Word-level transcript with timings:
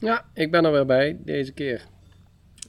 Ja, 0.00 0.24
ik 0.34 0.50
ben 0.50 0.64
er 0.64 0.72
weer 0.72 0.86
bij 0.86 1.18
deze 1.24 1.52
keer. 1.52 1.86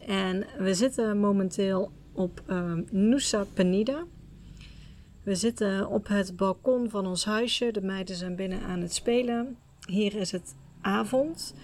En 0.06 0.46
we 0.58 0.74
zitten 0.74 1.18
momenteel 1.18 1.92
op 2.14 2.42
uh, 2.50 2.74
Nusa 2.90 3.46
Penida. 3.54 4.04
We 5.24 5.36
zitten 5.36 5.88
op 5.88 6.08
het 6.08 6.36
balkon 6.36 6.90
van 6.90 7.06
ons 7.08 7.26
huisje. 7.26 7.72
De 7.72 7.82
meiden 7.82 8.16
zijn 8.16 8.36
binnen 8.36 8.62
aan 8.62 8.82
het 8.82 8.94
spelen. 8.94 9.58
Hier 9.88 10.16
is 10.16 10.32
het 10.32 10.56
avond. 10.82 11.56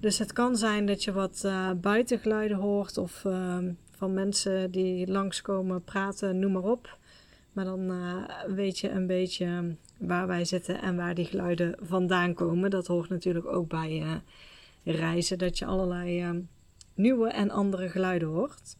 Dus 0.00 0.18
het 0.18 0.32
kan 0.32 0.56
zijn 0.56 0.86
dat 0.86 1.04
je 1.04 1.12
wat 1.12 1.42
uh, 1.46 1.70
buitengeluiden 1.72 2.56
hoort 2.56 2.98
of 2.98 3.24
uh, 3.24 3.58
van 3.90 4.14
mensen 4.14 4.70
die 4.70 5.10
langskomen 5.10 5.84
praten, 5.84 6.38
noem 6.38 6.52
maar 6.52 6.62
op. 6.62 6.98
Maar 7.52 7.64
dan 7.64 7.90
uh, 7.90 8.24
weet 8.46 8.78
je 8.78 8.90
een 8.90 9.06
beetje 9.06 9.76
waar 9.98 10.26
wij 10.26 10.44
zitten 10.44 10.82
en 10.82 10.96
waar 10.96 11.14
die 11.14 11.24
geluiden 11.24 11.74
vandaan 11.80 12.34
komen. 12.34 12.70
Dat 12.70 12.86
hoort 12.86 13.08
natuurlijk 13.08 13.46
ook 13.46 13.68
bij 13.68 14.00
uh, 14.00 14.12
reizen, 14.92 15.38
dat 15.38 15.58
je 15.58 15.66
allerlei 15.66 16.22
uh, 16.22 16.30
nieuwe 16.94 17.28
en 17.28 17.50
andere 17.50 17.88
geluiden 17.88 18.28
hoort. 18.28 18.76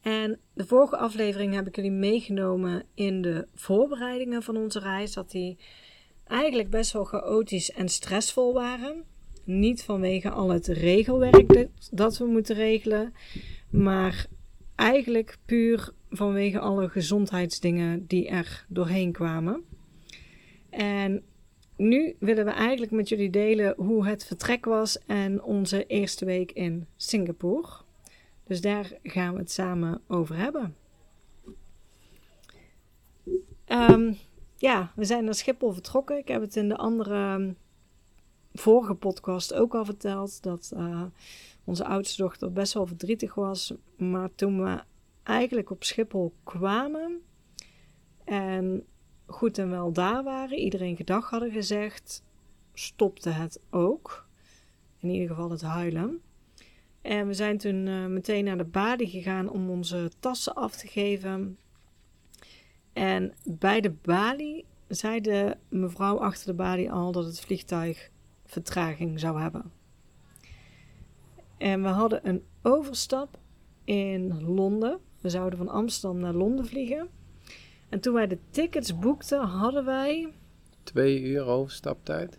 En 0.00 0.38
de 0.54 0.66
vorige 0.66 0.96
aflevering 0.96 1.54
heb 1.54 1.66
ik 1.66 1.76
jullie 1.76 1.90
meegenomen 1.90 2.82
in 2.94 3.22
de 3.22 3.46
voorbereidingen 3.54 4.42
van 4.42 4.56
onze 4.56 4.78
reis. 4.78 5.12
Dat 5.12 5.30
die 5.30 5.58
eigenlijk 6.26 6.70
best 6.70 6.92
wel 6.92 7.04
chaotisch 7.04 7.70
en 7.70 7.88
stressvol 7.88 8.54
waren. 8.54 9.04
Niet 9.44 9.82
vanwege 9.82 10.30
al 10.30 10.50
het 10.50 10.66
regelwerk 10.66 11.68
dat 11.90 12.18
we 12.18 12.24
moeten 12.24 12.54
regelen, 12.54 13.14
maar 13.70 14.26
eigenlijk 14.74 15.38
puur 15.46 15.92
vanwege 16.10 16.58
alle 16.58 16.88
gezondheidsdingen 16.88 18.06
die 18.06 18.28
er 18.28 18.66
doorheen 18.68 19.12
kwamen. 19.12 19.64
En 20.70 21.22
nu 21.78 22.16
willen 22.18 22.44
we 22.44 22.50
eigenlijk 22.50 22.92
met 22.92 23.08
jullie 23.08 23.30
delen 23.30 23.74
hoe 23.76 24.06
het 24.06 24.24
vertrek 24.24 24.64
was 24.64 24.98
en 25.06 25.42
onze 25.42 25.86
eerste 25.86 26.24
week 26.24 26.52
in 26.52 26.86
Singapore. 26.96 27.68
Dus 28.44 28.60
daar 28.60 28.92
gaan 29.02 29.32
we 29.32 29.38
het 29.38 29.50
samen 29.50 30.00
over 30.06 30.36
hebben. 30.36 30.76
Um, 33.66 34.16
ja, 34.56 34.92
we 34.94 35.04
zijn 35.04 35.24
naar 35.24 35.34
Schiphol 35.34 35.72
vertrokken. 35.72 36.18
Ik 36.18 36.28
heb 36.28 36.40
het 36.40 36.56
in 36.56 36.68
de 36.68 36.76
andere 36.76 37.54
vorige 38.52 38.94
podcast 38.94 39.54
ook 39.54 39.74
al 39.74 39.84
verteld 39.84 40.42
dat 40.42 40.72
uh, 40.76 41.02
onze 41.64 41.84
oudste 41.84 42.22
dochter 42.22 42.52
best 42.52 42.72
wel 42.72 42.86
verdrietig 42.86 43.34
was. 43.34 43.74
Maar 43.96 44.34
toen 44.34 44.62
we 44.62 44.82
eigenlijk 45.22 45.70
op 45.70 45.84
Schiphol 45.84 46.32
kwamen 46.44 47.20
en 48.24 48.86
goed 49.28 49.58
en 49.58 49.70
wel 49.70 49.92
daar 49.92 50.24
waren, 50.24 50.58
iedereen 50.58 50.96
gedag 50.96 51.30
hadden 51.30 51.50
gezegd, 51.50 52.22
stopte 52.74 53.30
het 53.30 53.60
ook. 53.70 54.26
In 54.98 55.08
ieder 55.08 55.28
geval 55.28 55.50
het 55.50 55.62
huilen. 55.62 56.20
En 57.02 57.26
we 57.26 57.34
zijn 57.34 57.58
toen 57.58 57.86
uh, 57.86 58.06
meteen 58.06 58.44
naar 58.44 58.56
de 58.56 58.64
balie 58.64 59.08
gegaan 59.08 59.50
om 59.50 59.70
onze 59.70 60.10
tassen 60.20 60.54
af 60.54 60.76
te 60.76 60.86
geven. 60.86 61.58
En 62.92 63.34
bij 63.44 63.80
de 63.80 63.90
balie 63.90 64.64
zei 64.88 65.20
de 65.20 65.56
mevrouw 65.68 66.18
achter 66.18 66.46
de 66.46 66.54
balie 66.54 66.92
al 66.92 67.12
dat 67.12 67.24
het 67.24 67.40
vliegtuig 67.40 68.10
vertraging 68.44 69.20
zou 69.20 69.40
hebben. 69.40 69.72
En 71.58 71.82
we 71.82 71.88
hadden 71.88 72.28
een 72.28 72.44
overstap 72.62 73.38
in 73.84 74.42
Londen. 74.44 74.98
We 75.20 75.28
zouden 75.28 75.58
van 75.58 75.68
Amsterdam 75.68 76.20
naar 76.20 76.34
Londen 76.34 76.66
vliegen. 76.66 77.08
En 77.88 78.00
toen 78.00 78.14
wij 78.14 78.26
de 78.26 78.38
tickets 78.50 78.98
boekten, 78.98 79.40
hadden 79.40 79.84
wij. 79.84 80.32
Twee 80.82 81.22
uur 81.22 81.44
overstaptijd? 81.44 82.38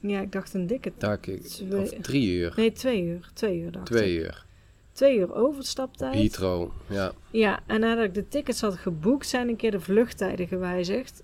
Ja, 0.00 0.20
ik 0.20 0.32
dacht 0.32 0.54
een 0.54 0.66
dikke. 0.66 0.92
Dacht 0.98 1.26
ik. 1.26 1.42
Twee... 1.42 1.80
Of 1.80 1.90
drie 1.90 2.32
uur? 2.32 2.52
Nee, 2.56 2.72
twee 2.72 3.02
uur. 3.02 3.30
Twee 3.34 3.58
uur 3.58 3.70
dacht 3.70 3.86
twee 3.86 4.14
ik. 4.14 4.20
uur. 4.20 4.44
Twee 4.92 5.18
uur 5.18 5.34
overstaptijd. 5.34 6.14
Heathrow, 6.14 6.70
ja. 6.88 7.12
Ja, 7.30 7.60
en 7.66 7.80
nadat 7.80 8.04
ik 8.04 8.14
de 8.14 8.28
tickets 8.28 8.60
had 8.60 8.76
geboekt, 8.76 9.26
zijn 9.26 9.48
een 9.48 9.56
keer 9.56 9.70
de 9.70 9.80
vluchttijden 9.80 10.48
gewijzigd. 10.48 11.22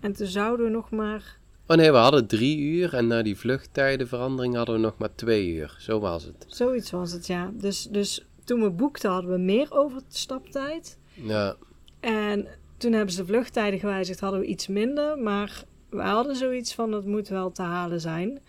En 0.00 0.12
toen 0.12 0.26
zouden 0.26 0.66
we 0.66 0.72
nog 0.72 0.90
maar. 0.90 1.38
Oh 1.66 1.76
nee, 1.76 1.90
we 1.90 1.96
hadden 1.96 2.26
drie 2.26 2.58
uur 2.58 2.94
en 2.94 3.06
na 3.06 3.22
die 3.22 3.36
vluchttijdenverandering 3.36 4.54
hadden 4.54 4.74
we 4.74 4.80
nog 4.80 4.98
maar 4.98 5.14
twee 5.14 5.48
uur. 5.54 5.76
Zo 5.78 6.00
was 6.00 6.24
het. 6.24 6.44
Zoiets 6.46 6.90
was 6.90 7.12
het, 7.12 7.26
ja. 7.26 7.50
Dus, 7.54 7.88
dus 7.90 8.26
toen 8.44 8.62
we 8.62 8.70
boekten 8.70 9.10
hadden 9.10 9.30
we 9.30 9.38
meer 9.38 9.72
overstaptijd. 9.72 10.98
Ja. 11.14 11.56
En 12.00 12.46
toen 12.82 12.92
hebben 12.92 13.14
ze 13.14 13.20
de 13.20 13.26
vluchttijden 13.26 13.80
gewijzigd, 13.80 14.20
hadden 14.20 14.40
we 14.40 14.46
iets 14.46 14.66
minder. 14.66 15.18
Maar 15.18 15.64
we 15.90 16.02
hadden 16.02 16.36
zoiets 16.36 16.74
van, 16.74 16.92
het 16.92 17.06
moet 17.06 17.28
wel 17.28 17.52
te 17.52 17.62
halen 17.62 18.00
zijn. 18.00 18.40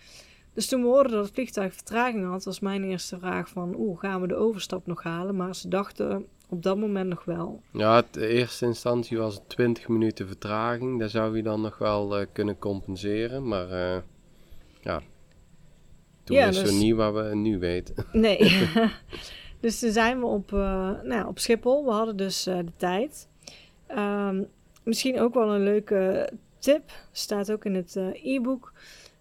Dus 0.52 0.66
toen 0.66 0.82
we 0.82 0.88
hoorden 0.88 1.12
dat 1.12 1.24
het 1.24 1.34
vliegtuig 1.34 1.74
vertraging 1.74 2.26
had, 2.26 2.44
was 2.44 2.60
mijn 2.60 2.84
eerste 2.84 3.18
vraag 3.18 3.48
van, 3.48 3.74
oeh, 3.76 4.00
gaan 4.00 4.20
we 4.20 4.26
de 4.26 4.34
overstap 4.34 4.86
nog 4.86 5.02
halen? 5.02 5.36
Maar 5.36 5.54
ze 5.54 5.68
dachten 5.68 6.26
op 6.48 6.62
dat 6.62 6.76
moment 6.76 7.08
nog 7.08 7.24
wel. 7.24 7.60
Ja, 7.72 8.04
in 8.12 8.20
eerste 8.20 8.66
instantie 8.66 9.18
was 9.18 9.34
het 9.34 9.48
20 9.48 9.88
minuten 9.88 10.26
vertraging. 10.26 10.98
Daar 10.98 11.08
zou 11.08 11.36
je 11.36 11.42
dan 11.42 11.60
nog 11.60 11.78
wel 11.78 12.20
uh, 12.20 12.26
kunnen 12.32 12.58
compenseren. 12.58 13.48
Maar 13.48 13.70
uh, 13.70 13.96
ja, 14.80 15.02
toen 16.24 16.36
ja, 16.36 16.46
wisten 16.46 16.64
dus... 16.64 16.74
we 16.74 16.84
niet 16.84 16.94
wat 16.94 17.14
we 17.14 17.34
nu 17.34 17.58
weten. 17.58 17.94
Nee. 18.12 18.68
dus 19.60 19.78
toen 19.78 19.92
zijn 19.92 20.18
we 20.18 20.26
op, 20.26 20.52
uh, 20.52 20.90
nou, 21.02 21.26
op 21.26 21.38
Schiphol. 21.38 21.84
We 21.84 21.90
hadden 21.90 22.16
dus 22.16 22.42
de 22.42 22.72
tijd. 22.76 23.28
Um, 23.90 24.48
misschien 24.82 25.20
ook 25.20 25.34
wel 25.34 25.54
een 25.54 25.62
leuke 25.62 26.30
tip. 26.58 26.90
Staat 27.12 27.52
ook 27.52 27.64
in 27.64 27.74
het 27.74 27.96
e-book. 28.22 28.72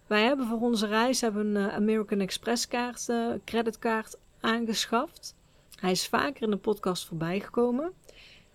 Wij 0.07 0.23
hebben 0.23 0.47
voor 0.47 0.59
onze 0.59 0.87
reis 0.87 1.21
hebben 1.21 1.55
een 1.55 1.71
American 1.71 2.19
Express 2.19 2.67
kaart, 2.67 3.09
creditkaart 3.45 4.17
aangeschaft. 4.39 5.35
Hij 5.75 5.91
is 5.91 6.07
vaker 6.07 6.43
in 6.43 6.49
de 6.49 6.57
podcast 6.57 7.07
voorbij 7.07 7.39
gekomen. 7.39 7.91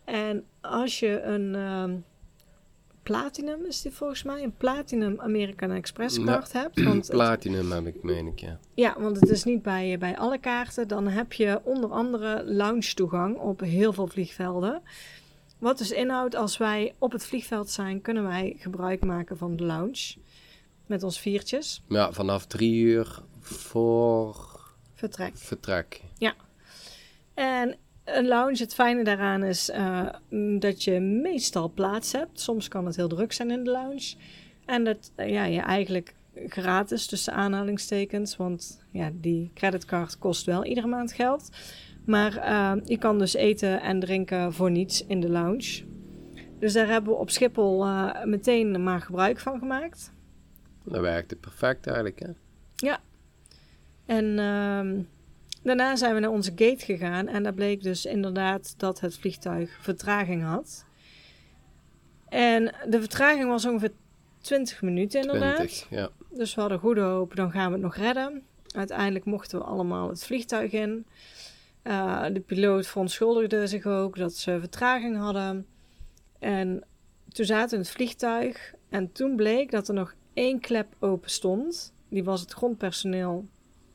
En 0.04 0.44
als 0.60 0.98
je 0.98 1.22
een 1.22 1.54
uh, 1.54 1.84
Platinum, 3.02 3.64
is 3.64 3.82
die 3.82 3.92
volgens 3.92 4.22
mij, 4.22 4.42
een 4.42 4.56
Platinum 4.56 5.20
American 5.20 5.70
Express 5.70 6.24
kaart 6.24 6.52
ja, 6.52 6.60
hebt. 6.60 6.82
Want 6.82 7.08
platinum 7.08 7.72
heb 7.72 7.86
ik, 7.86 8.02
meen 8.02 8.26
ik, 8.26 8.38
ja. 8.38 8.58
Ja, 8.74 8.96
want 8.98 9.20
het 9.20 9.28
is 9.28 9.44
niet 9.44 9.62
bij, 9.62 9.98
bij 9.98 10.18
alle 10.18 10.38
kaarten. 10.38 10.88
Dan 10.88 11.06
heb 11.06 11.32
je 11.32 11.60
onder 11.64 11.90
andere 11.90 12.44
lounge 12.44 12.94
toegang 12.94 13.36
op 13.36 13.60
heel 13.60 13.92
veel 13.92 14.06
vliegvelden. 14.06 14.82
Wat 15.58 15.78
dus 15.78 15.90
inhoudt, 15.90 16.34
als 16.34 16.56
wij 16.56 16.94
op 16.98 17.12
het 17.12 17.26
vliegveld 17.26 17.70
zijn, 17.70 18.00
kunnen 18.00 18.22
wij 18.22 18.56
gebruik 18.58 19.04
maken 19.04 19.36
van 19.38 19.56
de 19.56 19.64
lounge. 19.64 20.14
Met 20.86 21.02
ons 21.02 21.20
viertjes. 21.20 21.82
Ja, 21.88 22.12
vanaf 22.12 22.46
drie 22.46 22.82
uur 22.82 23.22
voor... 23.40 24.60
Vertrek. 24.94 25.36
Vertrek. 25.36 26.00
Ja. 26.18 26.34
En 27.34 27.76
een 28.04 28.26
lounge, 28.26 28.58
het 28.58 28.74
fijne 28.74 29.04
daaraan 29.04 29.44
is 29.44 29.70
uh, 29.70 30.08
dat 30.58 30.84
je 30.84 31.00
meestal 31.00 31.70
plaats 31.70 32.12
hebt. 32.12 32.40
Soms 32.40 32.68
kan 32.68 32.86
het 32.86 32.96
heel 32.96 33.08
druk 33.08 33.32
zijn 33.32 33.50
in 33.50 33.64
de 33.64 33.70
lounge. 33.70 34.14
En 34.64 34.84
dat 34.84 35.10
uh, 35.16 35.30
ja, 35.30 35.44
je 35.44 35.60
eigenlijk 35.60 36.14
gratis 36.46 37.06
tussen 37.06 37.32
aanhalingstekens, 37.32 38.36
want 38.36 38.84
ja, 38.90 39.10
die 39.12 39.50
creditcard 39.54 40.18
kost 40.18 40.46
wel 40.46 40.64
iedere 40.64 40.86
maand 40.86 41.12
geld. 41.12 41.50
Maar 42.04 42.36
uh, 42.36 42.72
je 42.84 42.98
kan 42.98 43.18
dus 43.18 43.34
eten 43.34 43.80
en 43.80 44.00
drinken 44.00 44.52
voor 44.52 44.70
niets 44.70 45.06
in 45.06 45.20
de 45.20 45.28
lounge. 45.28 45.84
Dus 46.58 46.72
daar 46.72 46.88
hebben 46.88 47.12
we 47.12 47.18
op 47.18 47.30
Schiphol 47.30 47.86
meteen 48.24 48.82
maar 48.82 49.00
gebruik 49.00 49.38
van 49.38 49.58
gemaakt. 49.58 50.12
Dat 50.84 51.00
werkte 51.00 51.36
perfect 51.36 51.86
eigenlijk, 51.86 52.18
hè? 52.18 52.30
Ja. 52.74 53.00
En 54.06 54.38
ehm, 54.38 55.00
Daarna 55.62 55.96
zijn 55.96 56.14
we 56.14 56.20
naar 56.20 56.30
onze 56.30 56.50
gate 56.50 56.84
gegaan 56.84 57.28
en 57.28 57.42
daar 57.42 57.54
bleek 57.54 57.82
dus 57.82 58.04
inderdaad 58.04 58.74
dat 58.76 59.00
het 59.00 59.18
vliegtuig 59.18 59.78
vertraging 59.80 60.42
had. 60.42 60.84
En 62.28 62.74
de 62.88 63.00
vertraging 63.00 63.48
was 63.48 63.66
ongeveer 63.66 63.92
20 64.40 64.82
minuten 64.82 65.20
inderdaad. 65.20 65.56
20, 65.56 65.86
ja. 65.90 66.10
Dus 66.28 66.54
we 66.54 66.60
hadden 66.60 66.78
goede 66.78 67.00
hoop, 67.00 67.36
dan 67.36 67.50
gaan 67.50 67.66
we 67.66 67.72
het 67.72 67.82
nog 67.82 67.96
redden. 67.96 68.42
Uiteindelijk 68.74 69.24
mochten 69.24 69.58
we 69.58 69.64
allemaal 69.64 70.08
het 70.08 70.24
vliegtuig 70.24 70.72
in. 70.72 71.06
Uh, 71.84 72.24
de 72.32 72.40
piloot 72.40 72.86
verontschuldigde 72.86 73.66
zich 73.66 73.86
ook 73.86 74.16
dat 74.16 74.34
ze 74.34 74.60
vertraging 74.60 75.16
hadden. 75.16 75.66
En 76.38 76.84
toen 77.28 77.44
zaten 77.44 77.68
we 77.68 77.74
in 77.74 77.80
het 77.80 77.90
vliegtuig 77.90 78.74
en 78.88 79.12
toen 79.12 79.36
bleek 79.36 79.70
dat 79.70 79.88
er 79.88 79.94
nog 79.94 80.14
één 80.34 80.60
klep 80.60 80.86
open 80.98 81.30
stond. 81.30 81.92
Die 82.08 82.24
was 82.24 82.40
het 82.40 82.52
grondpersoneel 82.52 83.44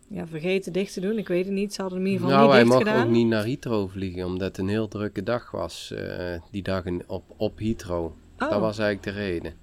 ja, 0.07 0.27
vergeten 0.27 0.74
dicht 0.74 0.94
te 0.94 1.00
doen. 1.00 1.18
Ik 1.18 1.27
weet 1.27 1.45
het 1.45 1.53
niet. 1.53 1.74
Ze 1.74 1.81
hadden 1.81 2.00
hem 2.00 2.07
in 2.07 2.13
ieder 2.13 2.27
geval 2.27 2.47
nou, 2.47 2.57
niet 2.57 2.65
dicht 2.65 2.77
gedaan. 2.77 2.94
Nou, 2.94 2.97
hij 2.97 3.07
mocht 3.07 3.18
ook 3.18 3.24
niet 3.24 3.31
naar 3.31 3.45
Heathrow 3.45 3.89
vliegen, 3.89 4.25
omdat 4.25 4.47
het 4.47 4.57
een 4.57 4.68
heel 4.68 4.88
drukke 4.88 5.24
dag 5.24 5.51
was. 5.51 5.94
Uh, 5.94 6.41
die 6.51 6.63
dag 6.63 6.85
in, 6.85 7.03
op, 7.07 7.24
op 7.38 7.59
Heathrow. 7.59 8.06
Oh. 8.06 8.50
Dat 8.50 8.59
was 8.59 8.77
eigenlijk 8.77 9.18
de 9.18 9.24
reden. 9.24 9.53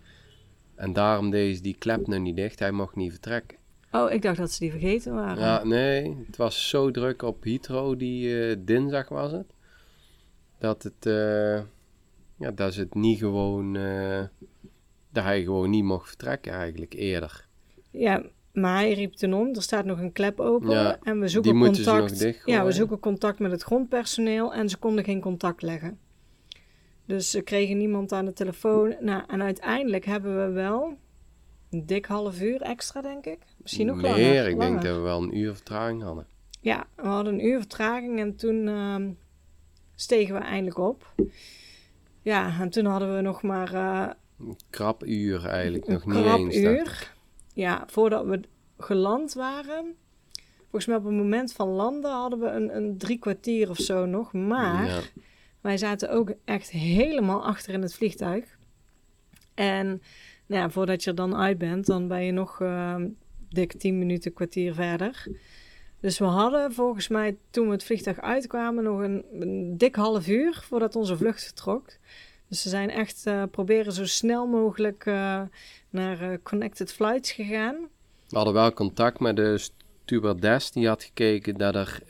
En 0.81 0.93
daarom 0.93 1.31
deed 1.31 1.62
die 1.62 1.77
klep 1.79 2.06
nu 2.06 2.19
niet 2.19 2.37
dicht. 2.37 2.59
Hij 2.59 2.71
mocht 2.71 2.97
niet 2.97 3.11
vertrekken. 3.11 3.59
Oh, 3.93 4.12
ik 4.12 4.23
dacht 4.23 4.37
dat 4.37 4.50
ze 4.50 4.59
die 4.61 4.71
vergeten 4.71 5.15
waren. 5.15 5.43
Ja, 5.43 5.65
nee. 5.65 6.17
Het 6.27 6.37
was 6.37 6.69
zo 6.69 6.91
druk 6.91 7.23
op 7.23 7.44
Heathrow, 7.44 7.99
die 7.99 8.29
uh, 8.29 8.56
dinsdag 8.59 9.09
was 9.09 9.32
het. 9.32 9.47
Dat 10.59 10.82
het... 10.82 11.06
Uh, 11.06 11.61
ja, 12.37 12.50
dat 12.55 12.75
ze 12.75 12.81
het 12.81 12.94
niet 12.94 13.19
gewoon... 13.19 13.73
dat 15.12 15.25
hij 15.25 15.43
gewoon 15.43 15.71
niet 15.71 15.85
mocht 15.85 16.09
vertrekken 16.09 16.53
eigenlijk, 16.53 16.93
eerder. 16.94 17.47
Ja, 17.91 18.23
maar 18.53 18.75
hij 18.75 18.93
riep 18.93 19.12
toen 19.12 19.35
om, 19.35 19.55
er 19.55 19.62
staat 19.62 19.85
nog 19.85 19.99
een 19.99 20.12
klep 20.12 20.41
open 20.41 21.03
en 21.03 21.21
we 21.21 21.29
zoeken 21.29 21.59
contact. 21.59 22.41
ja, 22.44 22.65
we 22.65 22.73
zoeken 22.73 22.99
contact 22.99 23.38
met 23.38 23.50
het 23.50 23.62
grondpersoneel 23.62 24.55
en 24.55 24.69
ze 24.69 24.77
konden 24.77 25.05
geen 25.05 25.21
contact 25.21 25.62
leggen. 25.62 25.99
Dus 27.10 27.30
ze 27.30 27.40
kregen 27.40 27.76
niemand 27.76 28.12
aan 28.12 28.24
de 28.24 28.32
telefoon. 28.32 28.96
Nou, 29.00 29.22
en 29.26 29.42
uiteindelijk 29.42 30.04
hebben 30.04 30.46
we 30.46 30.52
wel 30.52 30.96
een 31.70 31.86
dik 31.86 32.06
half 32.06 32.40
uur 32.40 32.60
extra, 32.62 33.00
denk 33.00 33.26
ik. 33.26 33.38
Misschien 33.56 33.86
nog 33.86 33.96
Meer, 33.96 34.10
langer. 34.10 34.48
ik 34.48 34.58
denk 34.58 34.82
dat 34.82 34.96
we 34.96 35.00
wel 35.00 35.22
een 35.22 35.36
uur 35.36 35.54
vertraging 35.54 36.02
hadden. 36.02 36.26
Ja, 36.60 36.86
we 36.96 37.06
hadden 37.06 37.32
een 37.32 37.44
uur 37.44 37.58
vertraging 37.58 38.18
en 38.18 38.36
toen 38.36 38.66
uh, 38.66 38.96
stegen 39.94 40.34
we 40.34 40.40
eindelijk 40.40 40.78
op. 40.78 41.14
Ja, 42.22 42.60
en 42.60 42.70
toen 42.70 42.84
hadden 42.84 43.16
we 43.16 43.20
nog 43.20 43.42
maar... 43.42 43.74
Uh, 43.74 44.08
een 44.38 44.58
krap 44.70 45.06
uur 45.06 45.46
eigenlijk, 45.46 45.86
nog 45.86 46.06
niet 46.06 46.24
eens. 46.24 46.56
uur 46.56 47.14
ja, 47.54 47.84
voordat 47.86 48.24
we 48.24 48.40
geland 48.78 49.32
waren, 49.32 49.94
volgens 50.60 50.86
mij 50.86 50.96
op 50.96 51.04
het 51.04 51.14
moment 51.14 51.52
van 51.52 51.68
landen 51.68 52.10
hadden 52.10 52.38
we 52.38 52.46
een, 52.46 52.76
een 52.76 52.98
drie 52.98 53.18
kwartier 53.18 53.70
of 53.70 53.76
zo 53.76 54.06
nog. 54.06 54.32
Maar 54.32 55.12
wij 55.60 55.76
zaten 55.76 56.10
ook 56.10 56.32
echt 56.44 56.70
helemaal 56.70 57.44
achter 57.44 57.74
in 57.74 57.82
het 57.82 57.94
vliegtuig. 57.94 58.58
En 59.54 59.86
nou 60.46 60.62
ja, 60.62 60.70
voordat 60.70 61.04
je 61.04 61.10
er 61.10 61.16
dan 61.16 61.36
uit 61.36 61.58
bent, 61.58 61.86
dan 61.86 62.08
ben 62.08 62.24
je 62.24 62.32
nog 62.32 62.60
uh, 62.60 62.96
dik 63.48 63.72
tien 63.72 63.98
minuten, 63.98 64.32
kwartier 64.32 64.74
verder. 64.74 65.26
Dus 66.00 66.18
we 66.18 66.24
hadden 66.24 66.72
volgens 66.72 67.08
mij 67.08 67.36
toen 67.50 67.66
we 67.66 67.72
het 67.72 67.84
vliegtuig 67.84 68.20
uitkwamen 68.20 68.84
nog 68.84 69.00
een, 69.00 69.74
dik 69.76 69.94
half 69.94 70.28
uur 70.28 70.60
voordat 70.62 70.96
onze 70.96 71.16
vlucht 71.16 71.44
vertrok. 71.44 71.86
Dus 72.48 72.62
ze 72.62 72.68
zijn 72.68 72.90
echt 72.90 73.26
uh, 73.26 73.42
proberen 73.50 73.92
zo 73.92 74.06
snel 74.06 74.46
mogelijk 74.46 75.06
uh, 75.06 75.42
naar 75.90 76.22
uh, 76.22 76.36
Connected 76.42 76.92
Flights 76.92 77.32
gegaan. 77.32 77.76
We 78.28 78.36
hadden 78.36 78.54
wel 78.54 78.72
contact 78.72 79.20
met 79.20 79.36
de 79.36 79.58
stewardess. 80.04 80.70
Die 80.70 80.88
had 80.88 81.04
gekeken 81.04 81.54
dat 81.54 81.74
er 81.74 82.02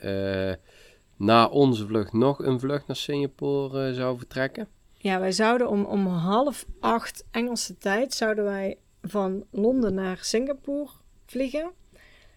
na 1.21 1.47
onze 1.47 1.87
vlucht 1.87 2.13
nog 2.13 2.39
een 2.39 2.59
vlucht 2.59 2.87
naar 2.87 2.95
Singapore 2.95 3.93
zou 3.93 4.17
vertrekken. 4.17 4.67
Ja, 4.97 5.19
wij 5.19 5.31
zouden 5.31 5.69
om, 5.69 5.85
om 5.85 6.07
half 6.07 6.65
acht 6.79 7.23
Engelse 7.31 7.77
tijd 7.77 8.13
zouden 8.13 8.43
wij 8.43 8.77
van 9.01 9.43
Londen 9.51 9.93
naar 9.93 10.17
Singapore 10.21 10.89
vliegen. 11.25 11.71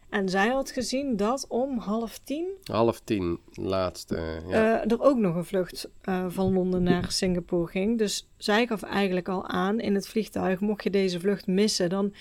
En 0.09 0.29
zij 0.29 0.49
had 0.49 0.71
gezien 0.71 1.17
dat 1.17 1.47
om 1.49 1.79
half 1.79 2.19
tien... 2.19 2.47
Half 2.65 3.01
tien, 3.01 3.39
laatste, 3.53 4.43
ja. 4.49 4.85
Uh, 4.85 4.91
er 4.93 5.03
ook 5.03 5.19
nog 5.19 5.35
een 5.35 5.45
vlucht 5.45 5.89
uh, 6.05 6.25
van 6.29 6.53
Londen 6.53 6.83
naar 6.83 7.13
Singapore 7.13 7.67
ging. 7.67 7.99
Dus 7.99 8.29
zij 8.37 8.67
gaf 8.67 8.83
eigenlijk 8.83 9.29
al 9.29 9.47
aan 9.47 9.81
in 9.81 9.95
het 9.95 10.09
vliegtuig... 10.09 10.61
mocht 10.61 10.83
je 10.83 10.91
deze 10.91 11.21
vlucht 11.21 11.47
missen, 11.47 11.89
dan 11.89 12.15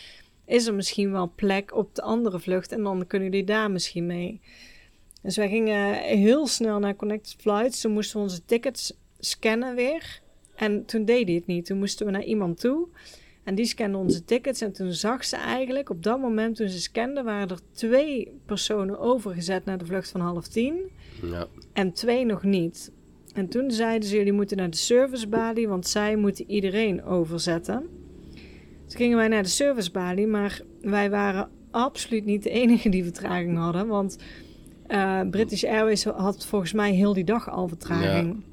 is 0.45 0.67
er 0.67 0.73
misschien 0.73 1.11
wel 1.11 1.31
plek 1.35 1.75
op 1.75 1.95
de 1.95 2.01
andere 2.01 2.39
vlucht... 2.39 2.71
en 2.71 2.83
dan 2.83 3.07
kunnen 3.07 3.29
jullie 3.29 3.45
daar 3.45 3.71
misschien 3.71 4.05
mee. 4.05 4.41
Dus 5.23 5.37
wij 5.37 5.49
gingen 5.49 5.93
heel 5.95 6.47
snel 6.47 6.79
naar 6.79 6.95
Connected 6.95 7.35
Flights. 7.39 7.81
Toen 7.81 7.91
moesten 7.91 8.17
we 8.17 8.23
onze 8.23 8.45
tickets 8.45 8.93
scannen 9.19 9.75
weer. 9.75 10.21
En 10.55 10.85
toen 10.85 11.05
deed 11.05 11.25
hij 11.27 11.35
het 11.35 11.45
niet. 11.45 11.65
Toen 11.65 11.77
moesten 11.77 12.05
we 12.05 12.11
naar 12.11 12.23
iemand 12.23 12.59
toe... 12.59 12.87
En 13.43 13.55
die 13.55 13.65
scande 13.65 13.97
onze 13.97 14.25
tickets. 14.25 14.61
En 14.61 14.71
toen 14.73 14.91
zag 14.91 15.25
ze 15.25 15.35
eigenlijk, 15.35 15.89
op 15.89 16.03
dat 16.03 16.19
moment 16.19 16.55
toen 16.55 16.69
ze 16.69 16.81
scande, 16.81 17.23
waren 17.23 17.49
er 17.49 17.59
twee 17.71 18.39
personen 18.45 18.99
overgezet 18.99 19.65
naar 19.65 19.77
de 19.77 19.85
vlucht 19.85 20.11
van 20.11 20.21
half 20.21 20.47
tien. 20.47 20.75
Ja. 21.21 21.47
En 21.73 21.93
twee 21.93 22.25
nog 22.25 22.43
niet. 22.43 22.91
En 23.33 23.47
toen 23.47 23.71
zeiden 23.71 24.09
ze, 24.09 24.15
jullie 24.15 24.33
moeten 24.33 24.57
naar 24.57 24.69
de 24.69 24.77
servicebalie, 24.77 25.67
want 25.67 25.87
zij 25.87 26.15
moeten 26.15 26.49
iedereen 26.49 27.03
overzetten. 27.03 27.87
Toen 28.87 28.97
gingen 28.97 29.17
wij 29.17 29.27
naar 29.27 29.43
de 29.43 29.49
servicebalie, 29.49 30.27
maar 30.27 30.61
wij 30.81 31.09
waren 31.09 31.49
absoluut 31.71 32.25
niet 32.25 32.43
de 32.43 32.49
enige 32.49 32.89
die 32.89 33.03
vertraging 33.03 33.57
hadden. 33.57 33.87
Want 33.87 34.17
uh, 34.87 35.21
British 35.29 35.63
Airways 35.63 36.03
had 36.03 36.45
volgens 36.45 36.73
mij 36.73 36.91
heel 36.91 37.13
die 37.13 37.23
dag 37.23 37.49
al 37.49 37.67
vertraging. 37.67 38.27
Ja. 38.27 38.51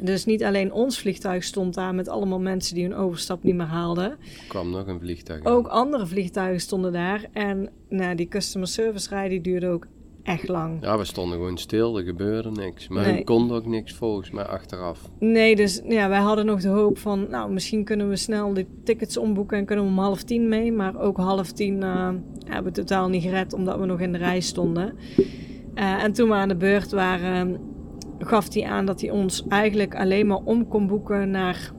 Dus 0.00 0.24
niet 0.24 0.44
alleen 0.44 0.72
ons 0.72 0.98
vliegtuig 0.98 1.44
stond 1.44 1.74
daar 1.74 1.94
met 1.94 2.08
allemaal 2.08 2.40
mensen 2.40 2.74
die 2.74 2.84
hun 2.84 2.94
overstap 2.94 3.42
niet 3.42 3.54
meer 3.54 3.66
haalden. 3.66 4.10
Er 4.10 4.18
kwam 4.48 4.70
nog 4.70 4.86
een 4.86 5.00
vliegtuig. 5.00 5.44
Ook 5.44 5.66
andere 5.66 6.06
vliegtuigen 6.06 6.60
stonden 6.60 6.92
daar. 6.92 7.24
En 7.32 7.70
nou, 7.88 8.14
die 8.14 8.28
customer 8.28 8.68
service 8.68 9.08
rij 9.08 9.28
die 9.28 9.40
duurde 9.40 9.68
ook 9.68 9.86
echt 10.22 10.48
lang. 10.48 10.78
Ja, 10.80 10.98
we 10.98 11.04
stonden 11.04 11.38
gewoon 11.38 11.58
stil, 11.58 11.98
er 11.98 12.04
gebeurde 12.04 12.50
niks. 12.50 12.88
Maar 12.88 13.12
nee. 13.12 13.24
kon 13.24 13.52
ook 13.52 13.66
niks 13.66 13.94
volgens 13.94 14.30
mij 14.30 14.44
achteraf. 14.44 15.00
Nee, 15.18 15.56
dus 15.56 15.80
ja, 15.88 16.08
wij 16.08 16.20
hadden 16.20 16.46
nog 16.46 16.60
de 16.60 16.68
hoop 16.68 16.98
van, 16.98 17.26
nou, 17.30 17.52
misschien 17.52 17.84
kunnen 17.84 18.08
we 18.08 18.16
snel 18.16 18.54
die 18.54 18.66
tickets 18.84 19.16
omboeken 19.16 19.58
en 19.58 19.64
kunnen 19.64 19.84
we 19.84 19.90
om 19.90 19.98
half 19.98 20.22
tien 20.22 20.48
mee. 20.48 20.72
Maar 20.72 21.00
ook 21.00 21.16
half 21.16 21.52
tien 21.52 21.82
uh, 21.82 22.08
hebben 22.44 22.72
we 22.72 22.78
totaal 22.78 23.08
niet 23.08 23.22
gered, 23.22 23.52
omdat 23.52 23.78
we 23.78 23.86
nog 23.86 24.00
in 24.00 24.12
de 24.12 24.18
rij 24.18 24.40
stonden. 24.40 24.94
Uh, 25.78 26.02
en 26.02 26.12
toen 26.12 26.28
we 26.28 26.34
aan 26.34 26.48
de 26.48 26.56
beurt 26.56 26.90
waren, 26.90 27.60
gaf 28.18 28.54
hij 28.54 28.64
aan 28.64 28.86
dat 28.86 29.00
hij 29.00 29.10
ons 29.10 29.46
eigenlijk 29.48 29.96
alleen 29.96 30.26
maar 30.26 30.40
om 30.44 30.68
kon 30.68 30.86
boeken 30.86 31.30
naar 31.30 31.72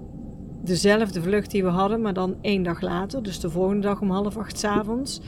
dezelfde 0.64 1.22
vlucht 1.22 1.52
die 1.52 1.64
we 1.64 1.70
hadden, 1.70 2.02
maar 2.02 2.14
dan 2.14 2.36
één 2.42 2.64
dag 2.64 2.82
later. 2.82 3.24
Dus 3.24 3.40
de 3.40 3.50
volgende 3.50 3.82
dag 3.82 4.02
om 4.02 4.12
half 4.12 4.38
acht 4.38 4.60
s 4.60 4.64
avonds. 4.64 5.22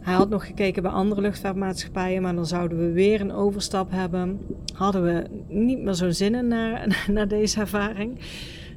Hij 0.00 0.14
had 0.14 0.28
nog 0.28 0.46
gekeken 0.46 0.82
bij 0.82 0.92
andere 0.92 1.20
luchtvaartmaatschappijen, 1.20 2.22
maar 2.22 2.34
dan 2.34 2.46
zouden 2.46 2.78
we 2.78 2.92
weer 2.92 3.20
een 3.20 3.32
overstap 3.32 3.90
hebben. 3.90 4.40
Hadden 4.74 5.02
we 5.02 5.24
niet 5.48 5.82
meer 5.82 5.94
zo'n 5.94 6.12
zin 6.12 6.34
in 6.34 6.48
naar, 6.48 6.96
naar 7.12 7.28
deze 7.28 7.60
ervaring. 7.60 8.18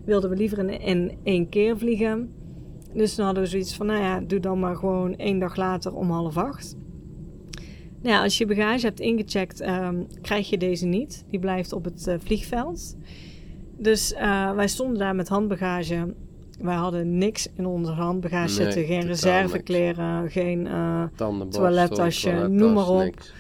Wilden 0.06 0.30
we 0.30 0.36
liever 0.36 0.57
in, 0.57 0.81
in 0.81 1.18
één 1.24 1.50
keer 1.50 1.77
vliegen. 1.77 2.34
Dus 2.94 3.15
dan 3.15 3.25
hadden 3.25 3.44
we 3.44 3.50
zoiets 3.50 3.75
van, 3.75 3.86
nou 3.86 4.00
ja, 4.01 4.20
doe 4.20 4.39
dan 4.39 4.60
maar 4.60 4.75
gewoon 4.75 5.15
één 5.15 5.39
dag 5.39 5.55
later 5.55 5.96
om 5.96 6.10
half 6.10 6.38
acht. 6.38 6.75
Nou 8.06 8.24
als 8.24 8.38
je 8.38 8.46
bagage 8.46 8.86
hebt 8.86 9.00
ingecheckt, 9.00 9.62
ehm, 9.62 10.04
krijg 10.22 10.50
je 10.50 10.58
deze 10.58 10.86
niet. 10.86 11.26
Die 11.30 11.40
blijft 11.40 11.74
op 11.74 11.84
het 11.84 12.08
uh, 12.08 12.16
vliegveld. 12.20 12.96
Dus 13.78 14.14
uh, 14.14 14.56
wij 14.56 14.68
stonden 14.68 14.98
daar 14.98 15.16
met 15.16 15.28
handbagage. 15.28 16.14
Wij 16.60 16.76
hadden 16.76 17.18
niks 17.18 17.48
in 17.56 17.66
onze 17.66 17.92
handbagage 17.92 18.54
zitten. 18.54 18.86
Geen 18.86 19.06
reservekleren, 19.06 20.32
geen 20.32 20.66
uh, 20.66 21.04
toilettasje, 21.50 22.48
noem 22.48 22.74
maar 22.74 22.90
op. 22.90 23.04
Niks. 23.04 23.34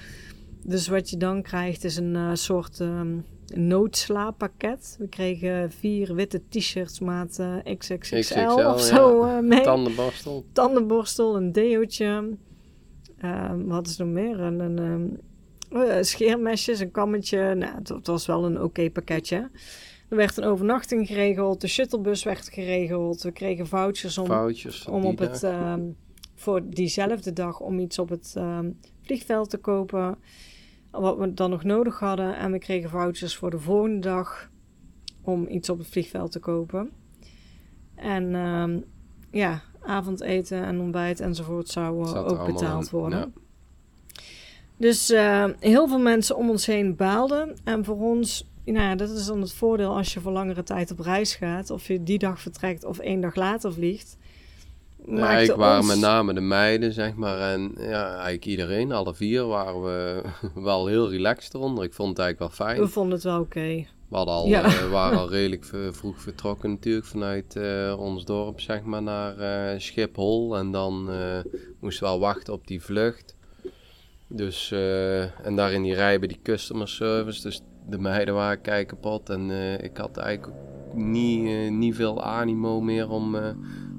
Dus 0.63 0.87
wat 0.87 1.09
je 1.09 1.17
dan 1.17 1.41
krijgt 1.41 1.83
is 1.83 1.95
een 1.97 2.37
soort 2.37 2.79
um, 2.79 3.25
noodslaappakket. 3.53 4.95
We 4.99 5.07
kregen 5.07 5.71
vier 5.71 6.15
witte 6.15 6.41
t-shirts 6.49 6.99
maat 6.99 7.39
XXXL, 7.77 8.15
XXL 8.15 8.39
of 8.65 8.81
zo 8.81 9.25
mee. 9.41 9.61
Tandenborstel. 9.61 10.45
Tandenborstel, 10.51 11.35
een 11.35 11.51
deootje. 11.51 12.37
Um, 13.23 13.67
wat 13.67 13.87
is 13.87 13.97
nog 13.97 14.07
meer? 14.07 14.39
Een, 14.39 14.59
een, 14.59 14.77
een, 14.77 15.19
oh 15.69 16.01
scheermesjes, 16.01 16.79
een 16.79 16.91
kammetje. 16.91 17.55
Nou, 17.55 17.75
het, 17.75 18.07
was 18.07 18.25
wel 18.25 18.45
een 18.45 18.61
oké 18.61 18.89
pakketje. 18.89 19.49
Er 20.09 20.17
werd 20.17 20.37
een 20.37 20.43
overnachting 20.43 21.07
geregeld, 21.07 21.61
de 21.61 21.67
shuttlebus 21.67 22.23
werd 22.23 22.49
geregeld. 22.49 23.21
We 23.21 23.31
kregen 23.31 23.67
vouchers 23.67 24.17
om, 24.17 24.25
vouchers 24.25 24.87
om 24.87 25.05
op 25.05 25.19
het, 25.19 25.43
um, 25.43 25.95
voor 26.35 26.69
diezelfde 26.69 27.33
dag 27.33 27.59
om 27.59 27.79
iets 27.79 27.99
op 27.99 28.09
het 28.09 28.33
um, 28.37 28.79
vliegveld 29.01 29.49
te 29.49 29.57
kopen. 29.57 30.17
Wat 30.91 31.17
we 31.17 31.33
dan 31.33 31.49
nog 31.49 31.63
nodig 31.63 31.99
hadden. 31.99 32.37
En 32.37 32.51
we 32.51 32.59
kregen 32.59 32.89
vouchers 32.89 33.35
voor 33.35 33.49
de 33.49 33.59
volgende 33.59 33.99
dag 33.99 34.49
om 35.21 35.47
iets 35.47 35.69
op 35.69 35.77
het 35.77 35.87
vliegveld 35.87 36.31
te 36.31 36.39
kopen. 36.39 36.89
En 37.95 38.33
ja, 39.31 39.61
avondeten 39.85 40.63
en 40.63 40.79
ontbijt 40.79 41.19
enzovoort 41.19 41.69
zou 41.69 42.15
ook 42.15 42.45
betaald 42.45 42.89
worden. 42.89 43.33
Dus 44.77 45.11
uh, 45.11 45.45
heel 45.59 45.87
veel 45.87 45.99
mensen 45.99 46.35
om 46.35 46.49
ons 46.49 46.65
heen 46.65 46.95
baalden. 46.95 47.57
En 47.63 47.85
voor 47.85 47.97
ons, 47.97 48.49
nou 48.65 48.95
dat 48.95 49.09
is 49.09 49.25
dan 49.25 49.41
het 49.41 49.53
voordeel 49.53 49.95
als 49.95 50.13
je 50.13 50.19
voor 50.19 50.31
langere 50.31 50.63
tijd 50.63 50.91
op 50.91 50.99
reis 50.99 51.35
gaat. 51.35 51.69
Of 51.69 51.87
je 51.87 52.03
die 52.03 52.19
dag 52.19 52.41
vertrekt 52.41 52.85
of 52.85 52.99
één 52.99 53.21
dag 53.21 53.35
later 53.35 53.73
vliegt. 53.73 54.17
Ja, 55.07 55.37
ik 55.37 55.51
waren 55.51 55.79
ons... 55.79 55.87
met 55.87 55.99
name 55.99 56.33
de 56.33 56.41
meiden, 56.41 56.93
zeg 56.93 57.15
maar. 57.15 57.39
En 57.53 57.75
ja, 57.79 58.13
eigenlijk 58.13 58.45
iedereen, 58.45 58.91
alle 58.91 59.15
vier, 59.15 59.45
waren 59.45 59.83
we 59.83 60.21
wel 60.55 60.87
heel 60.87 61.09
relaxed 61.09 61.53
eronder. 61.53 61.83
Ik 61.83 61.93
vond 61.93 62.09
het 62.09 62.19
eigenlijk 62.19 62.57
wel 62.57 62.67
fijn. 62.67 62.81
We 62.81 62.87
vonden 62.87 63.13
het 63.13 63.23
wel 63.23 63.39
oké. 63.39 63.85
We 64.09 64.15
hadden 64.15 64.35
al, 64.35 64.49
uh, 64.49 64.91
waren 64.91 65.17
al 65.17 65.29
redelijk 65.39 65.65
vroeg 65.91 66.21
vertrokken 66.21 66.69
natuurlijk 66.69 67.05
vanuit 67.05 67.55
uh, 67.55 67.95
ons 67.99 68.25
dorp, 68.25 68.59
zeg 68.59 68.83
maar, 68.83 69.03
naar 69.03 69.39
uh, 69.73 69.79
Schiphol. 69.79 70.57
En 70.57 70.71
dan 70.71 71.09
moesten 71.79 72.03
we 72.03 72.09
al 72.09 72.19
wachten 72.19 72.53
op 72.53 72.67
die 72.67 72.81
vlucht. 72.81 73.35
Dus, 74.27 74.71
eh, 74.71 75.45
en 75.45 75.55
daar 75.55 75.71
in 75.71 75.83
die 75.83 75.93
rij 75.93 76.19
bij 76.19 76.27
die 76.27 76.39
customer 76.43 76.87
service, 76.87 77.41
dus 77.41 77.61
de 77.89 77.97
meiden 77.97 78.33
waren 78.33 78.61
kei 78.61 78.85
kapot. 78.85 79.29
En 79.29 79.51
eh, 79.51 79.83
ik 79.83 79.97
had 79.97 80.17
eigenlijk 80.17 80.57
niet, 80.93 81.47
eh, 81.47 81.71
niet 81.71 81.95
veel 81.95 82.23
animo 82.23 82.81
meer 82.81 83.09
om 83.09 83.35
eh, 83.35 83.49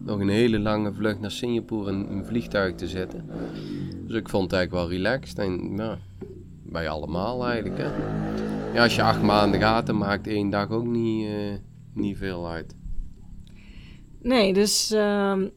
nog 0.05 0.21
een 0.21 0.29
hele 0.29 0.59
lange 0.59 0.93
vlucht 0.93 1.21
naar 1.21 1.31
Singapore 1.31 1.91
in 1.91 2.07
een 2.11 2.25
vliegtuig 2.25 2.75
te 2.75 2.89
zitten. 2.89 3.31
Dus 4.07 4.17
ik 4.17 4.29
vond 4.29 4.43
het 4.43 4.53
eigenlijk 4.53 4.89
wel 4.89 4.99
relaxed. 4.99 5.39
En 5.39 5.77
ja, 5.77 5.99
bij 6.63 6.89
allemaal 6.89 7.47
eigenlijk. 7.47 7.79
Hè. 7.79 8.56
Ja, 8.77 8.83
als 8.83 8.95
je 8.95 9.03
acht 9.03 9.23
maanden 9.23 9.61
gaat, 9.61 9.87
dan 9.87 9.99
maakt 9.99 10.27
één 10.27 10.51
dag 10.51 10.71
ook 10.71 10.85
niet, 10.85 11.29
eh, 11.29 11.55
niet 11.95 12.17
veel 12.17 12.49
uit. 12.49 12.77
Nee, 14.23 14.53
dus 14.53 14.91
ehm, 14.91 15.49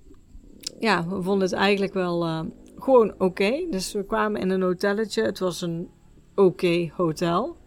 ja, 0.80 1.08
we 1.08 1.22
vonden 1.22 1.48
het 1.48 1.58
eigenlijk 1.58 1.94
wel 1.94 2.26
eh, 2.26 2.42
gewoon 2.78 3.14
oké. 3.18 3.66
Dus 3.70 3.94
we 3.94 4.06
kwamen 4.06 4.42
in 4.42 4.50
een 4.50 4.62
hotelletje. 4.62 5.24
Het 5.24 5.40
was 5.40 5.62
een 5.62 5.90
oké 6.36 6.92
hotel. 6.96 7.58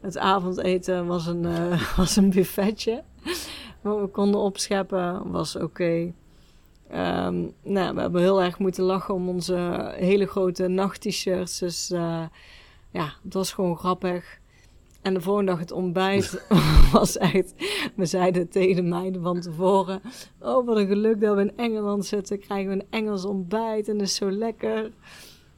Het 0.00 0.18
avondeten 0.18 1.06
was 1.06 1.26
een, 1.26 1.44
eh, 1.44 1.96
was 1.96 2.16
een 2.16 2.30
buffetje. 2.30 3.02
Wat 3.80 4.00
we 4.00 4.06
konden 4.06 4.40
opscheppen 4.40 5.30
was 5.30 5.56
oké. 5.56 6.12
Ehm, 6.90 7.44
nou, 7.62 7.94
we 7.94 8.00
hebben 8.00 8.20
heel 8.20 8.42
erg 8.42 8.58
moeten 8.58 8.84
lachen 8.84 9.14
om 9.14 9.28
onze 9.28 9.92
hele 9.96 10.26
grote 10.26 10.68
nacht-t-shirts. 10.68 11.58
Dus 11.58 11.88
ja, 12.90 13.12
het 13.22 13.34
was 13.34 13.52
gewoon 13.52 13.76
grappig. 13.76 14.44
En 15.06 15.14
de 15.14 15.20
volgende 15.20 15.50
dag 15.50 15.60
het 15.60 15.70
ontbijt 15.72 16.46
was 16.92 17.16
echt... 17.18 17.54
We 17.96 18.06
zeiden 18.06 18.48
tegen 18.48 18.74
de 18.76 18.82
meiden 18.82 19.22
van 19.22 19.40
tevoren... 19.40 20.00
Oh, 20.40 20.66
wat 20.66 20.76
een 20.76 20.86
geluk 20.86 21.20
dat 21.20 21.34
we 21.36 21.40
in 21.40 21.56
Engeland 21.56 22.06
zitten. 22.06 22.38
Krijgen 22.38 22.68
we 22.68 22.74
een 22.74 22.86
Engels 22.90 23.24
ontbijt 23.24 23.88
en 23.88 23.98
dat 23.98 24.06
is 24.06 24.14
zo 24.14 24.30
lekker. 24.30 24.90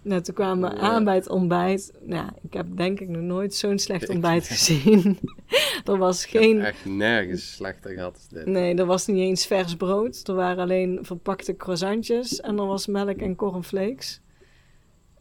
Nou, 0.02 0.20
toen 0.20 0.34
kwamen 0.34 0.70
we 0.70 0.76
Ja. 0.76 0.82
aan 0.82 1.04
bij 1.04 1.14
het 1.14 1.28
ontbijt. 1.28 1.92
Nou, 2.02 2.28
ik 2.42 2.52
heb 2.52 2.66
denk 2.76 3.00
ik 3.00 3.08
nog 3.08 3.22
nooit 3.22 3.54
zo'n 3.54 3.78
slecht 3.78 4.02
Ik- 4.02 4.08
ontbijt 4.10 4.46
gezien. 4.54 5.18
er 5.84 5.98
was 5.98 6.24
Ik 6.26 6.30
heb 6.32 6.42
geen... 6.42 6.60
echt 6.60 6.84
nergens 6.84 7.52
slechter 7.54 7.90
gehad 7.94 8.14
als 8.14 8.28
dit. 8.28 8.46
Nee, 8.46 8.74
er 8.74 8.86
was 8.86 9.06
niet 9.06 9.18
eens 9.18 9.46
vers 9.46 9.76
brood. 9.76 10.28
Er 10.28 10.34
waren 10.34 10.62
alleen 10.62 10.98
verpakte 11.02 11.56
croissantjes. 11.56 12.40
En 12.40 12.58
er 12.58 12.66
was 12.66 12.86
melk 12.86 13.16
en 13.18 13.36
cornflakes. 13.36 14.20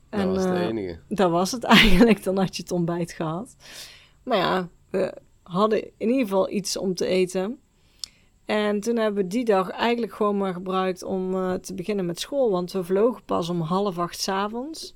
Dat 0.10 0.25
was 0.25 0.43
het 0.43 0.53
eh, 0.53 0.62
enige. 0.67 1.00
dat 1.10 1.31
was 1.31 1.51
het 1.51 1.63
eigenlijk. 1.63 2.24
Dan 2.24 2.38
had 2.38 2.55
je 2.55 2.62
het 2.62 2.72
ontbijt 2.72 3.12
gehad. 3.12 3.55
Maar 4.27 4.38
ja, 4.38 4.69
we 4.89 5.13
hadden 5.43 5.84
in 5.84 6.10
ieder 6.10 6.24
geval 6.24 6.50
iets 6.50 6.77
om 6.77 6.96
te 6.96 7.05
eten. 7.05 7.60
En 8.46 8.79
toen 8.79 8.98
hebben 8.98 9.24
we 9.24 9.29
die 9.29 9.46
dag 9.46 9.69
eigenlijk 9.69 10.13
gewoon 10.13 10.38
maar 10.38 10.53
gebruikt 10.53 11.03
om 11.03 11.34
eh, 11.34 11.53
te 11.53 11.74
beginnen 11.74 12.05
met 12.05 12.19
school. 12.19 12.51
Want 12.51 12.72
we 12.72 12.84
vlogen 12.84 13.24
pas 13.25 13.50
om 13.50 13.62
half 13.62 13.98
acht 13.98 14.19
's 14.19 14.27
avonds. 14.27 14.96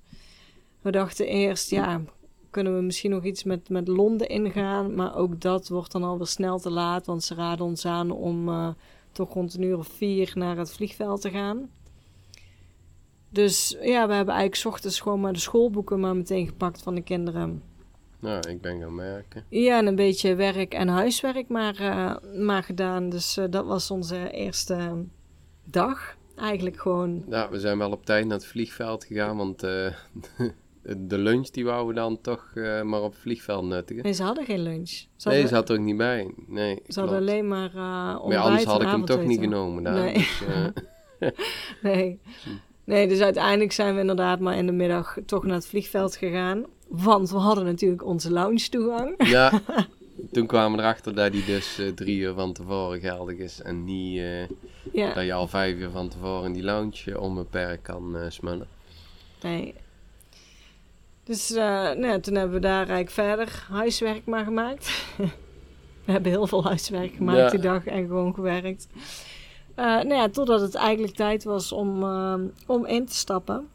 We 0.82 0.92
dachten 0.92 1.28
eerst, 1.28 1.70
ja, 1.70 2.02
kunnen 2.50 2.76
we 2.76 2.82
misschien 2.82 3.12
nog 3.12 3.24
iets 3.24 3.44
met, 3.44 3.70
met 3.70 3.88
Londen 3.88 4.28
ingaan. 4.28 4.96
Maar 4.96 5.16
ook 5.16 5.42
dat 5.42 5.70
wordt 5.70 5.92
dan 5.92 6.04
alweer 6.04 6.28
snel 6.28 6.60
te 6.60 6.70
laat. 6.70 7.06
Want 7.06 7.24
ze 7.24 7.36
raden 7.36 7.66
ons 7.66 7.86
aan 7.86 8.12
om 8.12 8.50
eh, 8.50 8.70
toch 9.12 9.34
rond 9.34 9.54
een 9.54 9.64
uur 9.64 9.78
of 9.78 9.88
vier 9.88 10.32
naar 10.36 10.58
het 10.58 10.72
vliegveld 10.72 11.22
te 11.22 11.30
gaan. 11.30 11.70
Dus 13.30 13.78
ja, 13.82 14.08
we 14.08 14.14
hebben 14.14 14.34
eigenlijk 14.36 14.76
ochtends 14.76 15.00
gewoon 15.00 15.20
maar 15.20 15.34
de 15.34 15.40
schoolboeken 15.40 16.00
maar 16.00 16.16
meteen 16.16 16.48
gepakt 16.48 16.82
van 16.82 16.96
de 16.96 17.02
kinderen. 17.02 17.71
Nou, 18.22 18.50
ik 18.50 18.62
ben 18.62 18.80
gaan 18.80 18.96
merken. 18.96 19.44
Ja, 19.50 19.78
en 19.78 19.88
een 19.88 19.96
beetje 19.96 20.36
werk 20.36 20.74
en 20.74 20.88
huiswerk 20.88 21.48
maar, 21.48 21.76
eh, 21.80 22.16
maar 22.38 22.64
gedaan. 22.64 23.10
Dus 23.10 23.38
eh, 23.38 23.46
dat 23.50 23.66
was 23.66 23.92
onze 23.92 24.32
eerste 24.32 25.06
dag. 25.66 26.16
Eigenlijk 26.36 26.80
gewoon. 26.80 27.24
Ja, 27.30 27.50
we 27.50 27.60
zijn 27.60 27.78
wel 27.78 27.92
op 27.92 28.06
tijd 28.06 28.26
naar 28.26 28.38
het 28.38 28.46
vliegveld 28.46 29.06
gegaan, 29.06 29.38
want 29.38 29.64
eh, 29.64 29.88
de 31.10 31.18
lunch 31.18 31.50
die 31.50 31.66
wouden 31.66 31.88
we 31.88 31.94
dan 31.94 32.22
toch 32.22 32.52
maar 32.84 33.02
op 33.02 33.12
het 33.12 33.22
vliegveld 33.22 33.64
nuttigen. 33.64 34.04
Nee, 34.04 34.14
ze 34.14 34.24
hadden 34.24 34.46
geen 34.46 34.62
lunch. 34.62 34.90
Ze 34.90 35.06
nee, 35.28 35.34
hadden, 35.34 35.48
ze 35.48 35.56
had 35.56 35.70
er 35.70 35.78
ook 35.78 35.84
niet 35.84 35.98
bij. 35.98 36.34
Nee, 36.48 36.82
ze 36.88 37.00
hadden 37.00 37.18
alleen 37.18 37.48
maar 37.48 37.70
eh 37.70 37.76
Maar 37.76 38.20
ontbijt 38.20 38.42
ja, 38.42 38.48
anders 38.48 38.64
had 38.64 38.82
ik 38.82 38.88
hem 38.88 39.06
toch 39.06 39.24
niet 39.24 39.40
genomen 39.40 39.84
daar. 39.84 39.94
Nee. 39.94 40.14
Dus, 40.14 40.44
Nee. 41.82 42.20
nee, 42.84 43.08
dus 43.08 43.22
uiteindelijk 43.22 43.72
zijn 43.72 43.94
we 43.94 44.00
inderdaad 44.00 44.40
maar 44.40 44.58
in 44.58 44.66
de 44.66 44.72
middag 44.72 45.18
toch 45.26 45.44
naar 45.44 45.56
het 45.56 45.68
vliegveld 45.68 46.16
gegaan. 46.16 46.66
Want 46.92 47.30
we 47.32 47.38
hadden 47.38 47.66
natuurlijk 47.66 48.06
onze 48.06 48.32
lounge 48.32 48.70
toegang. 48.70 49.28
ja, 49.28 49.62
toen 50.34 50.46
kwamen 50.48 50.78
we 50.78 50.84
erachter 50.84 51.16
dat 51.16 51.32
die 51.32 51.46
dus 51.46 51.78
eh, 51.80 51.88
drie 51.88 52.20
uur 52.20 52.34
van 52.34 52.54
tevoren 52.54 53.00
geldig 53.00 53.38
is. 53.38 53.62
En 53.62 53.84
niet 53.84 54.18
eh, 54.20 54.48
Ja, 54.94 55.14
dat 55.14 55.24
je 55.26 55.34
al 55.34 55.48
vijf 55.48 55.76
uur 55.76 55.90
van 55.90 56.10
tevoren 56.10 56.46
in 56.46 56.54
die 56.54 56.64
lounge 56.64 57.20
onbeperkt 57.20 57.82
kan 57.82 58.18
eh, 58.18 58.30
smullen. 58.30 58.68
nee. 59.42 59.74
Dus 61.24 61.50
nou, 61.50 62.20
toen 62.20 62.36
hebben 62.36 62.56
we 62.56 62.60
daar 62.62 62.78
eigenlijk 62.78 63.10
verder 63.10 63.66
huiswerk 63.70 64.26
maar 64.26 64.44
gemaakt. 64.44 65.06
we 66.06 66.12
hebben 66.12 66.32
heel 66.32 66.48
veel 66.48 66.64
huiswerk 66.64 67.14
gemaakt 67.14 67.38
Ja. 67.38 67.50
die 67.50 67.60
dag 67.60 67.86
en 67.86 68.08
gewoon 68.08 68.34
gewerkt. 68.34 68.88
Nou 69.76 70.14
ja, 70.14 70.30
totdat 70.30 70.62
het 70.62 70.76
eigenlijk 70.76 71.16
tijd 71.16 71.44
was 71.44 71.72
om, 71.72 72.04
om 72.68 72.86
in 72.86 73.06
te 73.06 73.16
stappen. 73.16 73.68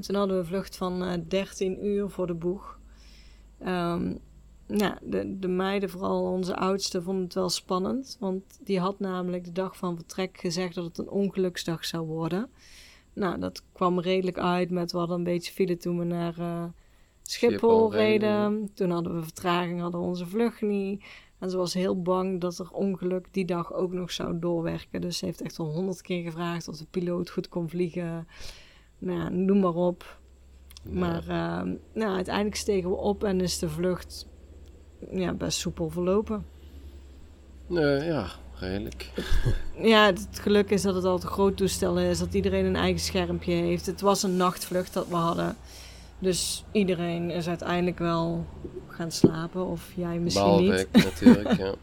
En 0.00 0.06
toen 0.06 0.16
hadden 0.16 0.36
we 0.36 0.42
een 0.42 0.48
vlucht 0.48 0.76
van 0.76 1.02
eh 1.02 1.18
13 1.28 1.86
uur 1.86 2.08
voor 2.08 2.26
de 2.26 2.34
boeg. 2.34 2.78
Nou, 4.66 4.94
de, 5.02 5.38
de 5.38 5.48
meiden, 5.48 5.90
vooral 5.90 6.22
onze 6.22 6.56
oudste, 6.56 7.02
vonden 7.02 7.24
het 7.24 7.34
wel 7.34 7.48
spannend. 7.48 8.16
Want 8.20 8.42
die 8.60 8.80
had 8.80 9.00
namelijk 9.00 9.44
de 9.44 9.52
dag 9.52 9.76
van 9.76 9.96
vertrek 9.96 10.38
gezegd 10.38 10.74
dat 10.74 10.84
het 10.84 10.98
een 10.98 11.10
ongeluksdag 11.10 11.84
zou 11.84 12.06
worden. 12.06 12.50
Nou, 13.12 13.38
dat 13.38 13.62
kwam 13.72 14.00
redelijk 14.00 14.38
uit 14.38 14.70
met 14.70 14.92
we 14.92 14.98
hadden 14.98 15.16
een 15.16 15.24
beetje 15.24 15.52
file 15.52 15.76
toen 15.76 15.98
we 15.98 16.04
naar 16.04 16.38
eh, 16.38 16.64
Schiphol 17.22 17.58
Schiphol 17.58 17.92
reden, 17.92 18.50
reden. 18.50 18.70
Toen 18.74 18.90
hadden 18.90 19.14
we 19.14 19.22
vertraging, 19.22 19.80
hadden 19.80 20.00
we 20.00 20.06
onze 20.06 20.26
vlucht 20.26 20.62
niet. 20.62 21.04
En 21.38 21.50
ze 21.50 21.56
was 21.56 21.74
heel 21.74 22.02
bang 22.02 22.40
dat 22.40 22.58
er 22.58 22.70
ongeluk 22.70 23.28
die 23.30 23.44
dag 23.44 23.72
ook 23.72 23.92
nog 23.92 24.10
zou 24.10 24.38
doorwerken. 24.38 25.00
Dus 25.00 25.18
ze 25.18 25.24
heeft 25.24 25.40
echt 25.40 25.58
al 25.58 25.72
honderd 25.72 26.02
keer 26.02 26.22
gevraagd 26.22 26.68
of 26.68 26.76
de 26.76 26.86
piloot 26.90 27.30
goed 27.30 27.48
kon 27.48 27.68
vliegen. 27.68 28.26
Nou 29.00 29.18
ja, 29.18 29.28
noem 29.28 29.60
maar 29.60 29.74
op. 29.74 30.18
Maar 30.82 31.28
eh, 31.28 31.72
nou, 31.92 32.14
uiteindelijk 32.14 32.56
stegen 32.56 32.90
we 32.90 32.96
op 32.96 33.24
en 33.24 33.40
is 33.40 33.58
de 33.58 33.68
vlucht 33.68 34.26
ja, 35.10 35.32
best 35.32 35.58
soepel 35.58 35.90
verlopen. 35.90 36.44
Ja, 37.66 38.26
redelijk. 38.54 39.10
Ja, 39.82 40.06
het 40.06 40.28
geluk 40.32 40.70
is 40.70 40.82
dat 40.82 40.94
het 40.94 41.04
altijd 41.04 41.30
een 41.30 41.36
groot 41.36 41.56
toestel 41.56 41.98
is, 41.98 42.18
dat 42.18 42.34
iedereen 42.34 42.64
een 42.64 42.76
eigen 42.76 43.00
schermpje 43.00 43.52
heeft. 43.52 43.86
Het 43.86 44.00
was 44.00 44.22
een 44.22 44.36
nachtvlucht 44.36 44.92
dat 44.92 45.08
we 45.08 45.14
hadden. 45.14 45.56
Dus 46.18 46.64
iedereen 46.72 47.30
is 47.30 47.48
uiteindelijk 47.48 47.98
wel 47.98 48.46
gaan 48.88 49.10
slapen, 49.10 49.66
of 49.66 49.92
jij 49.94 50.18
misschien 50.18 50.44
Behalve 50.44 50.72
niet. 50.72 50.88
ik 50.92 51.04
natuurlijk, 51.04 51.56
ja. 51.56 51.74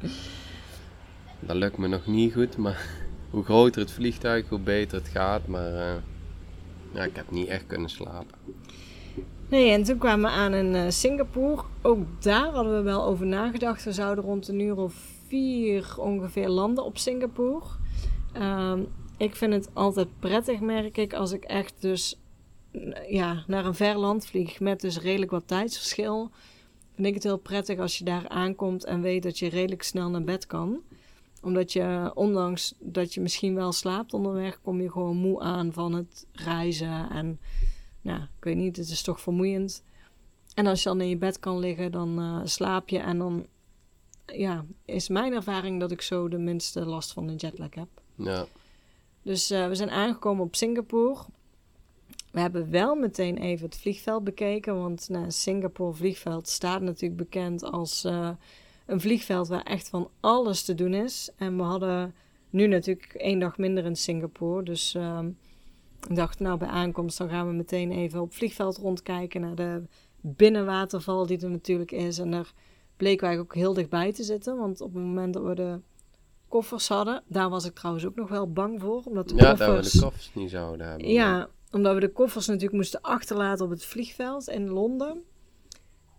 Dat 1.46 1.56
lukt 1.56 1.78
me 1.78 1.88
nog 1.88 2.06
niet 2.06 2.32
goed, 2.32 2.56
maar 2.56 2.88
hoe 3.30 3.44
groter 3.44 3.80
het 3.80 3.90
vliegtuig, 3.90 4.48
hoe 4.48 4.58
beter 4.58 4.98
het 4.98 5.08
gaat. 5.08 5.46
Maar 5.46 5.74
eh, 5.74 5.94
ja, 6.94 7.04
ik 7.04 7.16
heb 7.16 7.30
niet 7.30 7.48
echt 7.48 7.66
kunnen 7.66 7.90
slapen. 7.90 8.38
Nee, 9.48 9.70
en 9.70 9.82
toen 9.82 9.98
kwamen 9.98 10.30
we 10.30 10.36
aan 10.36 10.54
in 10.54 10.74
eh, 10.74 10.84
Singapore. 10.88 11.62
Ook 11.82 12.22
daar 12.22 12.50
hadden 12.52 12.74
we 12.76 12.82
wel 12.82 13.04
over 13.04 13.26
nagedacht. 13.26 13.84
We 13.84 13.92
zouden 13.92 14.24
rond 14.24 14.48
een 14.48 14.60
uur 14.60 14.76
of 14.76 14.94
vier 15.26 15.94
ongeveer 15.98 16.48
landen 16.48 16.84
op 16.84 16.98
Singapore. 16.98 17.64
Ehm, 18.32 18.82
ik 19.16 19.36
vind 19.36 19.52
het 19.52 19.68
altijd 19.72 20.08
prettig, 20.18 20.60
merk 20.60 20.96
ik, 20.96 21.14
als 21.14 21.32
ik 21.32 21.44
echt 21.44 21.74
dus 21.80 22.18
n- 22.78 22.94
ja, 23.08 23.44
naar 23.46 23.64
een 23.66 23.74
ver 23.74 23.98
land 23.98 24.26
vlieg 24.26 24.60
met 24.60 24.80
dus 24.80 25.00
redelijk 25.00 25.30
wat 25.30 25.46
tijdsverschil. 25.48 26.30
Vind 26.94 27.06
ik 27.06 27.14
het 27.14 27.22
heel 27.22 27.38
prettig 27.38 27.78
als 27.78 27.98
je 27.98 28.04
daar 28.04 28.28
aankomt 28.28 28.84
en 28.84 29.00
weet 29.00 29.22
dat 29.22 29.38
je 29.38 29.48
redelijk 29.48 29.82
snel 29.82 30.10
naar 30.10 30.24
bed 30.24 30.46
kan. 30.46 30.80
Omdat 31.42 31.72
je, 31.72 32.10
ondanks 32.14 32.74
dat 32.78 33.14
je 33.14 33.20
misschien 33.20 33.54
wel 33.54 33.72
slaapt 33.72 34.14
onderweg, 34.14 34.60
kom 34.60 34.80
je 34.80 34.90
gewoon 34.90 35.16
moe 35.16 35.40
aan 35.40 35.72
van 35.72 35.94
het 35.94 36.26
reizen 36.32 37.10
en 37.10 37.40
ja, 38.00 38.16
ik 38.16 38.44
weet 38.44 38.56
niet, 38.56 38.76
het 38.76 38.88
is 38.88 39.02
toch 39.02 39.20
vermoeiend. 39.20 39.82
En 40.54 40.66
als 40.66 40.82
je 40.82 40.88
dan 40.88 41.00
in 41.00 41.08
je 41.08 41.16
bed 41.16 41.38
kan 41.38 41.58
liggen, 41.58 41.92
dan 41.92 42.18
eh, 42.18 42.40
slaap 42.44 42.88
je. 42.88 42.98
En 42.98 43.18
dan 43.18 43.46
ja, 44.26 44.64
is 44.84 45.08
mijn 45.08 45.32
ervaring 45.32 45.80
dat 45.80 45.90
ik 45.90 46.02
zo 46.02 46.28
de 46.28 46.38
minste 46.38 46.84
last 46.84 47.12
van 47.12 47.26
de 47.26 47.34
jetlag 47.34 47.74
heb. 47.74 47.88
Ja, 48.14 48.46
Dus 49.22 49.50
eh, 49.50 49.68
we 49.68 49.74
zijn 49.74 49.90
aangekomen 49.90 50.44
op 50.44 50.54
Singapore. 50.54 51.20
We 52.30 52.40
hebben 52.40 52.70
wel 52.70 52.94
meteen 52.94 53.36
even 53.36 53.66
het 53.66 53.76
vliegveld 53.76 54.24
bekeken. 54.24 54.78
Want 54.78 55.08
nou, 55.08 55.30
Singapore 55.30 55.94
vliegveld 55.94 56.48
staat 56.48 56.80
natuurlijk 56.80 57.20
bekend 57.20 57.62
als 57.62 58.04
eh, 58.04 58.30
een 58.92 59.00
vliegveld 59.00 59.48
waar 59.48 59.62
echt 59.62 59.88
van 59.88 60.10
alles 60.20 60.62
te 60.62 60.74
doen 60.74 60.94
is. 60.94 61.30
En 61.36 61.56
we 61.56 61.62
hadden 61.62 62.14
nu 62.50 62.66
natuurlijk 62.66 63.14
één 63.14 63.38
dag 63.38 63.58
minder 63.58 63.84
in 63.84 63.96
Singapore. 63.96 64.62
Dus 64.62 64.94
ehm, 64.94 65.26
ik 66.08 66.16
dacht, 66.16 66.38
nou 66.40 66.58
bij 66.58 66.68
aankomst 66.68 67.18
dan 67.18 67.28
gaan 67.28 67.46
we 67.46 67.52
meteen 67.52 67.92
even 67.92 68.20
op 68.20 68.26
het 68.26 68.36
vliegveld 68.36 68.76
rondkijken 68.76 69.40
naar 69.40 69.54
de 69.54 69.82
binnenwaterval 70.20 71.26
die 71.26 71.40
er 71.40 71.50
natuurlijk 71.50 71.90
is. 71.92 72.18
En 72.18 72.30
daar 72.30 72.52
bleken 72.96 73.28
wij 73.28 73.38
ook 73.38 73.54
heel 73.54 73.72
dichtbij 73.72 74.12
te 74.12 74.22
zitten. 74.22 74.56
Want 74.56 74.80
op 74.80 74.94
het 74.94 75.02
moment 75.02 75.34
dat 75.34 75.42
we 75.42 75.54
de 75.54 75.80
koffers 76.48 76.88
hadden, 76.88 77.22
daar 77.26 77.48
was 77.48 77.64
ik 77.64 77.74
trouwens 77.74 78.06
ook 78.06 78.14
nog 78.14 78.28
wel 78.28 78.52
bang 78.52 78.80
voor. 78.80 79.02
Omdat 79.04 79.28
de 79.28 79.34
ja 79.34 79.42
dat 79.42 79.58
we 79.58 79.64
koffers... 79.64 79.92
de 79.92 80.00
koffers 80.00 80.30
niet 80.34 80.50
zouden 80.50 80.86
hebben. 80.86 81.08
Ja, 81.08 81.48
omdat 81.70 81.94
we 81.94 82.00
de 82.00 82.12
koffers 82.12 82.46
natuurlijk 82.46 82.74
moesten 82.74 83.00
achterlaten 83.00 83.64
op 83.64 83.70
het 83.70 83.84
vliegveld 83.84 84.48
in 84.48 84.68
Londen. 84.68 85.22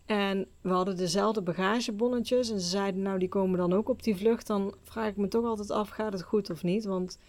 En 0.05 0.47
we 0.61 0.69
hadden 0.69 0.97
dezelfde 0.97 1.41
bagagebonnetjes. 1.41 2.51
En 2.51 2.59
ze 2.59 2.67
zeiden, 2.67 3.01
nou, 3.01 3.19
die 3.19 3.29
komen 3.29 3.57
dan 3.57 3.73
ook 3.73 3.89
op 3.89 4.03
die 4.03 4.15
vlucht. 4.15 4.47
Dan 4.47 4.75
vraag 4.81 5.09
ik 5.09 5.17
me 5.17 5.27
toch 5.27 5.45
altijd 5.45 5.71
af, 5.71 5.89
gaat 5.89 6.13
het 6.13 6.23
goed 6.23 6.49
of 6.49 6.63
niet? 6.63 6.85
Want 6.85 7.19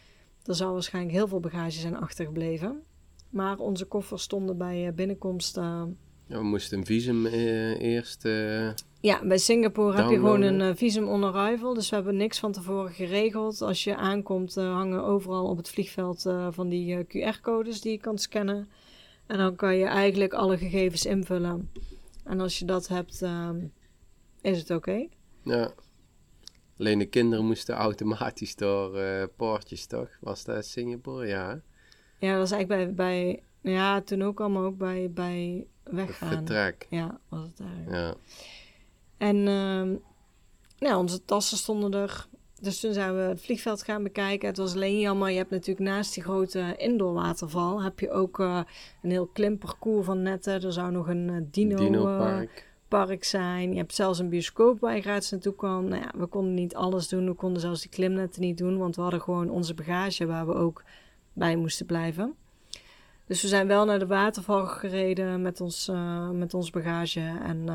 er 0.44 0.54
zou 0.54 0.72
waarschijnlijk 0.72 1.14
heel 1.14 1.28
veel 1.28 1.40
bagage 1.40 1.80
zijn 1.80 1.96
achtergebleven. 1.96 2.82
Maar 3.30 3.58
onze 3.58 3.84
koffers 3.84 4.22
stonden 4.22 4.58
bij 4.58 4.86
eh, 4.86 4.92
binnenkomst... 4.92 5.56
Uh, 5.56 5.82
ja, 6.26 6.38
we 6.38 6.44
moesten 6.44 6.78
een 6.78 6.86
visum 6.86 7.26
uh, 7.26 7.80
eerst... 7.80 8.24
Uh, 8.24 8.70
ja, 9.00 9.26
bij 9.26 9.38
Singapore 9.38 9.96
heb 9.96 10.10
je 10.10 10.16
gewoon 10.16 10.42
een 10.42 10.76
visum 10.76 11.08
on 11.08 11.24
arrival. 11.24 11.74
Dus 11.74 11.90
we 11.90 11.94
hebben 11.94 12.16
niks 12.16 12.38
van 12.38 12.52
tevoren 12.52 12.92
geregeld. 12.92 13.62
Als 13.62 13.84
je 13.84 13.96
aankomt 13.96 14.54
hangen 14.54 15.04
overal 15.04 15.44
op 15.44 15.56
het 15.56 15.68
vliegveld 15.68 16.22
van 16.50 16.68
die 16.68 17.04
QR-codes 17.04 17.80
die 17.80 17.92
je 17.92 17.98
kan 17.98 18.18
scannen. 18.18 18.68
En 19.26 19.38
dan 19.38 19.56
kan 19.56 19.76
je 19.76 19.84
eigenlijk 19.84 20.32
alle 20.32 20.58
gegevens 20.58 21.06
invullen. 21.06 21.70
En 22.24 22.40
als 22.40 22.58
je 22.58 22.64
dat 22.64 22.88
hebt, 22.88 23.22
ehm, 23.22 23.66
is 24.40 24.58
het 24.58 24.70
oké. 24.70 25.08
Ja. 25.42 25.72
Alleen 26.78 26.98
de 26.98 27.06
kinderen 27.06 27.44
moesten 27.44 27.74
automatisch 27.74 28.56
door 28.56 28.98
uh, 28.98 29.24
poortjes, 29.36 29.86
toch? 29.86 30.08
Was 30.20 30.44
dat 30.44 30.66
Singapore? 30.66 31.26
Ja. 31.26 31.60
Ja, 32.18 32.30
dat 32.30 32.38
was 32.38 32.50
eigenlijk 32.50 32.96
bij, 32.96 33.42
bij 33.60 33.72
ja, 33.72 34.00
toen 34.00 34.22
ook 34.22 34.40
allemaal 34.40 34.64
ook 34.64 34.78
bij, 34.78 35.10
bij 35.10 35.66
weggaan. 35.82 36.28
Vertrek. 36.28 36.86
Ja, 36.90 37.20
was 37.28 37.46
het 37.46 37.56
daar. 37.56 37.98
Ja. 37.98 38.14
En 39.16 39.36
uh, 39.36 39.98
nou, 40.78 40.96
onze 40.96 41.24
tassen 41.24 41.56
stonden 41.58 41.94
er. 41.94 42.26
Dus 42.64 42.80
toen 42.80 42.92
zijn 42.92 43.14
we 43.14 43.20
het 43.20 43.40
vliegveld 43.40 43.82
gaan 43.82 44.02
bekijken. 44.02 44.48
Het 44.48 44.56
was 44.56 44.74
alleen 44.74 45.00
jammer, 45.00 45.30
je 45.30 45.36
hebt 45.36 45.50
natuurlijk 45.50 45.88
naast 45.88 46.14
die 46.14 46.22
grote 46.22 46.74
indoor 46.76 47.12
waterval... 47.12 47.82
heb 47.82 48.00
je 48.00 48.10
ook 48.10 48.38
uh, 48.38 48.60
een 49.02 49.10
heel 49.10 49.26
klimparcours 49.26 50.06
van 50.06 50.22
netten. 50.22 50.62
Er 50.62 50.72
zou 50.72 50.92
nog 50.92 51.08
een 51.08 51.28
uh, 51.28 51.36
dino, 51.50 51.76
dino 51.76 52.08
uh, 52.08 52.18
park. 52.18 52.68
park 52.88 53.24
zijn. 53.24 53.72
Je 53.72 53.76
hebt 53.76 53.94
zelfs 53.94 54.18
een 54.18 54.28
bioscoop 54.28 54.80
waar 54.80 54.96
je 54.96 55.02
gratis 55.02 55.30
naartoe 55.30 55.54
kan. 55.54 55.88
Nou 55.88 56.02
ja, 56.02 56.10
we 56.16 56.26
konden 56.26 56.54
niet 56.54 56.74
alles 56.74 57.08
doen. 57.08 57.26
We 57.26 57.34
konden 57.34 57.60
zelfs 57.60 57.80
die 57.80 57.90
klimnetten 57.90 58.42
niet 58.42 58.58
doen. 58.58 58.78
Want 58.78 58.96
we 58.96 59.02
hadden 59.02 59.20
gewoon 59.20 59.50
onze 59.50 59.74
bagage 59.74 60.26
waar 60.26 60.46
we 60.46 60.54
ook 60.54 60.82
bij 61.32 61.56
moesten 61.56 61.86
blijven. 61.86 62.34
Dus 63.26 63.42
we 63.42 63.48
zijn 63.48 63.66
wel 63.66 63.84
naar 63.84 63.98
de 63.98 64.06
waterval 64.06 64.66
gereden 64.66 65.42
met 65.42 65.60
ons, 65.60 65.90
met 66.32 66.54
ons 66.54 66.70
bagage. 66.70 67.38
En 67.42 67.66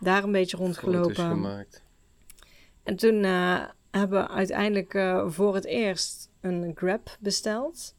daar 0.00 0.24
een 0.24 0.32
beetje 0.32 0.56
rondgelopen. 0.56 1.14
Foto's 1.14 1.32
gemaakt. 1.32 1.84
En 2.82 2.96
toen 2.96 3.24
hebben 3.98 4.28
uiteindelijk 4.28 4.94
uh, 4.94 5.28
voor 5.28 5.54
het 5.54 5.64
eerst 5.64 6.30
een 6.40 6.72
Grab 6.74 7.16
besteld. 7.20 7.94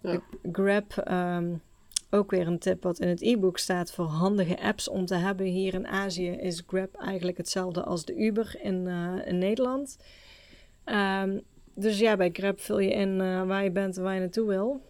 Ja. 0.00 0.20
Grab, 0.52 1.08
um, 1.10 1.62
ook 2.10 2.30
weer 2.30 2.46
een 2.46 2.58
tip 2.58 2.82
wat 2.82 2.98
in 2.98 3.08
het 3.08 3.22
e-book 3.22 3.58
staat 3.58 3.92
voor 3.92 4.04
handige 4.04 4.60
apps 4.60 4.88
om 4.88 5.06
te 5.06 5.14
hebben. 5.14 5.46
Hier 5.46 5.74
in 5.74 5.86
Azië 5.86 6.30
is 6.30 6.62
Grab 6.66 6.94
eigenlijk 6.94 7.36
hetzelfde 7.36 7.82
als 7.82 8.04
de 8.04 8.16
Uber 8.16 8.58
in, 8.62 8.86
uh, 8.86 9.26
in 9.26 9.38
Nederland. 9.38 9.98
Um, 10.84 11.42
dus 11.74 11.98
ja, 11.98 12.16
bij 12.16 12.30
Grab 12.32 12.60
vul 12.60 12.78
je 12.78 12.90
in 12.90 13.20
uh, 13.20 13.46
waar 13.46 13.64
je 13.64 13.70
bent 13.70 13.96
en 13.96 14.02
waar 14.02 14.14
je 14.14 14.20
naartoe 14.20 14.46
wil. 14.46 14.82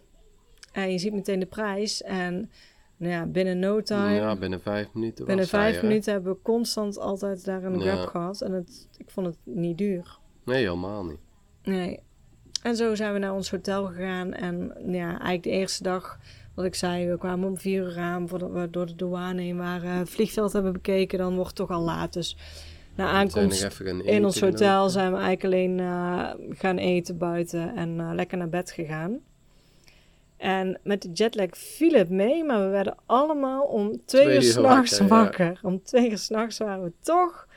En 0.71 0.91
je 0.91 0.97
ziet 0.97 1.13
meteen 1.13 1.39
de 1.39 1.45
prijs. 1.45 2.01
En 2.01 2.51
nou 2.97 3.13
ja, 3.13 3.25
binnen 3.25 3.59
no 3.59 3.81
time. 3.81 4.13
Ja, 4.13 4.35
binnen 4.35 4.61
vijf 4.61 4.93
minuten. 4.93 5.25
Binnen 5.25 5.47
vijf 5.47 5.79
hij, 5.79 5.87
minuten 5.87 6.13
hebben 6.13 6.33
we 6.33 6.41
constant 6.41 6.99
altijd 6.99 7.45
daar 7.45 7.63
een 7.63 7.81
Grab 7.81 8.07
gehad. 8.07 8.41
En 8.41 8.51
het, 8.51 8.87
ik 8.97 9.09
vond 9.09 9.27
het 9.27 9.37
niet 9.43 9.77
duur. 9.77 10.19
Nee, 10.49 10.63
helemaal 10.63 11.05
niet. 11.05 11.19
Nee. 11.63 11.99
En 12.63 12.75
zo 12.75 12.95
zijn 12.95 13.13
we 13.13 13.19
naar 13.19 13.33
ons 13.33 13.51
hotel 13.51 13.85
gegaan. 13.85 14.33
En 14.33 14.73
ja, 14.87 15.07
eigenlijk 15.07 15.43
de 15.43 15.49
eerste 15.49 15.83
dag, 15.83 16.19
wat 16.53 16.65
ik 16.65 16.75
zei, 16.75 17.09
we 17.09 17.17
kwamen 17.17 17.49
om 17.49 17.57
vier 17.57 17.83
uur 17.83 17.97
aan 17.97 18.27
voordat 18.27 18.51
we 18.51 18.69
door 18.69 18.85
de 18.85 18.95
douane 18.95 19.41
heen 19.41 19.57
waren. 19.57 19.89
Het 19.89 20.09
vliegveld 20.09 20.53
hebben 20.53 20.73
bekeken, 20.73 21.17
dan 21.17 21.33
wordt 21.33 21.47
het 21.47 21.55
toch 21.57 21.69
al 21.69 21.81
laat. 21.81 22.13
Dus 22.13 22.37
na 22.95 23.07
aankomst 23.07 23.79
in 24.03 24.25
ons 24.25 24.39
hotel 24.39 24.89
zijn 24.89 25.11
we 25.11 25.17
eigenlijk 25.17 25.43
alleen 25.43 25.77
uh, 25.77 26.29
gaan 26.49 26.77
eten 26.77 27.17
buiten 27.17 27.75
en 27.75 27.89
uh, 27.99 28.11
lekker 28.13 28.37
naar 28.37 28.49
bed 28.49 28.71
gegaan. 28.71 29.19
En 30.37 30.79
met 30.83 31.01
de 31.01 31.09
jetlag 31.11 31.49
viel 31.51 31.93
het 31.93 32.09
mee, 32.09 32.43
maar 32.43 32.63
we 32.63 32.69
werden 32.69 32.95
allemaal 33.05 33.63
om 33.63 34.01
twee, 34.05 34.23
twee 34.23 34.35
uur 34.35 34.41
s'nachts 34.41 34.99
wakker. 34.99 35.17
wakker. 35.17 35.45
Ja. 35.45 35.59
Om 35.61 35.83
twee 35.83 36.09
uur 36.09 36.17
s'nachts 36.17 36.57
waren 36.57 36.83
we 36.83 36.91
toch 36.99 37.47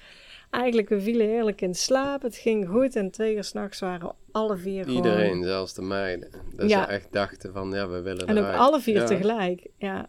Eigenlijk, 0.53 0.89
we 0.89 1.01
vielen 1.01 1.27
heerlijk 1.27 1.61
in 1.61 1.75
slaap. 1.75 2.23
Het 2.23 2.37
ging 2.37 2.69
goed. 2.69 2.97
En 2.97 3.11
twee 3.11 3.35
uur 3.35 3.45
s'nachts 3.45 3.81
waren 3.81 4.15
alle 4.31 4.57
vier 4.57 4.89
Iedereen, 4.89 5.29
gewoon... 5.29 5.45
zelfs 5.45 5.75
de 5.75 5.83
meiden. 5.83 6.31
Dat 6.55 6.69
ja. 6.69 6.85
ze 6.85 6.91
echt 6.91 7.13
dachten 7.13 7.53
van, 7.53 7.71
ja, 7.73 7.89
we 7.89 8.01
willen 8.01 8.27
En 8.27 8.37
eruit. 8.37 8.55
ook 8.55 8.61
alle 8.61 8.81
vier 8.81 8.95
ja. 8.95 9.05
tegelijk, 9.05 9.67
ja. 9.77 10.09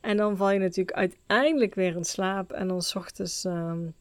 En 0.00 0.16
dan 0.16 0.36
val 0.36 0.50
je 0.50 0.58
natuurlijk 0.58 0.96
uiteindelijk 0.96 1.74
weer 1.74 1.96
in 1.96 2.04
slaap. 2.04 2.52
En 2.52 2.68
dan 2.68 2.82
s 2.82 2.94
ochtends... 2.94 3.44
Um, 3.44 3.94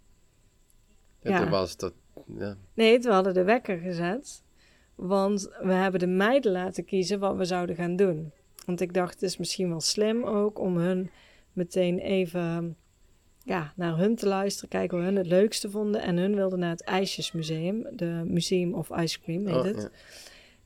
ja, 1.22 1.32
ja. 1.32 1.40
Toen 1.40 1.50
was 1.50 1.78
dat... 1.78 1.94
Ja. 2.38 2.56
Nee, 2.74 3.00
we 3.00 3.12
hadden 3.12 3.34
de 3.34 3.44
wekker 3.44 3.78
gezet. 3.78 4.44
Want 4.96 5.50
we 5.62 5.74
hebben 5.74 6.00
de 6.00 6.08
meiden 6.08 6.52
laten 6.52 6.86
kiezen 6.86 7.20
wat 7.20 7.36
we 7.36 7.46
zouden 7.46 7.76
gaan 7.76 7.96
doen. 7.96 8.32
Want 8.66 8.82
ik 8.82 8.94
dacht, 8.94 9.14
het 9.14 9.24
is 9.24 9.38
misschien 9.38 9.70
wel 9.70 9.82
slim 9.82 10.24
ook 10.24 10.60
om 10.60 10.78
hun 10.78 11.10
meteen 11.54 12.00
even 12.00 12.78
ja, 13.44 13.74
naar 13.76 13.98
hun 13.98 14.16
te 14.16 14.28
luisteren, 14.28 14.70
kijken 14.70 14.98
hoe 14.98 15.06
hun 15.06 15.16
het 15.16 15.28
leukste 15.28 15.70
vonden. 15.70 16.02
En 16.02 16.18
hun 16.18 16.36
wilden 16.36 16.60
naar 16.60 16.70
het 16.70 16.84
IJsjesmuseum, 16.84 17.88
de 17.92 18.24
Museum 18.26 18.74
of 18.74 18.90
Ice 18.90 19.20
Cream 19.20 19.46
heet 19.48 19.56
oh, 19.56 19.64
het. 19.64 19.82
Ja. 19.82 19.90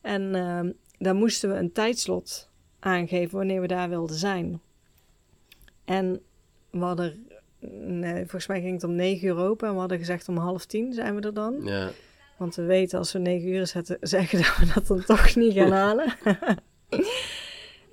En 0.02 0.22
uh, 0.22 0.74
daar 0.98 1.16
moesten 1.16 1.50
we 1.50 1.56
een 1.56 1.72
tijdslot 1.72 2.50
aangeven 2.80 3.38
wanneer 3.38 3.62
we 3.62 3.68
daar 3.68 3.90
wilden 3.90 4.16
zijn. 4.16 4.62
En 5.86 6.22
we 6.70 6.80
hadden, 6.80 7.28
nee, 7.86 8.16
volgens 8.16 8.48
mij 8.48 8.62
ging 8.62 8.74
het 8.74 8.84
om 8.84 8.96
9 8.96 9.28
uur 9.28 9.38
open 9.38 9.68
en 9.68 9.74
we 9.74 9.80
hadden 9.80 9.98
gezegd 9.98 10.30
om 10.30 10.38
half 10.38 10.66
tien 10.66 10.94
zijn 10.94 11.16
we 11.16 11.22
er 11.22 11.34
dan. 11.34 11.62
Ja. 11.64 11.92
Want 12.38 12.56
we 12.56 12.64
weten 12.64 12.98
als 12.98 13.12
we 13.12 13.20
9 13.20 13.48
uur 13.48 13.68
zetten, 13.68 13.98
zeggen 14.02 14.38
dat 14.42 14.58
we 14.58 14.72
dat 14.74 14.88
dan 14.88 15.04
toch 15.04 15.36
niet 15.36 15.54
gaan 15.54 15.72
halen. 15.72 16.14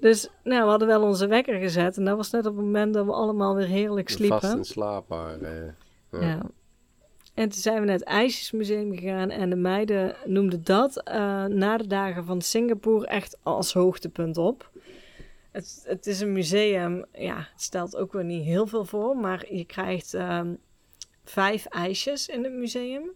Dus 0.01 0.29
nou, 0.45 0.63
we 0.63 0.69
hadden 0.69 0.89
wel 0.89 1.03
onze 1.03 1.27
wekker 1.27 1.59
gezet. 1.59 1.97
En 1.97 2.05
dat 2.05 2.17
was 2.17 2.31
net 2.31 2.47
op 2.47 2.57
het 2.57 2.65
moment 2.65 2.95
dat 2.95 3.05
we 3.05 3.13
allemaal 3.13 3.55
weer 3.55 3.67
heerlijk 3.67 4.09
sliepen. 4.09 4.41
Vast 4.41 4.55
in 4.57 4.65
slaap 4.65 5.09
waren. 5.09 5.77
Ja. 6.13 6.21
ja. 6.21 6.43
En 7.35 7.49
toen 7.49 7.61
zijn 7.61 7.81
we 7.81 7.87
naar 7.87 7.95
het 7.95 8.05
IJsjesmuseum 8.05 8.97
gegaan. 8.97 9.31
En 9.31 9.51
de 9.51 9.57
meiden 9.57 10.17
noemden 10.25 10.65
dat 10.65 11.03
uh, 11.09 11.45
na 11.45 11.77
de 11.77 11.87
dagen 11.87 12.25
van 12.25 12.41
Singapore 12.41 13.07
echt 13.07 13.39
als 13.43 13.73
hoogtepunt 13.73 14.37
op. 14.37 14.71
Het, 15.51 15.85
het 15.87 16.07
is 16.07 16.21
een 16.21 16.33
museum, 16.33 17.05
ja, 17.13 17.37
het 17.37 17.63
stelt 17.63 17.97
ook 17.97 18.13
weer 18.13 18.25
niet 18.25 18.45
heel 18.45 18.67
veel 18.67 18.85
voor. 18.85 19.17
Maar 19.17 19.55
je 19.55 19.65
krijgt 19.65 20.13
um, 20.13 20.59
vijf 21.25 21.67
ijsjes 21.67 22.29
in 22.29 22.45
het 22.45 22.53
museum. 22.53 23.11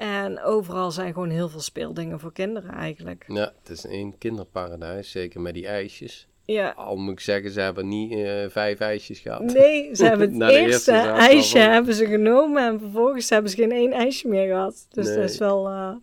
En 0.00 0.42
overal 0.42 0.90
zijn 0.90 1.12
gewoon 1.12 1.30
heel 1.30 1.48
veel 1.48 1.60
speeldingen 1.60 2.20
voor 2.20 2.32
kinderen 2.32 2.70
eigenlijk. 2.70 3.24
Ja, 3.28 3.52
het 3.58 3.68
is 3.68 3.84
een 3.84 4.14
kinderparadijs, 4.18 5.10
zeker 5.10 5.40
met 5.40 5.54
die 5.54 5.66
ijsjes. 5.66 6.28
Ja. 6.44 6.70
Al 6.70 6.96
moet 6.96 7.12
ik 7.12 7.20
zeggen, 7.20 7.50
ze 7.50 7.60
hebben 7.60 7.88
niet 7.88 8.12
uh, 8.12 8.44
vijf 8.48 8.78
ijsjes 8.78 9.18
gehad. 9.18 9.42
Nee, 9.42 9.94
ze 9.94 10.04
hebben 10.08 10.32
het 10.32 10.50
eerste, 10.50 10.92
eerste 10.92 11.10
ijsje 11.10 11.58
van... 11.58 11.70
hebben 11.70 11.94
ze 11.94 12.06
genomen 12.06 12.66
en 12.66 12.78
vervolgens 12.78 13.30
hebben 13.30 13.50
ze 13.50 13.56
geen 13.56 13.72
één 13.72 13.92
ijsje 13.92 14.28
meer 14.28 14.46
gehad. 14.46 14.86
Dus 14.90 15.06
nee. 15.06 15.16
dat 15.16 15.30
is 15.30 15.38
wel, 15.38 15.68
uh, 15.68 15.94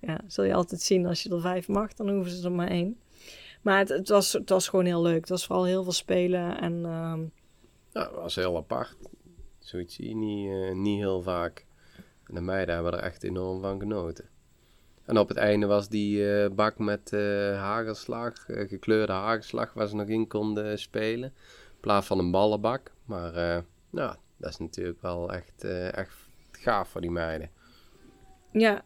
ja, 0.00 0.20
zul 0.26 0.44
je 0.44 0.54
altijd 0.54 0.80
zien 0.80 1.06
als 1.06 1.22
je 1.22 1.30
er 1.30 1.40
vijf 1.40 1.68
mag, 1.68 1.94
dan 1.94 2.08
hoeven 2.10 2.32
ze 2.32 2.44
er 2.44 2.52
maar 2.52 2.68
één. 2.68 2.98
Maar 3.62 3.78
het, 3.78 3.88
het, 3.88 4.08
was, 4.08 4.32
het 4.32 4.48
was 4.48 4.68
gewoon 4.68 4.84
heel 4.84 5.02
leuk. 5.02 5.20
Het 5.20 5.28
was 5.28 5.46
vooral 5.46 5.64
heel 5.64 5.82
veel 5.82 5.92
spelen 5.92 6.60
en... 6.60 6.72
Uh... 6.72 7.14
Ja, 7.92 8.00
het 8.00 8.14
was 8.14 8.34
heel 8.34 8.56
apart. 8.56 8.96
Zoiets 9.58 9.94
zie 9.94 10.08
je 10.08 10.16
niet, 10.16 10.48
uh, 10.48 10.74
niet 10.74 10.98
heel 10.98 11.22
vaak. 11.22 11.66
En 12.26 12.34
de 12.34 12.40
meiden 12.40 12.74
hebben 12.74 12.92
er 12.92 12.98
echt 12.98 13.22
enorm 13.22 13.60
van 13.60 13.80
genoten. 13.80 14.24
En 15.04 15.18
op 15.18 15.28
het 15.28 15.36
einde 15.36 15.66
was 15.66 15.88
die 15.88 16.18
uh, 16.18 16.48
bak 16.50 16.78
met 16.78 17.12
uh, 17.12 17.20
hagelslag, 17.58 18.48
uh, 18.48 18.68
gekleurde 18.68 19.12
hagelslag, 19.12 19.72
waar 19.72 19.86
ze 19.86 19.96
nog 19.96 20.08
in 20.08 20.26
konden 20.26 20.78
spelen. 20.78 21.32
In 21.70 21.80
plaats 21.80 22.06
van 22.06 22.18
een 22.18 22.30
ballenbak. 22.30 22.92
Maar 23.04 23.64
nou, 23.90 24.16
dat 24.36 24.50
is 24.50 24.58
natuurlijk 24.58 25.02
wel 25.02 25.32
echt, 25.32 25.64
echt 25.90 26.14
gaaf 26.52 26.88
voor 26.88 27.00
die 27.00 27.10
meiden. 27.10 27.50
Ja, 28.52 28.84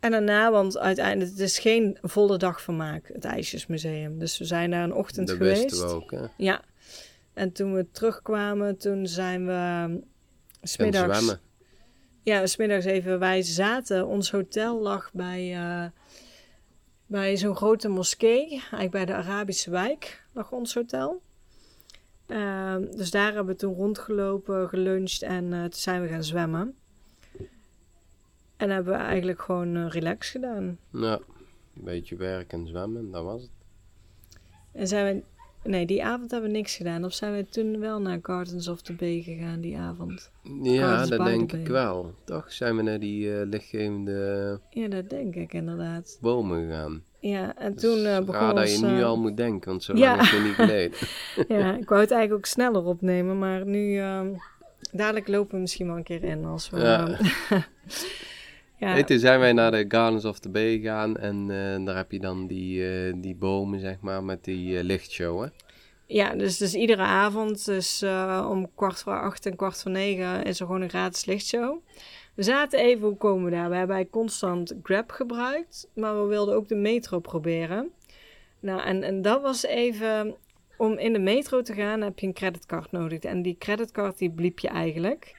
en 0.00 0.10
daarna, 0.10 0.50
want 0.50 0.78
uiteindelijk, 0.78 1.30
het 1.30 1.40
is 1.40 1.58
geen 1.58 1.98
volle 2.02 2.36
dag 2.38 2.60
vermaak, 2.60 3.08
het 3.12 3.24
IJsjesmuseum. 3.24 4.18
Dus 4.18 4.38
we 4.38 4.44
zijn 4.44 4.70
daar 4.70 4.84
een 4.84 4.94
ochtend 4.94 5.28
dat 5.28 5.36
geweest. 5.36 5.62
Dat 5.62 5.70
wisten 5.70 5.88
we 5.88 5.94
ook, 5.94 6.10
hè? 6.10 6.26
Ja. 6.36 6.62
En 7.34 7.52
toen 7.52 7.74
we 7.74 7.86
terugkwamen, 7.90 8.76
toen 8.76 9.06
zijn 9.06 9.46
we 9.46 10.00
smiddags... 10.62 11.36
Ja, 12.26 12.46
smiddags 12.46 12.84
even. 12.84 13.18
Wij 13.18 13.42
zaten, 13.42 14.06
ons 14.06 14.30
hotel 14.30 14.80
lag 14.80 15.12
bij, 15.12 15.56
uh, 15.56 15.84
bij 17.06 17.36
zo'n 17.36 17.56
grote 17.56 17.88
moskee. 17.88 18.48
Eigenlijk 18.50 18.90
bij 18.90 19.04
de 19.04 19.14
Arabische 19.14 19.70
wijk 19.70 20.24
lag 20.32 20.52
ons 20.52 20.74
hotel. 20.74 21.22
Uh, 22.26 22.76
dus 22.76 23.10
daar 23.10 23.34
hebben 23.34 23.46
we 23.46 23.60
toen 23.60 23.74
rondgelopen, 23.74 24.68
geluncht 24.68 25.22
en 25.22 25.44
uh, 25.44 25.60
toen 25.60 25.72
zijn 25.72 26.02
we 26.02 26.08
gaan 26.08 26.24
zwemmen. 26.24 26.74
En 28.56 28.70
hebben 28.70 28.92
we 28.92 28.98
eigenlijk 28.98 29.42
gewoon 29.42 29.76
uh, 29.76 29.88
relax 29.88 30.30
gedaan. 30.30 30.78
Ja, 30.90 31.18
een 31.76 31.84
beetje 31.84 32.16
werken 32.16 32.58
en 32.58 32.66
zwemmen, 32.66 33.10
dat 33.10 33.24
was 33.24 33.42
het. 33.42 33.50
En 34.72 34.88
zijn 34.88 35.16
we... 35.16 35.35
Nee, 35.66 35.86
die 35.86 36.04
avond 36.04 36.30
hebben 36.30 36.50
we 36.50 36.56
niks 36.56 36.76
gedaan. 36.76 37.04
Of 37.04 37.12
zijn 37.12 37.34
we 37.36 37.46
toen 37.48 37.78
wel 37.80 38.00
naar 38.00 38.18
Gardens 38.22 38.68
of 38.68 38.82
the 38.82 38.92
Bay 38.92 39.22
gegaan 39.22 39.60
die 39.60 39.76
avond? 39.76 40.30
Ja, 40.62 40.86
Gardens 40.86 41.10
dat 41.10 41.24
denk 41.24 41.52
ik 41.52 41.66
wel. 41.66 42.14
Toch 42.24 42.52
zijn 42.52 42.76
we 42.76 42.82
naar 42.82 42.98
die 43.00 43.32
eh, 43.40 43.46
lichtgevende 43.46 44.60
Ja, 44.70 44.88
dat 44.88 45.10
denk 45.10 45.34
ik 45.34 45.52
inderdaad. 45.52 46.18
bomen 46.20 46.66
gegaan. 46.68 47.02
Ja, 47.20 47.56
en 47.58 47.72
Dus 47.72 47.82
toen 47.82 48.02
raar 48.02 48.24
begon 48.24 48.48
dat 48.54 48.58
ons, 48.58 48.78
je 48.80 48.86
nu 48.86 48.98
eh, 48.98 49.04
al 49.06 49.18
moet 49.18 49.36
denken, 49.36 49.70
want 49.70 49.82
zo 49.84 49.96
Ja. 49.96 50.10
lang 50.10 50.20
is 50.20 50.30
het 50.30 50.42
niet 50.44 50.54
geleden. 50.54 50.98
Ja, 51.56 51.76
ik 51.76 51.88
wou 51.88 52.00
het 52.00 52.10
eigenlijk 52.10 52.32
ook 52.32 52.46
sneller 52.46 52.84
opnemen, 52.84 53.38
maar 53.38 53.66
nu... 53.66 53.98
ehm, 53.98 54.28
dadelijk 54.92 55.28
lopen 55.28 55.54
we 55.54 55.60
misschien 55.60 55.86
wel 55.86 55.96
een 55.96 56.02
keer 56.02 56.24
in 56.24 56.44
als 56.44 56.70
we... 56.70 56.78
Ja. 56.80 57.08
ehm, 57.08 57.22
ja, 58.78 58.92
Nee, 58.92 59.04
toen 59.04 59.18
zijn 59.18 59.40
wij 59.40 59.52
naar 59.52 59.70
de 59.70 59.84
Gardens 59.88 60.24
of 60.24 60.38
the 60.38 60.48
Bay 60.48 60.78
gegaan 60.78 61.16
en 61.16 61.50
eh, 61.50 61.84
daar 61.84 61.96
heb 61.96 62.12
je 62.12 62.20
dan 62.20 62.46
die, 62.46 62.88
eh, 62.88 63.12
die 63.16 63.34
bomen, 63.34 63.80
zeg 63.80 64.00
maar, 64.00 64.24
met 64.24 64.44
die 64.44 64.78
eh, 64.78 64.84
lichtshow, 64.84 65.42
hè? 65.42 65.48
Ja, 66.06 66.34
dus, 66.34 66.56
dus 66.56 66.74
iedere 66.74 67.02
avond, 67.02 67.64
dus 67.64 68.02
om 68.48 68.70
kwart 68.74 69.02
voor 69.02 69.20
acht 69.20 69.46
en 69.46 69.56
kwart 69.56 69.82
voor 69.82 69.90
negen, 69.90 70.44
is 70.44 70.60
er 70.60 70.66
gewoon 70.66 70.80
een 70.80 70.88
gratis 70.88 71.24
lichtshow. 71.24 71.78
We 72.34 72.42
zaten 72.42 72.78
even, 72.78 73.06
hoe 73.06 73.16
komen 73.16 73.44
we 73.44 73.50
daar? 73.50 73.70
We 73.70 73.76
hebben 73.76 74.10
constant 74.10 74.74
Grab 74.82 75.10
gebruikt, 75.10 75.88
maar 75.94 76.22
we 76.22 76.26
wilden 76.28 76.54
ook 76.54 76.68
de 76.68 76.74
metro 76.74 77.18
proberen. 77.18 77.90
Nou, 78.60 78.80
en, 78.80 79.02
en 79.02 79.22
dat 79.22 79.42
was 79.42 79.64
even, 79.64 80.36
om 80.76 80.98
in 80.98 81.12
de 81.12 81.18
metro 81.18 81.62
te 81.62 81.74
gaan 81.74 82.00
heb 82.00 82.18
je 82.18 82.26
een 82.26 82.32
creditcard 82.32 82.92
nodig. 82.92 83.20
En 83.20 83.42
die 83.42 83.56
creditcard 83.58 84.18
die 84.18 84.30
bliep 84.30 84.58
je 84.58 84.68
eigenlijk. 84.68 85.34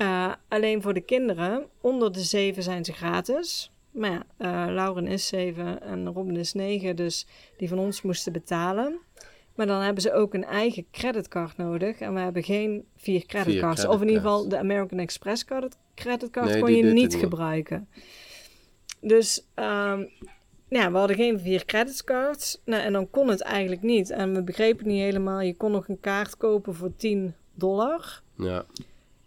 Eh, 0.00 0.32
alleen 0.48 0.82
voor 0.82 0.94
de 0.94 1.00
kinderen, 1.00 1.66
onder 1.80 2.12
de 2.12 2.20
zeven 2.20 2.62
zijn 2.62 2.84
ze 2.84 2.92
gratis. 2.92 3.70
Maar 3.90 4.10
ja, 4.10 4.22
eh, 4.36 4.72
Lauren 4.74 5.06
is 5.06 5.26
zeven 5.26 5.82
en 5.82 6.12
Robin 6.12 6.36
is 6.36 6.52
negen, 6.52 6.96
dus 6.96 7.26
die 7.56 7.68
van 7.68 7.78
ons 7.78 8.02
moesten 8.02 8.32
betalen. 8.32 8.98
Maar 9.54 9.66
dan 9.66 9.80
hebben 9.82 10.02
ze 10.02 10.12
ook 10.12 10.34
een 10.34 10.44
eigen 10.44 10.86
creditcard 10.90 11.56
nodig. 11.56 11.98
En 11.98 12.14
we 12.14 12.20
hebben 12.20 12.42
geen 12.42 12.84
vier 12.96 13.26
creditcards. 13.26 13.86
Of 13.86 14.00
in 14.00 14.06
ieder 14.06 14.22
geval 14.22 14.48
de 14.48 14.58
American 14.58 14.98
Express 14.98 15.44
card- 15.44 15.76
creditcard 15.94 16.48
Nee, 16.50 16.60
kon 16.60 16.74
je 16.74 16.82
niet. 16.84 17.14
gebruiken. 17.14 17.88
Dus 19.00 19.46
ehm, 19.54 20.04
ja, 20.68 20.90
we 20.92 20.98
hadden 20.98 21.16
geen 21.16 21.40
vier 21.40 21.64
creditcards. 21.64 22.60
Nou, 22.64 22.82
en 22.82 22.92
dan 22.92 23.10
kon 23.10 23.28
het 23.28 23.40
eigenlijk 23.40 23.82
niet. 23.82 24.10
En 24.10 24.34
we 24.34 24.42
begrepen 24.42 24.86
niet 24.86 25.00
helemaal. 25.00 25.40
Je 25.40 25.54
kon 25.56 25.70
nog 25.70 25.88
een 25.88 26.00
kaart 26.00 26.36
kopen 26.36 26.74
voor 26.74 26.96
10 26.96 27.34
dollar. 27.54 28.22
Ja. 28.36 28.64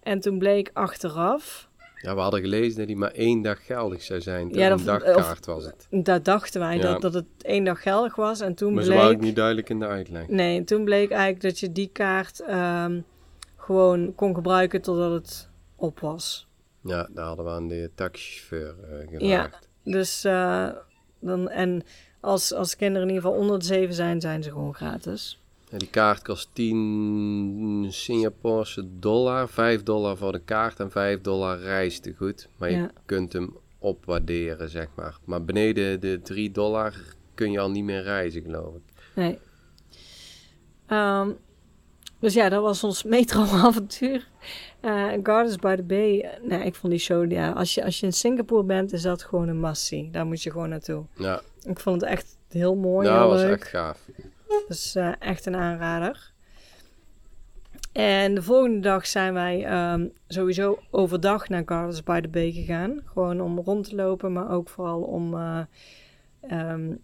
En 0.03 0.19
toen 0.19 0.37
bleek 0.37 0.69
achteraf, 0.73 1.69
ja, 2.01 2.15
we 2.15 2.21
hadden 2.21 2.39
gelezen 2.41 2.77
dat 2.77 2.87
die 2.87 2.95
maar 2.97 3.11
één 3.11 3.41
dag 3.41 3.65
geldig 3.65 4.01
zou 4.01 4.21
zijn. 4.21 4.49
Ja, 4.53 4.69
dat- 4.69 4.79
een 4.79 4.85
dagkaart 4.85 5.45
was 5.45 5.65
het. 5.65 5.87
dat 5.89 6.25
dachten 6.25 6.59
wij 6.59 6.75
Ja. 6.75 6.81
dat, 6.81 7.01
dat 7.01 7.13
het 7.13 7.25
één 7.41 7.63
dag 7.63 7.81
geldig 7.81 8.15
was. 8.15 8.39
En 8.39 8.55
toen 8.55 8.73
Maar 8.73 8.83
ze 8.83 8.89
waren 8.89 9.05
bleek... 9.05 9.17
ook 9.17 9.23
niet 9.23 9.35
duidelijk 9.35 9.69
in 9.69 9.79
de 9.79 9.85
uitleg. 9.87 10.27
Nee, 10.27 10.63
toen 10.63 10.83
bleek 10.83 11.11
eigenlijk 11.11 11.41
dat 11.41 11.59
je 11.59 11.71
die 11.71 11.89
kaart 11.93 12.39
ehm, 12.39 12.99
gewoon 13.57 14.15
kon 14.15 14.35
gebruiken 14.35 14.81
totdat 14.81 15.11
het 15.11 15.49
op 15.75 15.99
was. 15.99 16.47
Ja, 16.81 17.07
daar 17.13 17.25
hadden 17.25 17.45
we 17.45 17.51
aan 17.51 17.67
de 17.67 17.91
taxichauffeur 17.95 18.75
eh, 18.83 19.07
gevraagd. 19.09 19.69
Ja. 19.83 19.91
Dus 19.91 20.23
eh, 20.23 20.69
dan, 21.19 21.49
en 21.49 21.83
als, 22.21 22.53
als 22.53 22.75
kinderen 22.75 23.07
in 23.07 23.13
ieder 23.13 23.29
geval 23.29 23.41
onder 23.43 23.59
de 23.59 23.65
zeven 23.65 23.93
zijn, 23.95 24.21
zijn 24.21 24.43
ze 24.43 24.49
gewoon 24.51 24.73
gratis. 24.75 25.41
Ja, 25.73 25.79
die 25.79 25.89
kaart 25.89 26.21
kost 26.23 26.49
10 26.53 27.85
Singaporese 27.89 28.99
dollar. 28.99 29.49
5 29.49 29.83
dollar 29.83 30.17
voor 30.17 30.31
de 30.31 30.39
kaart 30.45 30.79
en 30.79 30.91
5 30.91 31.21
dollar 31.21 31.59
reistegoed. 31.59 32.47
Maar 32.57 32.69
je 32.71 32.77
Ja. 32.77 32.91
kunt 33.05 33.33
hem 33.33 33.57
opwaarderen, 33.79 34.69
zeg 34.69 34.87
maar. 34.95 35.17
Maar 35.25 35.43
beneden 35.45 35.99
de 35.99 36.19
3 36.23 36.51
dollar 36.51 36.93
kun 37.33 37.51
je 37.51 37.59
al 37.59 37.69
niet 37.71 37.83
meer 37.83 38.01
reizen, 38.03 38.41
geloof 38.41 38.75
ik. 38.75 38.81
Nee. 39.15 39.37
Ehm, 40.87 41.29
dus 42.19 42.33
ja, 42.33 42.49
dat 42.49 42.61
was 42.61 42.83
ons 42.83 43.03
metro-avontuur. 43.03 44.27
Eh, 44.79 45.11
Gardens 45.23 45.55
by 45.55 45.75
the 45.75 45.83
Bay. 45.83 46.19
eh, 46.19 46.29
Nee, 46.43 46.63
ik 46.65 46.75
vond 46.75 46.91
die 46.93 47.01
show... 47.01 47.31
Ja, 47.31 47.51
als, 47.51 47.73
je, 47.73 47.83
als 47.83 47.99
je 47.99 48.05
in 48.05 48.13
Singapore 48.13 48.63
bent, 48.63 48.93
is 48.93 49.01
dat 49.01 49.23
gewoon 49.23 49.47
een 49.47 49.59
massie. 49.59 50.09
Daar 50.11 50.25
moet 50.25 50.43
je 50.43 50.51
gewoon 50.51 50.69
naartoe. 50.69 51.03
Ja, 51.17 51.41
Ik 51.63 51.79
vond 51.79 52.01
het 52.01 52.09
echt 52.09 52.37
heel 52.49 52.75
mooi, 52.75 53.07
nou, 53.07 53.19
heel 53.19 53.29
was 53.29 53.41
leuk. 53.41 53.51
echt 53.59 53.67
gaaf. 53.67 53.99
Dus 54.67 54.95
eh, 54.95 55.11
echt 55.19 55.45
een 55.45 55.55
aanrader. 55.55 56.31
En 57.91 58.35
de 58.35 58.41
volgende 58.41 58.79
dag 58.79 59.07
zijn 59.07 59.33
wij 59.33 59.65
ehm, 59.65 60.07
sowieso 60.27 60.79
overdag 60.91 61.49
naar 61.49 61.63
Gardens 61.65 62.03
by 62.03 62.21
the 62.21 62.27
Bay 62.27 62.51
gegaan. 62.51 63.01
Gewoon 63.05 63.41
om 63.41 63.59
rond 63.59 63.89
te 63.89 63.95
lopen, 63.95 64.33
maar 64.33 64.51
ook 64.51 64.69
vooral 64.69 65.01
om 65.01 65.33
eh, 65.33 65.59
ehm, 66.41 66.95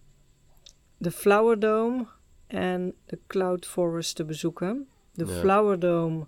de 0.97 1.11
Flower 1.11 1.59
Dome 1.59 2.05
en 2.47 2.93
de 3.05 3.19
Cloud 3.27 3.65
Forest 3.65 4.15
te 4.15 4.25
bezoeken. 4.25 4.87
De 5.13 5.25
Ja. 5.25 5.31
Flower 5.31 5.79
Dome, 5.79 6.25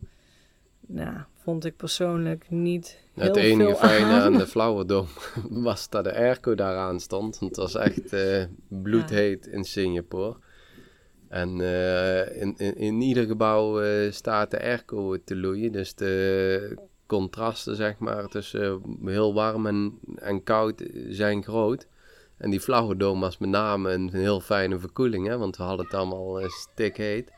nou, 0.80 1.18
vond 1.44 1.66
ik 1.66 1.76
persoonlijk 1.76 2.46
niet 2.50 3.00
heel 3.14 3.24
het 3.24 3.36
enige 3.36 3.70
veel 3.70 3.76
fijne 3.76 4.06
aan. 4.06 4.22
aan 4.22 4.38
de 4.38 4.48
Flauwerdom 4.54 5.08
was 5.50 5.90
dat 5.90 6.04
de 6.04 6.16
airco 6.16 6.56
daaraan 6.56 7.00
stond. 7.00 7.40
Want 7.40 7.56
het 7.56 7.74
was 7.74 7.76
echt 7.76 8.14
eh, 8.14 8.44
bloedheet 8.68 9.48
in 9.48 9.64
Singapore. 9.64 10.36
En 11.32 11.62
eh, 11.62 12.41
in, 12.41 12.54
in, 12.58 12.76
in 12.76 13.02
ieder 13.02 13.26
gebouw 13.26 13.82
eh, 13.82 14.12
staat 14.12 14.52
de 14.52 14.62
airco 14.62 15.24
te 15.24 15.36
loeien. 15.36 15.72
Dus 15.72 15.96
de 15.96 16.78
contrasten, 17.06 17.76
zeg 17.76 17.98
maar, 17.98 18.28
tussen 18.28 18.82
heel 19.06 19.34
warm 19.34 19.67
en, 19.67 20.00
en 20.15 20.44
koud 20.44 20.84
zijn 21.10 21.44
groot. 21.44 21.88
En 22.38 22.50
die 22.50 22.60
Flauwerdom 22.60 23.20
was 23.20 23.38
met 23.38 23.50
name 23.50 23.91
een 23.91 24.10
heel 24.10 24.39
fijne 24.39 24.80
verkoeling, 24.80 25.28
hè, 25.28 25.38
want 25.38 25.58
we 25.58 25.63
hadden 25.63 25.86
het 25.86 25.96
allemaal 25.96 26.39
eh, 26.39 26.50
stikheet. 26.50 27.32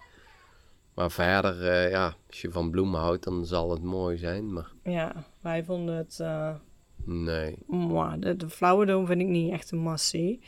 Maar 0.94 1.12
verder, 1.12 1.90
ja, 1.90 2.16
als 2.28 2.42
je 2.42 2.52
van 2.52 2.72
bloemen 2.72 3.00
houdt, 3.00 3.24
dan 3.24 3.46
zal 3.46 3.72
het 3.72 3.84
mooi 3.84 4.18
zijn. 4.18 4.54
Maar 4.54 4.72
Ja, 4.84 5.26
wij 5.42 5.64
vonden 5.64 5.96
het... 5.96 6.24
nee, 7.06 7.58
Mwah, 7.68 8.14
de, 8.20 8.36
de 8.36 8.50
vind 9.06 9.22
ik 9.22 9.28
niet 9.28 9.52
echt 9.52 9.72
een 9.72 9.80
massie. 9.80 10.40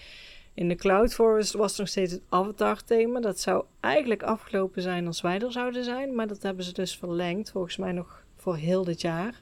In 0.55 0.67
de 0.67 0.75
Cloud 0.75 1.13
Forest 1.13 1.53
was 1.53 1.77
nog 1.77 1.87
steeds 1.87 2.11
het 2.11 2.21
Avatar-thema. 2.29 3.19
Dat 3.19 3.39
zou 3.39 3.63
eigenlijk 3.79 4.23
afgelopen 4.23 4.81
zijn 4.81 5.07
als 5.07 5.21
wij 5.21 5.39
er 5.39 5.51
zouden 5.51 5.83
zijn. 5.83 6.15
Maar 6.15 6.27
dat 6.27 6.41
hebben 6.41 6.63
ze 6.65 6.73
dus 6.73 6.97
verlengd, 6.97 7.51
volgens 7.51 7.77
mij 7.77 7.91
nog 7.91 8.23
voor 8.35 8.55
heel 8.55 8.83
dit 8.83 9.01
jaar. 9.01 9.41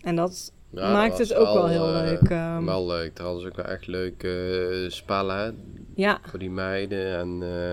En 0.00 0.16
dat 0.16 0.52
Ja, 0.70 0.92
maakt 0.92 1.18
het 1.18 1.34
ook 1.34 1.54
wel 1.54 1.68
heel 1.68 1.86
eh, 1.94 2.02
leuk. 2.04 2.30
ehm. 2.30 2.64
Wel 2.64 2.86
leuk. 2.86 3.18
Er 3.18 3.24
hadden 3.24 3.42
ze 3.42 3.48
ook 3.48 3.56
wel 3.56 3.64
echt 3.64 3.86
leuke 3.86 4.68
eh, 4.84 4.90
spellen 4.90 5.56
ja, 5.94 6.18
voor 6.22 6.38
die 6.38 6.50
meiden. 6.50 7.18
En 7.18 7.38
eh 7.42 7.72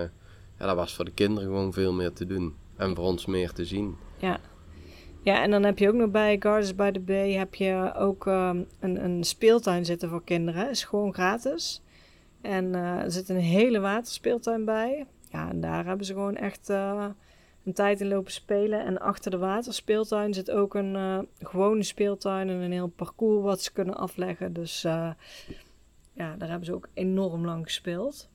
ja, 0.58 0.66
dat 0.66 0.76
was 0.76 0.94
voor 0.94 1.04
de 1.04 1.12
kinderen 1.12 1.48
gewoon 1.48 1.72
veel 1.72 1.92
meer 1.92 2.12
te 2.12 2.26
doen. 2.26 2.54
En 2.76 2.94
voor 2.94 3.04
ons 3.04 3.26
meer 3.26 3.52
te 3.52 3.64
zien. 3.64 3.96
ja. 4.18 4.40
Ja, 5.22 5.42
en 5.42 5.50
dan 5.50 5.62
heb 5.62 5.78
je 5.78 5.88
ook 5.88 5.94
nog 5.94 6.10
bij 6.10 6.36
Gardens 6.38 6.74
by 6.74 6.90
the 6.90 7.00
Bay 7.00 7.32
heb 7.32 7.54
je 7.54 7.92
ook 7.96 8.26
ehm, 8.26 8.62
een, 8.80 9.04
een 9.04 9.24
speeltuin 9.24 9.84
zitten 9.84 10.08
voor 10.08 10.24
kinderen. 10.24 10.70
Is 10.70 10.84
gewoon 10.84 11.12
gratis. 11.12 11.82
En 12.40 12.74
eh, 12.74 13.02
er 13.02 13.10
zit 13.10 13.28
een 13.28 13.36
hele 13.36 13.80
waterspeeltuin 13.80 14.64
bij. 14.64 15.06
Ja, 15.30 15.48
en 15.50 15.60
daar 15.60 15.86
hebben 15.86 16.06
ze 16.06 16.12
gewoon 16.12 16.36
echt 16.36 16.68
eh, 16.68 17.06
een 17.64 17.72
tijd 17.72 18.00
in 18.00 18.08
lopen 18.08 18.32
spelen. 18.32 18.84
En 18.84 19.00
achter 19.00 19.30
de 19.30 19.38
waterspeeltuin 19.38 20.34
zit 20.34 20.50
ook 20.50 20.74
een 20.74 20.96
eh, 20.96 21.18
gewone 21.38 21.82
speeltuin 21.82 22.48
en 22.48 22.56
een 22.56 22.72
heel 22.72 22.88
parcours 22.88 23.44
wat 23.44 23.62
ze 23.62 23.72
kunnen 23.72 23.96
afleggen. 23.96 24.52
Dus 24.52 24.82
ja, 26.12 26.36
daar 26.36 26.48
hebben 26.48 26.64
ze 26.64 26.74
ook 26.74 26.88
enorm 26.94 27.44
lang 27.44 27.64
gespeeld. 27.64 28.30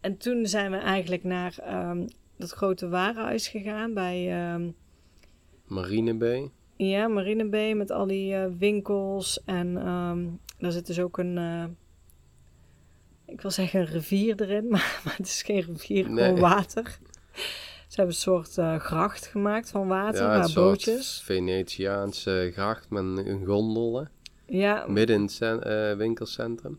En 0.00 0.16
toen 0.16 0.46
zijn 0.46 0.70
we 0.70 0.76
eigenlijk 0.76 1.24
naar 1.24 1.58
ehm, 1.58 2.06
dat 2.36 2.50
grote 2.50 2.88
warenhuis 2.88 3.48
gegaan 3.48 3.94
bij 3.94 4.32
ehm, 4.32 4.70
Marine 5.66 6.14
Bay. 6.14 6.50
ja, 6.76 7.08
Marine 7.08 7.48
Bay 7.48 7.72
met 7.72 7.90
al 7.90 8.06
die 8.06 8.36
winkels. 8.36 9.44
En 9.44 9.76
ehm, 9.76 10.26
daar 10.58 10.72
zit 10.72 10.86
dus 10.86 11.00
ook 11.00 11.18
een, 11.18 11.38
eh, 11.38 11.64
ik 13.26 13.40
wil 13.40 13.50
zeggen 13.50 13.80
een 13.80 13.86
rivier 13.86 14.40
erin, 14.42 14.68
maar, 14.72 15.00
maar 15.04 15.16
het 15.16 15.26
is 15.26 15.42
geen 15.42 15.60
rivier, 15.60 16.10
Nee. 16.10 16.24
gewoon 16.24 16.40
water. 16.40 16.98
Ze 17.88 18.00
hebben 18.00 18.14
een 18.14 18.20
soort 18.20 18.58
eh, 18.58 18.76
gracht 18.78 19.26
gemaakt 19.26 19.70
van 19.70 19.88
water, 19.88 20.22
ja, 20.22 20.28
waar 20.28 20.42
een 20.42 20.48
soort 20.48 20.66
bootjes. 20.66 21.22
Venetiaanse 21.24 22.50
gracht 22.52 22.90
met 22.90 23.04
een 23.26 23.44
gondel. 23.46 23.96
hè, 24.00 24.04
Ja, 24.46 24.84
Midden 24.88 25.16
in 25.16 25.22
het 25.22 25.40
eh, 25.62 25.96
winkelcentrum. 25.96 26.78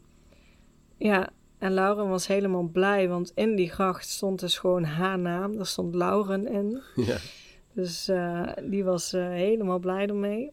ja, 0.97 1.29
en 1.57 1.73
Lauren 1.73 2.09
was 2.09 2.27
helemaal 2.27 2.63
blij, 2.63 3.07
want 3.09 3.31
in 3.35 3.55
die 3.55 3.69
gracht 3.69 4.09
stond 4.09 4.39
dus 4.39 4.57
gewoon 4.57 4.83
haar 4.83 5.19
naam. 5.19 5.55
Daar 5.55 5.65
stond 5.65 5.95
Lauren 5.95 6.47
in. 6.47 6.81
ja. 7.05 7.17
Dus 7.73 8.11
die 8.63 8.83
was 8.83 9.11
helemaal 9.11 9.79
blij 9.79 10.07
ermee. 10.07 10.51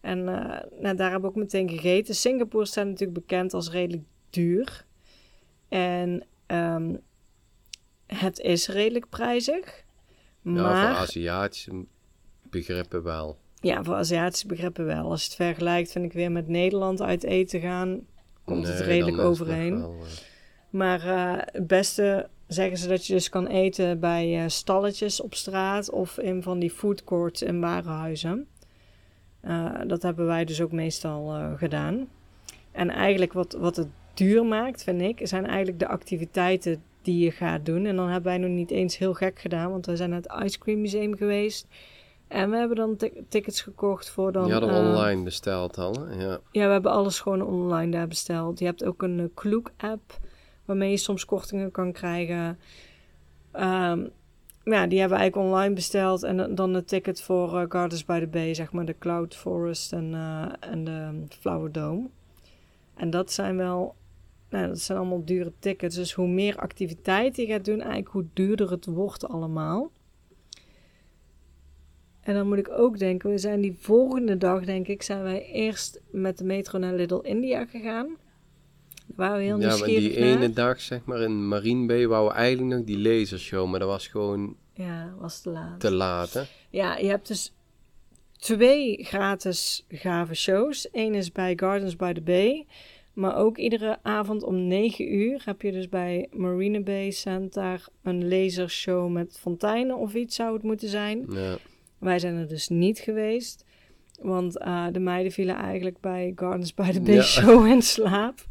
En 0.00 0.28
eh, 0.28 0.80
nou, 0.80 0.96
daar 0.96 1.10
hebben 1.10 1.20
we 1.20 1.36
ook 1.36 1.42
meteen 1.42 1.68
gegeten. 1.68 2.14
Singapore 2.14 2.64
staat 2.64 2.86
natuurlijk 2.86 3.18
bekend 3.18 3.54
als 3.54 3.70
redelijk 3.70 4.04
duur. 4.30 4.84
En 5.68 6.24
ehm, 6.46 6.94
het 8.06 8.38
is 8.38 8.68
redelijk 8.68 9.08
prijzig. 9.08 9.84
ja, 10.42 10.50
Maar 10.50 10.94
voor 10.94 10.96
Aziatische 11.02 11.84
begrippen 12.42 13.02
wel. 13.02 13.38
ja, 13.60 13.84
voor 13.84 13.94
Aziatische 13.94 14.46
begrippen 14.46 14.84
wel. 14.84 15.10
Als 15.10 15.20
je 15.20 15.26
het 15.26 15.36
vergelijkt, 15.36 15.92
vind 15.92 16.04
ik 16.04 16.12
weer 16.12 16.32
met 16.32 16.48
Nederland 16.48 17.02
uit 17.02 17.24
eten 17.24 17.60
gaan, 17.60 18.06
komt 18.44 18.66
het 18.66 18.78
Nee, 18.78 18.86
redelijk 18.86 19.16
het 19.16 19.38
wel, 19.38 19.46
eh, 19.46 19.88
Maar 20.70 21.06
eh, 21.06 21.42
het 21.52 21.66
beste 21.66 22.28
zeggen 22.46 22.78
ze 22.78 22.88
dat 22.88 23.06
je 23.06 23.12
dus 23.12 23.28
kan 23.28 23.46
eten 23.46 24.00
bij 24.00 24.48
stalletjes 24.48 25.20
op 25.20 25.34
straat 25.34 25.90
of 25.90 26.18
in 26.18 26.42
van 26.42 26.58
die 26.58 26.70
food 26.70 27.04
courts 27.04 27.42
in 27.42 27.60
warenhuizen. 27.60 28.48
Eh, 29.40 29.74
dat 29.86 30.02
hebben 30.02 30.26
wij 30.26 30.44
dus 30.44 30.60
ook 30.60 30.72
meestal 30.72 31.34
eh, 31.34 31.52
gedaan. 31.56 32.08
En 32.72 32.90
eigenlijk 32.90 33.32
wat, 33.32 33.52
wat 33.52 33.76
het 33.76 33.88
duur 34.14 34.44
maakt, 34.44 34.82
vind 34.82 35.00
ik, 35.00 35.20
zijn 35.22 35.46
eigenlijk 35.46 35.78
de 35.78 35.88
activiteiten 35.88 36.82
die 37.02 37.24
je 37.24 37.30
gaat 37.30 37.66
doen. 37.66 37.86
En 37.86 37.96
dan 37.96 38.08
hebben 38.08 38.30
wij 38.30 38.38
nog 38.38 38.50
niet 38.50 38.70
eens 38.70 38.98
heel 38.98 39.14
gek 39.14 39.38
gedaan, 39.38 39.70
want 39.70 39.86
we 39.86 39.96
zijn 39.96 40.10
naar 40.10 40.20
het 40.22 40.44
Ice 40.44 40.58
Cream 40.58 40.80
Museum 40.80 41.16
geweest. 41.16 41.66
En 42.28 42.50
we 42.50 42.56
hebben 42.56 42.76
dan 42.76 42.96
tickets 43.28 43.60
gekocht 43.60 44.10
voor 44.10 44.32
dan... 44.32 44.44
Die 44.44 44.52
hadden 44.52 44.70
eh, 44.70 44.76
online 44.76 45.22
besteld 45.22 45.78
al, 45.78 45.94
hè? 45.94 46.22
Ja. 46.22 46.38
ja, 46.50 46.66
we 46.66 46.72
hebben 46.72 46.92
alles 46.92 47.20
gewoon 47.20 47.42
online 47.42 47.90
daar 47.90 48.08
besteld. 48.08 48.58
Je 48.58 48.64
hebt 48.64 48.84
ook 48.84 49.02
een 49.02 49.30
Kloek-app 49.34 50.18
waarmee 50.64 50.90
je 50.90 50.96
soms 50.96 51.24
kortingen 51.24 51.70
kan 51.70 51.92
krijgen. 51.92 52.58
Ehm, 53.52 54.06
ja, 54.72 54.86
die 54.86 54.98
hebben 54.98 55.16
we 55.18 55.22
eigenlijk 55.22 55.36
online 55.52 55.74
besteld. 55.74 56.22
En 56.22 56.54
dan- 56.54 56.74
het 56.74 56.88
ticket 56.88 57.22
voor 57.22 57.58
eh, 57.60 57.64
Gardens 57.68 58.04
by 58.04 58.20
the 58.20 58.26
Bay, 58.26 58.54
zeg 58.54 58.72
maar 58.72 58.84
de 58.84 58.98
Cloud 58.98 59.36
Forest 59.36 59.92
en, 59.92 60.14
eh, 60.14 60.52
en 60.60 60.84
de 60.84 61.24
Flower 61.28 61.72
Dome. 61.72 62.08
En 62.94 63.10
dat 63.10 63.32
zijn 63.32 63.56
wel, 63.56 63.94
nou, 64.50 64.66
dat 64.66 64.78
zijn 64.80 64.98
allemaal 64.98 65.24
dure 65.24 65.52
tickets. 65.58 65.96
Dus 65.96 66.12
hoe 66.12 66.28
meer 66.28 66.56
activiteit 66.56 67.36
je 67.36 67.46
gaat 67.46 67.64
doen, 67.64 67.80
eigenlijk 67.80 68.10
hoe 68.10 68.26
duurder 68.32 68.70
het 68.70 68.86
wordt 68.86 69.28
allemaal. 69.28 69.90
En 72.20 72.34
dan 72.34 72.48
moet 72.48 72.58
ik 72.58 72.70
ook 72.70 72.98
denken, 72.98 73.30
we 73.30 73.38
zijn 73.38 73.60
die 73.60 73.76
volgende 73.78 74.36
dag, 74.38 74.64
denk 74.64 74.88
ik, 74.88 75.02
zijn 75.02 75.22
wij 75.22 75.44
eerst 75.46 76.00
met 76.10 76.38
de 76.38 76.44
metro 76.44 76.78
naar 76.78 76.94
Little 76.94 77.22
India 77.22 77.64
gegaan. 77.66 78.16
Daar 79.08 79.16
waren 79.16 79.36
we 79.38 79.44
heel 79.44 79.60
Ja, 79.60 79.66
maar 79.66 79.76
nieuwsgierig 79.76 80.14
die 80.14 80.24
naar. 80.24 80.36
ene 80.36 80.50
dag, 80.50 80.80
zeg 80.80 81.04
maar, 81.04 81.20
in 81.20 81.48
Marine 81.48 81.86
Bay 81.86 82.06
wou 82.06 82.28
we 82.28 82.34
eigenlijk 82.34 82.76
nog 82.76 82.84
die 82.86 82.98
lasershow, 82.98 83.70
maar 83.70 83.78
dat 83.80 83.88
was 83.88 84.06
gewoon 84.06 84.56
Ja, 84.74 85.14
was 85.18 85.40
te 85.40 85.50
laat. 85.50 85.80
te 85.80 85.90
laat, 85.90 86.32
hè? 86.32 86.42
Ja, 86.70 86.96
je 86.96 87.06
hebt 87.08 87.28
dus 87.28 87.52
twee 88.36 89.04
gratis 89.04 89.84
gave 89.88 90.34
shows. 90.34 90.88
Eén 90.92 91.14
is 91.14 91.32
bij 91.32 91.52
Gardens 91.56 91.96
by 91.96 92.12
the 92.12 92.20
Bay. 92.20 92.66
Maar 93.12 93.36
ook 93.36 93.58
iedere 93.58 93.98
avond 94.02 94.42
om 94.42 94.66
9 94.66 95.14
uur 95.14 95.42
heb 95.44 95.62
je 95.62 95.72
dus 95.72 95.88
bij 95.88 96.28
Marina 96.32 96.80
Bay 96.80 97.10
Center 97.10 97.84
een 98.02 98.28
lasershow 98.28 99.10
met 99.12 99.38
fonteinen 99.40 99.96
of 99.96 100.14
iets 100.14 100.36
zou 100.36 100.52
het 100.54 100.62
moeten 100.62 100.88
zijn. 100.88 101.24
Ja. 101.28 101.56
Wij 101.98 102.18
zijn 102.18 102.36
er 102.36 102.48
dus 102.48 102.68
niet 102.68 102.98
geweest. 102.98 103.64
Want 104.20 104.58
eh, 104.58 104.86
de 104.92 104.98
meiden 104.98 105.32
vielen 105.32 105.56
eigenlijk 105.56 106.00
bij 106.00 106.32
Gardens 106.36 106.74
by 106.74 106.90
the 106.92 107.00
Bay 107.00 107.14
Ja. 107.14 107.22
show 107.42 107.66
in 107.66 107.82
slaap. 107.82 108.46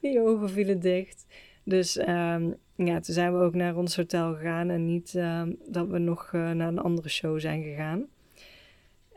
Die 0.02 0.20
ogen 0.20 0.50
vielen 0.50 0.80
dicht. 0.80 1.26
Dus 1.64 1.96
ehm, 1.96 2.50
ja, 2.74 3.00
toen 3.00 3.14
zijn 3.14 3.38
we 3.38 3.44
ook 3.44 3.54
naar 3.54 3.76
ons 3.76 3.96
hotel 3.96 4.34
gegaan. 4.34 4.70
En 4.70 4.86
niet 4.86 5.14
ehm, 5.14 5.52
dat 5.68 5.86
we 5.88 5.98
nog 5.98 6.30
eh, 6.32 6.50
naar 6.50 6.68
een 6.68 6.78
andere 6.78 7.08
show 7.08 7.40
zijn 7.40 7.62
gegaan. 7.62 8.06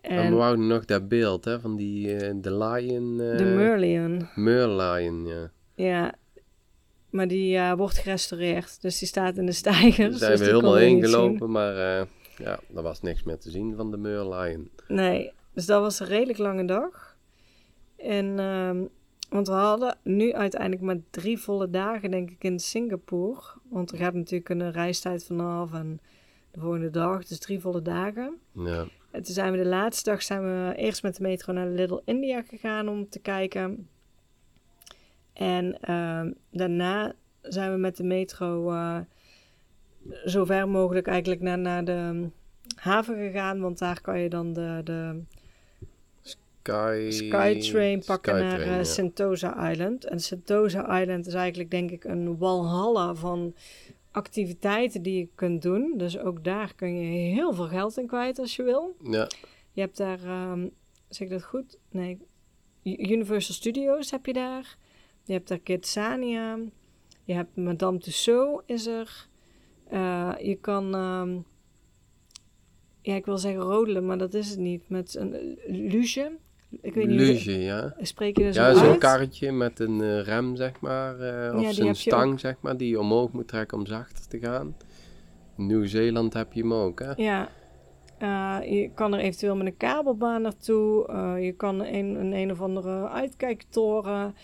En 0.02 0.30
we 0.30 0.36
wouden 0.36 0.68
nog 0.68 0.86
dat 0.86 1.08
beeld, 1.08 1.46
hè, 1.46 1.60
van 1.60 1.76
die, 1.76 2.16
eh, 2.16 2.34
de 2.36 2.58
lion... 2.58 3.22
eh, 3.22 3.38
de 3.38 3.44
Merlion. 3.44 4.28
Merlion, 4.36 5.26
ja. 5.26 5.52
Ja, 5.76 6.14
maar 7.10 7.28
die 7.28 7.58
eh, 7.58 7.74
wordt 7.74 7.98
gerestaureerd. 7.98 8.82
Dus 8.82 9.00
die 9.00 9.08
staat 9.08 9.38
in 9.38 9.46
de 9.46 9.52
stijgers. 9.52 9.98
Daar 9.98 10.10
dus 10.10 10.20
zijn 10.20 10.32
we 10.32 10.38
die 10.38 10.48
helemaal 10.48 10.74
we 10.74 10.80
heen 10.80 11.02
zien. 11.02 11.10
gelopen, 11.10 11.52
maar 11.52 11.76
eh, 11.78 12.06
ja, 12.38 12.60
er 12.76 12.82
was 12.82 13.02
niks 13.02 13.24
meer 13.24 13.38
te 13.38 13.50
zien 13.50 13.76
van 13.76 13.92
de 13.92 13.98
Merlion. 13.98 14.70
Nee, 14.88 15.32
dus 15.54 15.66
dat 15.66 15.82
was 15.82 16.00
een 16.00 16.08
redelijk 16.08 16.38
lange 16.38 16.66
dag. 16.66 17.16
En, 17.98 18.40
ehm, 18.40 18.84
want 19.30 19.48
we 19.48 19.54
hadden 19.54 19.98
nu 20.04 20.34
uiteindelijk 20.34 20.82
maar 20.82 21.00
drie 21.10 21.40
volle 21.40 21.70
dagen, 21.70 22.12
denk 22.12 22.30
ik, 22.30 22.44
in 22.44 22.60
Singapore. 22.60 23.42
Want 23.70 23.92
er 23.92 23.98
gaat 23.98 24.14
natuurlijk 24.14 24.50
een 24.50 24.72
reistijd 24.72 25.26
vanaf 25.26 25.74
en 25.74 26.00
de 26.52 26.60
volgende 26.60 26.90
dag, 26.90 27.26
dus 27.26 27.40
drie 27.40 27.60
volle 27.60 27.82
dagen. 27.82 28.38
Ja. 28.52 28.86
En 29.12 29.24
toen 29.24 29.34
zijn 29.34 29.52
we 29.52 29.58
de 29.58 29.66
laatste 29.66 30.10
dag 30.10 30.24
zijn 30.24 30.42
we 30.42 30.76
eerst 30.76 31.04
met 31.04 31.16
de 31.16 31.24
metro 31.24 31.54
naar 31.54 31.68
Little 31.68 32.02
India 32.06 32.42
gegaan 32.42 32.90
om 32.90 33.10
te 33.10 33.20
kijken. 33.20 33.88
En 35.34 35.80
ehm, 35.80 36.32
daarna 36.52 37.14
zijn 37.42 37.72
we 37.72 37.78
met 37.78 37.98
de 37.98 38.04
metro 38.04 38.72
eh, 38.72 39.00
zo 40.26 40.46
ver 40.46 40.70
mogelijk 40.70 41.08
eigenlijk 41.08 41.42
naar, 41.42 41.60
naar 41.60 41.86
de 41.86 42.30
haven 42.76 43.16
gegaan. 43.16 43.60
Want 43.60 43.80
daar 43.80 44.02
kan 44.02 44.20
je 44.20 44.30
dan 44.30 44.54
de, 44.54 44.82
de 44.84 45.24
Sky... 46.64 47.08
Skytrain 47.10 48.04
pakken 48.06 48.34
naar 48.34 48.50
Skytrain, 48.50 48.72
eh, 48.72 48.78
ja. 48.78 48.84
Sentosa 48.84 49.72
Island. 49.72 50.06
En 50.06 50.20
Sentosa 50.20 51.02
Island 51.02 51.28
is 51.28 51.34
eigenlijk 51.34 51.72
denk 51.72 51.92
ik 51.92 52.04
een 52.04 52.38
walhalla 52.38 53.16
van 53.16 53.56
activiteiten 54.12 55.02
die 55.02 55.18
je 55.18 55.28
kunt 55.36 55.62
doen. 55.62 55.94
Dus 55.98 56.18
ook 56.20 56.44
daar 56.44 56.76
kun 56.76 56.96
je 56.96 57.34
heel 57.34 57.54
veel 57.54 57.68
geld 57.68 57.98
in 57.98 58.08
kwijt 58.08 58.40
als 58.40 58.56
je 58.56 58.64
wil. 58.64 58.96
Ja, 59.04 59.28
Je 59.72 59.82
hebt 59.82 59.98
daar, 59.98 60.24
ehm, 60.24 60.68
zeg 61.10 61.28
ik 61.28 61.34
dat 61.34 61.44
goed? 61.44 61.80
Nee, 61.92 62.18
Universal 62.84 63.56
Studios 63.56 64.12
heb 64.12 64.26
je 64.26 64.34
daar. 64.34 64.78
Je 65.24 65.34
hebt 65.34 65.48
daar 65.48 65.60
Kidsania. 65.60 66.60
Je 67.24 67.34
hebt 67.34 67.56
Madame 67.56 67.98
Tussauds 67.98 68.64
is 68.66 68.86
er. 68.86 69.28
Eh, 69.90 70.34
je 70.42 70.56
kan, 70.56 70.96
ehm, 70.96 71.38
ja, 73.02 73.16
ik 73.16 73.26
wil 73.26 73.38
zeggen 73.38 73.62
rodelen, 73.62 74.06
maar 74.06 74.18
dat 74.18 74.34
is 74.34 74.50
het 74.50 74.60
niet. 74.60 74.90
Met 74.90 75.16
een 75.16 75.58
luge. 75.68 76.38
Ik 76.82 76.94
weet 76.94 77.08
niet 77.08 77.46
hoe 77.46 77.60
ja. 77.62 77.94
Spreek 78.02 78.38
je 78.38 78.54
zo 78.54 78.62
Ja, 78.62 78.74
zo'n 78.74 78.98
karretje 78.98 79.52
met 79.52 79.80
een 79.80 80.02
eh, 80.02 80.22
rem, 80.22 80.56
zeg 80.56 80.80
maar. 80.80 81.20
eh, 81.20 81.56
of 81.56 81.74
zo'n 81.74 81.86
heb 81.88 81.96
je 81.96 82.02
stang, 82.02 82.40
zeg 82.40 82.56
maar, 82.60 82.78
die 82.78 82.90
je 82.90 83.00
omhoog 83.00 83.32
moet 83.32 83.48
trekken 83.48 83.78
om 83.78 83.86
zachter 83.86 84.28
te 84.28 84.40
gaan. 84.40 84.76
In 85.58 85.66
Nieuw-Zeeland 85.66 86.34
heb 86.34 86.54
je 86.54 86.62
hem 86.62 86.74
ook, 86.74 87.00
hè? 87.00 87.12
Ja. 87.16 87.50
Eh, 88.18 88.58
je 88.72 88.90
kan 88.96 89.14
er 89.14 89.20
eventueel 89.20 89.56
met 89.56 89.66
een 89.68 89.78
kabelbaan 89.78 90.42
naartoe. 90.42 91.12
Je 91.42 91.52
kan 91.52 91.80
een, 91.86 92.16
een 92.16 92.34
een 92.34 92.52
of 92.52 92.62
andere 92.62 93.10
uitkijktoren. 93.10 94.36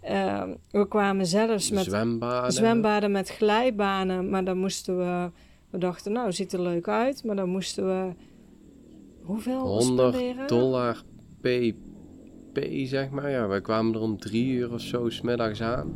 Eh, 0.00 0.42
we 0.70 0.88
kwamen 0.88 1.26
zelfs 1.26 1.70
met 1.70 1.84
Zwembaden. 1.84 2.52
zwembaden 2.52 3.10
met 3.10 3.28
glijbanen. 3.28 4.30
Maar 4.30 4.44
dan 4.44 4.58
moesten 4.58 4.98
we... 4.98 5.30
We 5.70 5.78
dachten, 5.78 6.12
nou, 6.12 6.32
ziet 6.32 6.52
er 6.52 6.60
leuk 6.60 6.88
uit. 6.88 7.24
Maar 7.24 7.36
dan 7.36 7.48
moesten 7.48 7.86
we... 7.86 8.12
Hoeveel 9.22 9.60
100 9.60 10.14
spenderen? 10.14 10.46
dollar 10.46 11.02
pp, 11.44 12.58
zeg 12.84 13.10
maar. 13.10 13.30
Ja, 13.30 13.46
wij 13.46 13.60
kwamen 13.60 13.94
er 13.94 14.00
om 14.00 14.18
drie 14.18 14.52
uur 14.52 14.72
of 14.72 14.80
zo 14.80 15.08
smiddags 15.08 15.62
aan. 15.62 15.94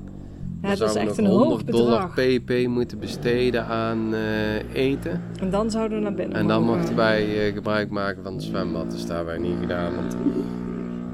Ja, 0.63 0.69
Dan 0.69 0.79
dat 0.79 0.89
is 0.89 0.95
echt 0.95 1.17
we 1.17 1.23
een 1.23 1.29
hoog 1.29 1.47
100 1.47 1.67
dollar 1.67 2.13
bedrag. 2.15 2.45
pp 2.45 2.69
moeten 2.69 2.99
besteden 2.99 3.67
aan 3.67 4.15
eh, 4.15 4.75
eten. 4.75 5.23
En 5.41 5.51
dan 5.51 5.71
zouden 5.71 5.99
we 5.99 6.05
naar 6.05 6.15
binnen 6.15 6.39
En 6.39 6.47
dan 6.47 6.63
mochten 6.63 6.97
wij 6.97 7.47
eh, 7.47 7.55
gebruik 7.55 7.91
maken 7.91 8.23
van 8.23 8.33
het 8.33 8.43
zwembad. 8.43 8.91
Dus 8.91 9.01
dat 9.07 9.17
hebben 9.17 9.41
wij 9.41 9.49
niet 9.49 9.59
gedaan. 9.61 9.95
Want 9.95 10.17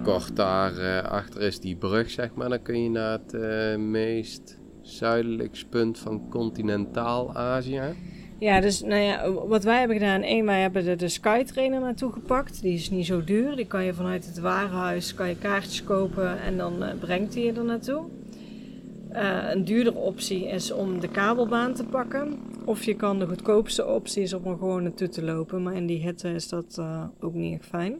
kort 0.03 0.37
daar 0.37 0.77
eh, 0.77 1.11
achter 1.11 1.43
is 1.43 1.61
die 1.61 1.77
brug, 1.77 2.11
zeg 2.11 2.35
maar. 2.35 2.49
Dan 2.49 2.63
kun 2.63 2.83
je 2.83 2.91
naar 2.91 3.19
het 3.27 3.79
meest 3.79 4.59
zuidelijkst 4.83 5.69
punt 5.69 5.99
van 5.99 6.29
continentaal 6.29 7.35
Azië. 7.35 7.83
Ja, 8.39 8.61
dus 8.61 8.81
nou 8.81 9.01
ja, 9.01 9.31
wat 9.31 9.65
wij 9.65 9.79
hebben 9.79 9.97
gedaan, 9.97 10.23
één, 10.23 10.45
wij 10.47 10.61
hebben 10.61 10.87
er 10.87 10.97
de 10.97 11.09
Skytrainer 11.09 11.81
naartoe 11.81 12.13
gepakt. 12.13 12.63
Die 12.63 12.75
is 12.75 12.91
niet 12.91 13.07
zo 13.07 13.25
duur. 13.25 13.57
Die 13.57 13.67
kan 13.67 13.85
je 13.85 13.95
vanuit 13.95 14.27
het 14.27 14.39
warenhuis, 14.39 15.15
kan 15.15 15.29
je 15.29 15.39
kaartjes 15.39 15.85
kopen 15.85 16.41
en 16.41 16.57
dan 16.57 16.83
eh, 16.83 16.99
brengt 16.99 17.35
hij 17.35 17.43
je 17.43 17.53
er 17.53 17.65
naartoe. 17.65 18.05
Eh, 19.09 19.51
een 19.51 19.65
duurdere 19.65 19.97
optie 19.97 20.49
is 20.49 20.73
om 20.73 21.01
de 21.01 21.09
kabelbaan 21.09 21.75
te 21.75 21.85
pakken. 21.85 22.39
Of 22.65 22.85
je 22.85 22.95
kan 22.95 23.19
de 23.19 23.27
goedkoopste 23.27 23.87
optie 23.87 24.23
is 24.23 24.33
om 24.33 24.47
er 24.47 24.57
gewoon 24.57 24.83
naartoe 24.83 25.09
te 25.09 25.23
lopen. 25.23 25.63
Maar 25.63 25.75
in 25.75 25.87
die 25.87 26.03
hitte 26.03 26.29
is 26.29 26.49
dat 26.49 26.77
eh, 26.79 27.05
ook 27.21 27.35
niet 27.35 27.59
echt 27.59 27.69
fijn. 27.69 27.99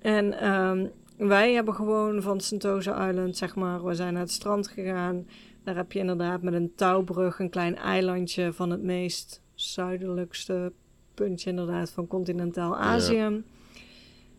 En 0.00 0.40
ehm, 0.40 0.86
wij 1.16 1.52
hebben 1.52 1.74
gewoon 1.74 2.22
van 2.22 2.40
Sentosa 2.40 3.08
Island, 3.08 3.36
zeg 3.36 3.54
maar, 3.54 3.84
we 3.84 3.94
zijn 3.94 4.12
naar 4.12 4.22
het 4.22 4.30
strand 4.30 4.68
gegaan. 4.68 5.26
Daar 5.64 5.76
heb 5.76 5.92
je 5.92 5.98
inderdaad 5.98 6.42
met 6.42 6.54
een 6.54 6.72
touwbrug 6.76 7.38
een 7.38 7.50
klein 7.50 7.76
eilandje 7.76 8.52
van 8.52 8.70
het 8.70 8.82
meest 8.82 9.42
zuidelijkste 9.54 10.72
puntje 11.14 11.50
inderdaad 11.50 11.90
van 11.90 12.06
continentaal 12.06 12.76
Azië. 12.76 13.42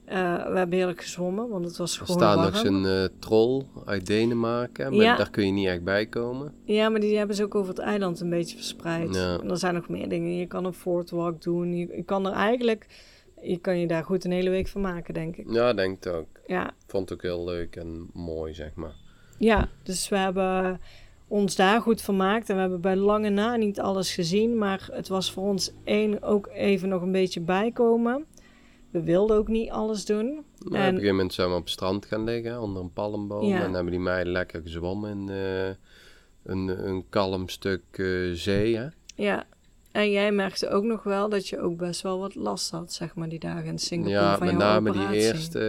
Eh, 0.05 0.45
we 0.47 0.57
hebben 0.57 0.77
heerlijk 0.77 1.01
gezwommen, 1.01 1.49
want 1.49 1.65
het 1.65 1.77
was 1.77 1.99
Er 1.99 2.05
gewoon 2.05 2.21
staat 2.21 2.35
warm. 2.35 2.51
nog 2.51 2.57
zo'n 2.57 2.85
eh, 2.85 3.03
troll 3.19 3.63
uit 3.85 4.05
Denemarken. 4.05 4.91
Maar 4.95 5.03
Ja. 5.05 5.15
daar 5.15 5.29
kun 5.29 5.45
je 5.45 5.51
niet 5.51 5.67
echt 5.67 5.83
bij 5.83 6.05
komen. 6.05 6.53
Ja, 6.63 6.89
maar 6.89 6.99
die 6.99 7.17
hebben 7.17 7.35
ze 7.35 7.43
ook 7.43 7.55
over 7.55 7.69
het 7.69 7.79
eiland 7.83 8.19
een 8.19 8.29
beetje 8.29 8.55
verspreid. 8.55 9.15
Ja. 9.15 9.39
En 9.39 9.49
er 9.49 9.57
zijn 9.57 9.73
nog 9.73 9.89
meer 9.89 10.09
dingen. 10.09 10.35
Je 10.35 10.45
kan 10.47 10.65
een 10.65 10.73
fortwalk 10.73 11.41
doen. 11.41 11.73
Je, 11.75 11.87
je 11.95 12.03
kan 12.03 12.25
er 12.25 12.33
eigenlijk... 12.33 12.87
Je 13.41 13.57
kan 13.57 13.79
je 13.79 13.87
daar 13.87 14.03
goed 14.03 14.25
een 14.25 14.31
hele 14.31 14.49
week 14.49 14.67
van 14.67 14.81
maken, 14.81 15.13
denk 15.13 15.35
ik. 15.37 15.51
Ja, 15.51 15.73
denk 15.73 16.03
het 16.03 16.13
ook. 16.13 16.27
Ja, 16.47 16.71
Vond 16.87 17.09
het 17.09 17.17
ook 17.17 17.23
heel 17.23 17.43
leuk 17.45 17.75
en 17.75 18.09
mooi, 18.13 18.53
zeg 18.53 18.75
maar. 18.75 18.95
Ja, 19.37 19.69
dus 19.83 20.09
we 20.09 20.17
hebben 20.17 20.81
ons 21.33 21.55
daar 21.55 21.81
goed 21.81 22.01
vermaakt. 22.01 22.49
En 22.49 22.55
we 22.55 22.61
hebben 22.61 22.81
bij 22.81 22.95
lange 22.95 23.29
na 23.29 23.55
niet 23.55 23.79
alles 23.79 24.13
gezien. 24.13 24.57
Maar 24.57 24.89
het 24.91 25.07
was 25.07 25.31
voor 25.31 25.43
ons 25.43 25.71
één 25.83 26.21
ook 26.23 26.47
even 26.53 26.89
nog 26.89 27.01
een 27.01 27.11
beetje 27.11 27.41
bijkomen. 27.41 28.25
We 28.91 29.03
wilden 29.03 29.37
ook 29.37 29.47
niet 29.47 29.69
alles 29.69 30.05
doen. 30.05 30.25
Maar 30.33 30.43
op 30.65 30.73
een 30.73 30.75
En- 30.75 30.85
gegeven 30.93 31.09
moment 31.15 31.33
zijn 31.33 31.49
we 31.49 31.55
op 31.55 31.61
het 31.61 31.69
strand 31.69 32.05
gaan 32.05 32.23
liggen, 32.23 32.61
onder 32.61 32.81
een 32.81 32.93
palmboom. 32.93 33.43
Ja. 33.45 33.63
En 33.63 33.73
hebben 33.73 33.91
die 33.91 34.01
meiden 34.01 34.33
lekker 34.33 34.61
gezwommen 34.61 35.09
in 35.11 35.25
de, 35.25 35.75
een, 36.43 36.87
een 36.87 37.05
kalm 37.09 37.49
stuk 37.49 37.81
eh, 37.91 38.05
zee. 38.33 38.77
Hè? 38.77 38.87
Ja. 39.15 39.43
En 39.91 40.11
jij 40.11 40.31
merkte 40.31 40.69
ook 40.69 40.83
nog 40.83 41.03
wel 41.03 41.29
dat 41.29 41.47
je 41.47 41.59
ook 41.59 41.77
best 41.77 42.01
wel 42.01 42.19
wat 42.19 42.35
last 42.35 42.71
had, 42.71 42.93
zeg 42.93 43.15
maar, 43.15 43.29
die 43.29 43.39
dagen 43.39 43.65
in 43.65 43.79
Singapore 43.79 44.15
Ja, 44.19 44.37
van 44.37 44.45
met 44.47 44.57
name 44.57 44.89
operatie. 44.89 45.17
die 45.19 45.27
eerste 45.27 45.59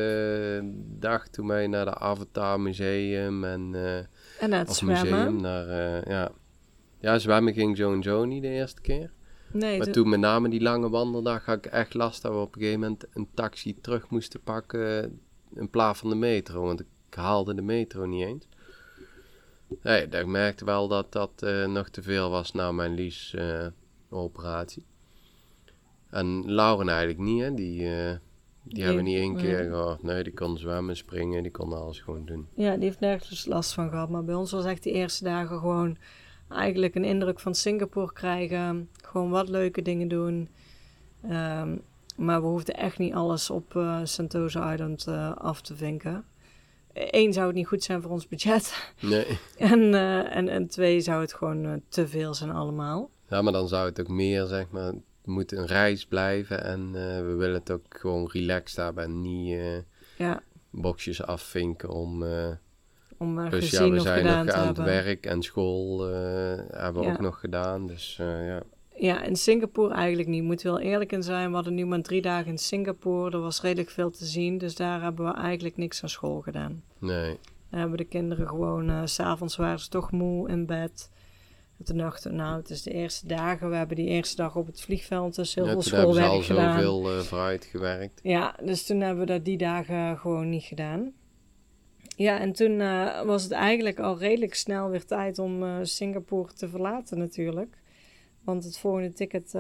eh, 0.63 0.69
dag 0.99 1.29
toen 1.29 1.47
wij 1.47 1.67
naar 1.67 1.85
de 1.85 1.95
Avatar 1.99 2.61
Museum 2.61 3.45
en 3.45 3.75
eh, 4.53 4.53
En 4.53 4.59
het 4.59 4.69
of 4.69 4.77
zwemmen. 4.77 5.03
museum 5.11 5.41
naar 5.41 5.69
eh, 5.69 6.03
ja. 6.11 6.31
ja, 7.01 7.19
zwemmen 7.19 7.53
ging 7.55 7.77
zo 7.77 7.93
en 7.93 8.03
zo 8.03 8.25
niet 8.25 8.43
de 8.43 8.49
eerste 8.49 8.81
keer. 8.81 9.13
Nee, 9.53 9.77
Maar 9.77 9.87
de- 9.87 9.93
toen 9.93 10.09
met 10.09 10.21
name 10.21 10.49
die 10.49 10.61
lange 10.61 10.89
wandeldag 10.89 11.45
had 11.45 11.57
ik 11.57 11.67
echt 11.67 11.95
last 11.95 12.23
dat 12.23 12.33
we 12.33 12.39
op 12.39 12.55
een 12.55 12.61
gegeven 12.61 12.81
moment 12.81 13.05
een 13.13 13.29
taxi 13.35 13.81
terug 13.81 14.09
moesten 14.11 14.41
pakken 14.43 15.21
in 15.55 15.71
plaats 15.71 15.99
van 16.01 16.09
de 16.11 16.17
metro, 16.17 16.63
want 16.63 16.81
ik 16.81 16.87
haalde 17.11 17.55
de 17.55 17.63
metro 17.63 18.05
niet 18.07 18.25
eens. 18.27 18.47
Nee, 19.83 20.07
ik 20.09 20.27
merkte 20.27 20.65
wel 20.65 20.89
dat 20.89 21.13
dat 21.13 21.31
eh, 21.43 21.67
nog 21.67 21.89
te 21.89 22.03
veel 22.03 22.31
was 22.31 22.53
na 22.53 22.73
mijn 22.73 22.95
lies 22.95 23.35
eh, 23.35 23.67
operatie. 24.11 24.85
En 26.11 26.53
Lauren 26.53 26.89
eigenlijk 26.89 27.19
niet, 27.19 27.43
hè. 27.43 27.55
Die, 27.55 27.95
eh, 27.97 28.17
die 28.65 28.75
Die- 28.75 28.85
hebben 28.85 29.05
niet 29.05 29.17
één 29.19 29.33
nee. 29.33 29.43
keer 29.45 29.65
gehad. 29.71 30.03
Nee, 30.03 30.23
die 30.25 30.35
kon 30.35 30.59
zwemmen, 30.59 30.97
springen, 30.97 31.43
die 31.43 31.53
kon 31.53 31.73
alles 31.73 32.01
gewoon 32.01 32.25
doen. 32.25 32.49
Ja, 32.55 32.75
die 32.75 32.85
heeft 32.85 33.01
nergens 33.01 33.47
last 33.47 33.73
van 33.73 33.89
gehad. 33.91 34.09
Maar 34.09 34.25
bij 34.25 34.35
ons 34.35 34.53
was 34.53 34.65
echt 34.65 34.83
die 34.83 34.93
eerste 34.93 35.25
dagen 35.25 35.59
gewoon 35.59 35.97
eigenlijk 36.49 36.95
een 36.95 37.05
indruk 37.05 37.41
van 37.41 37.55
Singapore 37.55 38.13
krijgen. 38.13 38.89
Gewoon 39.03 39.31
wat 39.31 39.49
leuke 39.49 39.83
dingen 39.83 40.09
doen. 40.09 40.49
Ehm, 41.23 41.77
maar 42.17 42.41
we 42.41 42.47
hoefden 42.47 42.75
echt 42.75 42.99
niet 42.99 43.15
alles 43.15 43.51
op 43.51 43.77
eh, 43.77 44.01
Sentosa 44.05 44.73
Island 44.73 45.07
eh, 45.07 45.37
af 45.37 45.61
te 45.61 45.77
vinken. 45.77 46.25
Eén 46.93 47.33
zou 47.33 47.47
het 47.47 47.57
niet 47.57 47.67
goed 47.67 47.83
zijn 47.83 48.03
voor 48.03 48.11
ons 48.11 48.29
budget. 48.29 48.93
Nee. 49.01 49.27
En, 49.59 49.95
eh, 49.95 50.37
en, 50.37 50.49
en 50.49 50.67
twee 50.69 51.01
zou 51.01 51.21
het 51.21 51.33
gewoon 51.35 51.81
te 51.89 52.09
veel 52.09 52.35
zijn 52.35 52.51
allemaal. 52.51 53.11
Ja, 53.29 53.43
maar 53.43 53.53
dan 53.53 53.69
zou 53.69 53.89
het 53.89 54.01
ook 54.01 54.09
meer, 54.09 54.47
zeg 54.47 54.71
maar, 54.71 54.93
moet 55.25 55.53
een 55.53 55.67
reis 55.67 56.07
blijven 56.07 56.65
en 56.65 56.81
eh, 56.95 57.19
we 57.19 57.35
willen 57.39 57.55
het 57.55 57.71
ook 57.71 57.85
gewoon 57.89 58.29
relaxed 58.33 58.77
hebben 58.85 59.05
en 59.05 59.21
niet 59.21 59.59
Ja, 60.19 60.43
boxjes 60.71 61.23
afvinken 61.23 61.89
om... 61.89 62.23
eh, 62.23 62.49
om 63.19 63.39
uh, 63.39 63.51
dus 63.51 63.71
ja, 63.71 63.89
we 63.91 64.01
zijn 64.01 64.25
nog 64.25 64.55
aan 64.55 64.67
het 64.67 64.77
werk 64.77 65.27
en 65.27 65.43
school 65.43 66.09
eh, 66.09 66.15
hebben 66.71 67.03
we 67.03 67.09
Ja. 67.09 67.13
ook 67.13 67.21
nog 67.21 67.41
gedaan, 67.41 67.87
dus 67.87 68.17
ja. 68.19 68.63
Ja, 68.97 69.23
in 69.23 69.37
Singapore 69.37 69.95
eigenlijk 69.95 70.29
niet. 70.29 70.43
Moet 70.43 70.63
wel 70.63 70.81
eerlijk 70.81 71.13
in 71.13 71.23
zijn. 71.23 71.49
We 71.49 71.55
hadden 71.55 71.75
nu 71.75 71.87
maar 71.87 72.01
drie 72.03 72.23
dagen 72.23 72.51
in 72.51 72.59
Singapore. 72.59 73.31
Er 73.31 73.41
was 73.41 73.61
redelijk 73.61 73.91
veel 73.91 74.11
te 74.11 74.25
zien. 74.25 74.59
Dus 74.59 74.75
daar 74.75 75.03
hebben 75.03 75.25
we 75.27 75.33
eigenlijk 75.33 75.77
niks 75.77 76.03
aan 76.03 76.09
school 76.09 76.41
gedaan. 76.41 76.83
Nee, 76.99 77.39
Daar 77.71 77.81
hebben 77.81 77.99
de 77.99 78.05
kinderen 78.05 78.49
gewoon... 78.49 79.09
s 79.09 79.15
S'avonds 79.15 79.57
waren 79.57 79.79
ze 79.79 79.89
toch 79.89 80.11
moe 80.11 80.49
in 80.49 80.67
bed. 80.67 81.11
En 81.79 81.85
toen 81.85 81.97
dachten 81.97 82.31
we, 82.31 82.37
nou, 82.37 82.57
het 82.57 82.71
is 82.71 82.83
de 82.83 82.91
eerste 82.91 83.27
dagen. 83.27 83.71
We 83.71 83.77
hebben 83.77 83.97
die 83.97 84.09
eerste 84.09 84.37
dag 84.37 84.57
op 84.57 84.67
het 84.67 84.81
vliegveld 84.81 85.35
dus 85.35 85.55
heel 85.55 85.67
ja, 85.67 85.73
veel 85.73 85.81
toen 85.81 85.93
hebben 85.99 86.15
ze 86.15 86.23
al 86.23 86.43
schoolwerk 86.43 86.61
gedaan. 86.61 86.83
zoveel 86.83 87.19
eh 87.19 87.25
vooruit 87.25 87.65
gewerkt. 87.65 88.21
Ja, 88.23 88.57
dus 88.63 88.87
toen 88.87 89.01
hebben 89.01 89.27
we 89.27 89.33
dat 89.33 89.45
die 89.45 89.59
dagen 89.59 90.19
gewoon 90.19 90.49
niet 90.49 90.63
gedaan. 90.63 91.13
Ja, 92.17 92.41
en 92.41 92.53
toen 92.53 92.81
eh, 92.81 93.23
was 93.23 93.43
het 93.43 93.53
eigenlijk 93.53 93.99
al 93.99 94.19
redelijk 94.19 94.55
snel 94.55 94.91
weer 94.91 95.05
tijd 95.05 95.39
om 95.39 95.63
eh, 95.63 95.79
Singapore 95.83 96.53
te 96.53 96.69
verlaten 96.69 97.19
natuurlijk. 97.19 97.79
Want 98.45 98.65
het 98.65 98.79
volgende 98.79 99.13
ticket 99.13 99.53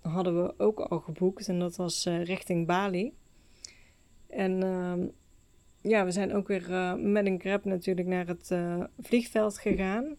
hadden 0.00 0.42
we 0.42 0.54
ook 0.56 0.80
al 0.80 0.98
geboekt 0.98 1.48
en 1.48 1.58
dat 1.58 1.76
was 1.76 2.04
richting 2.04 2.66
Bali. 2.66 3.12
En 4.28 4.62
ehm, 4.62 5.06
ja, 5.80 6.04
we 6.04 6.10
zijn 6.10 6.34
ook 6.34 6.48
weer 6.48 6.98
met 6.98 7.26
een 7.26 7.40
grab 7.40 7.64
natuurlijk 7.64 8.06
naar 8.06 8.26
het 8.26 8.54
vliegveld 9.00 9.58
gegaan. 9.58 10.16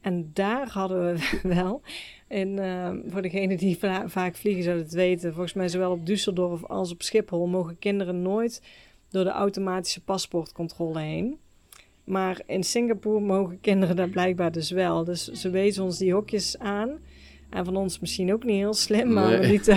En 0.00 0.30
daar 0.32 0.68
hadden 0.68 1.14
we 1.14 1.38
wel, 1.54 1.82
en, 2.28 2.58
eh, 2.58 2.90
voor 3.06 3.22
degenen 3.22 3.56
die 3.56 3.78
va- 3.78 4.08
vaak 4.08 4.36
vliegen 4.36 4.62
zouden 4.62 4.84
het 4.84 4.94
weten, 4.94 5.32
volgens 5.32 5.54
mij 5.54 5.68
zowel 5.68 5.90
op 5.92 6.06
Düsseldorf 6.10 6.62
als 6.66 6.92
op 6.92 7.02
Schiphol 7.02 7.46
mogen 7.46 7.78
kinderen 7.78 8.22
nooit 8.22 8.62
door 9.10 9.24
de 9.24 9.30
automatische 9.30 10.02
paspoortcontrole 10.04 11.00
heen. 11.00 11.38
Maar 12.04 12.40
in 12.46 12.62
Singapore 12.64 13.20
mogen 13.20 13.60
kinderen 13.60 13.96
daar 13.96 14.08
blijkbaar 14.08 14.52
dus 14.52 14.70
wel. 14.70 15.04
Dus 15.04 15.24
ze 15.24 15.50
wezen 15.50 15.84
ons 15.84 15.98
die 15.98 16.12
hokjes 16.12 16.58
aan. 16.58 16.98
En 17.50 17.64
van 17.64 17.76
ons 17.76 17.98
misschien 18.00 18.32
ook 18.32 18.44
niet 18.44 18.56
heel 18.56 18.74
slim, 18.74 19.12
maar 19.12 19.40
we, 19.40 19.46
lieten, 19.46 19.76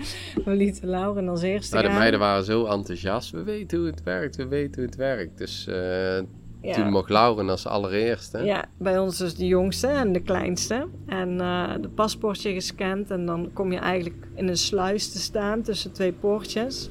we 0.44 0.50
lieten 0.54 0.88
Lauren 0.88 1.28
als 1.28 1.42
eerste 1.42 1.74
Maar 1.74 1.84
de 1.84 1.88
meiden 1.90 2.20
waren 2.20 2.44
zo 2.44 2.64
enthousiast, 2.64 3.30
we 3.30 3.42
weten 3.42 3.78
hoe 3.78 3.86
het 3.86 4.02
werkt, 4.02 4.36
we 4.36 4.46
weten 4.46 4.74
hoe 4.74 4.84
het 4.84 4.96
werkt. 4.96 5.38
Dus 5.38 5.66
eh, 5.66 6.20
Ja. 6.62 6.74
toen 6.74 6.90
mocht 6.90 7.10
Lauren 7.10 7.48
als 7.48 7.66
allereerste. 7.66 8.38
Ja, 8.38 8.64
bij 8.78 8.98
ons 8.98 9.18
dus 9.18 9.34
de 9.34 9.46
jongste 9.46 9.86
en 9.86 10.12
de 10.12 10.20
kleinste. 10.22 10.86
En 11.06 11.40
eh 11.40 11.72
de 11.80 11.88
paspoortje 11.88 12.52
gescand. 12.52 13.10
En 13.10 13.26
dan 13.26 13.50
kom 13.52 13.72
je 13.72 13.78
eigenlijk 13.78 14.26
in 14.34 14.48
een 14.48 14.56
sluis 14.56 15.12
te 15.12 15.18
staan 15.18 15.62
tussen 15.62 15.92
twee 15.92 16.12
poortjes. 16.12 16.88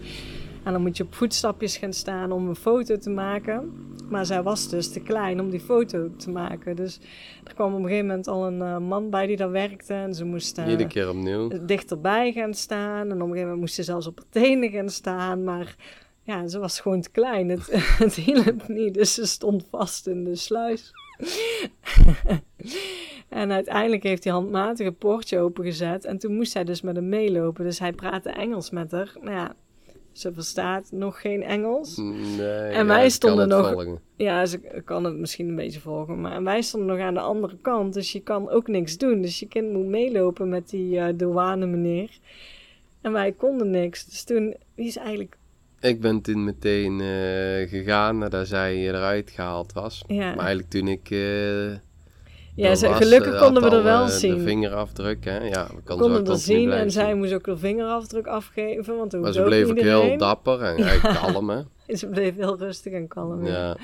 En 0.64 0.72
dan 0.74 0.82
moet 0.82 0.98
je 0.98 1.04
op 1.04 1.16
voetstapjes 1.16 1.78
gaan 1.78 1.94
staan 1.94 2.32
om 2.32 2.48
een 2.48 2.56
foto 2.56 2.98
te 2.98 3.10
maken. 3.10 3.72
Maar 4.10 4.26
zij 4.26 4.44
was 4.44 4.70
dus 4.70 4.92
te 4.92 5.00
klein 5.00 5.40
om 5.40 5.50
die 5.50 5.60
foto 5.60 6.10
te 6.18 6.30
maken. 6.30 6.76
Dus 6.76 7.00
er 7.44 7.54
kwam 7.54 7.74
op 7.74 7.80
een 7.80 7.86
gegeven 7.86 8.06
moment 8.08 8.28
al 8.28 8.46
een 8.48 8.62
eh, 8.62 8.78
man 8.78 9.10
bij 9.10 9.28
die 9.28 9.38
daar 9.38 9.52
werkte. 9.52 9.94
En 9.94 10.14
ze 10.14 10.26
moest 10.26 10.58
eh, 10.58 10.68
Iedere 10.68 10.90
keer 10.90 11.10
opnieuw. 11.10 11.50
dichterbij 11.66 12.32
gaan 12.32 12.54
staan. 12.54 13.00
En 13.00 13.06
op 13.06 13.12
een 13.12 13.20
gegeven 13.22 13.42
moment 13.42 13.60
moest 13.60 13.74
ze 13.74 13.84
zelfs 13.84 14.08
op 14.08 14.18
haar 14.18 14.28
tenen 14.30 14.70
gaan 14.70 14.90
staan. 14.90 15.44
Maar 15.44 15.76
ja, 16.32 16.48
ze 16.48 16.60
was 16.60 16.80
gewoon 16.80 17.02
te 17.02 17.10
klein. 17.10 17.50
Het, 17.50 17.68
het 18.04 18.16
hielp 18.16 18.68
niet, 18.68 18.94
dus 18.94 19.14
ze 19.14 19.26
stond 19.26 19.66
vast 19.70 20.08
in 20.08 20.24
de 20.24 20.36
sluis. 20.36 20.92
en 23.30 23.52
uiteindelijk 23.52 24.04
heeft 24.04 24.24
hij 24.24 24.34
handmatig 24.34 24.88
een 24.88 24.96
poortje 24.98 25.40
opengezet. 25.40 26.06
En 26.06 26.18
toen 26.18 26.36
moest 26.36 26.54
hij 26.54 26.64
dus 26.64 26.82
met 26.82 26.96
hem 26.96 27.10
meelopen. 27.10 27.64
Dus 27.64 27.80
hij 27.80 27.94
praatte 27.94 28.30
Engels 28.30 28.70
met 28.70 28.92
haar. 28.92 29.14
Nou 29.22 29.36
ja, 29.36 29.56
ze 30.12 30.34
verstaat 30.34 30.92
nog 30.92 31.22
geen 31.22 31.44
Engels. 31.44 31.98
Nee, 31.98 32.48
En 32.50 32.88
wij 32.88 33.10
stonden 33.10 33.48
nog- 33.48 33.72
volgen. 33.72 34.00
Ja, 34.16 34.46
ze 34.46 34.82
kan 34.86 35.04
het 35.04 35.18
misschien 35.18 35.48
een 35.48 35.56
beetje 35.56 35.80
volgen. 35.80 36.22
Maar 36.22 36.44
wij 36.44 36.62
stonden 36.62 36.90
nog 36.96 37.06
aan 37.06 37.14
de 37.14 37.20
andere 37.20 37.58
kant. 37.62 37.94
Dus 37.94 38.12
je 38.12 38.20
kan 38.22 38.50
ook 38.50 38.68
niks 38.68 38.98
doen. 38.98 39.22
Dus 39.22 39.40
je 39.40 39.48
kind 39.48 39.74
moet 39.74 39.86
meelopen 39.86 40.50
met 40.50 40.70
die 40.70 41.00
eh 41.00 41.14
douane 41.16 41.66
meneer. 41.66 42.10
En 43.02 43.12
wij 43.12 43.32
konden 43.32 43.70
niks. 43.70 44.06
Dus 44.06 44.24
toen, 44.24 44.56
wie 44.76 44.88
is 44.88 44.98
eigenlijk... 44.98 45.38
Ik 45.82 46.02
ben 46.02 46.22
toen 46.22 46.44
meteen 46.44 47.00
eh, 47.02 47.70
gegaan 47.70 48.18
nadat 48.18 48.48
zij 48.48 48.76
eruit 48.88 49.30
gehaald 49.32 49.74
was. 49.74 50.04
Ja, 50.08 50.18
Maar 50.36 50.38
eigenlijk 50.46 50.70
toen 50.70 50.88
ik... 50.88 51.10
eh, 51.12 51.72
ja 52.56 52.76
ze, 52.76 52.88
was, 52.88 52.98
gelukkig 52.98 53.34
eh, 53.34 53.42
konden 53.42 53.64
we 53.64 53.70
er 53.76 53.84
wel 53.84 54.08
zien. 54.08 54.38
De 54.38 54.44
vingerafdruk, 54.44 55.26
hè. 55.26 55.38
Ja, 55.38 55.68
we 55.68 55.74
We 55.76 55.82
konden, 55.84 56.26
er 56.28 56.38
zien 56.38 56.72
en 56.72 56.92
zij 56.92 57.16
moest 57.16 57.34
ook 57.34 57.48
een 57.48 57.58
vingerafdruk 57.58 58.28
afgeven. 58.28 58.98
Want 58.98 59.20
Maar 59.22 59.34
ze 59.34 59.44
bleef 59.44 59.70
ook 59.70 59.78
iedereen. 59.78 60.02
heel 60.10 60.18
dapper 60.18 60.62
en 60.62 60.84
eigenlijk 60.84 61.20
kalm, 61.26 61.50
hè. 61.50 61.62
Ze 61.98 62.08
bleef 62.08 62.36
heel 62.36 62.58
rustig 62.58 62.94
en 62.94 63.08
kalm. 63.08 63.46
ja. 63.46 63.52
Ja, 63.54 63.76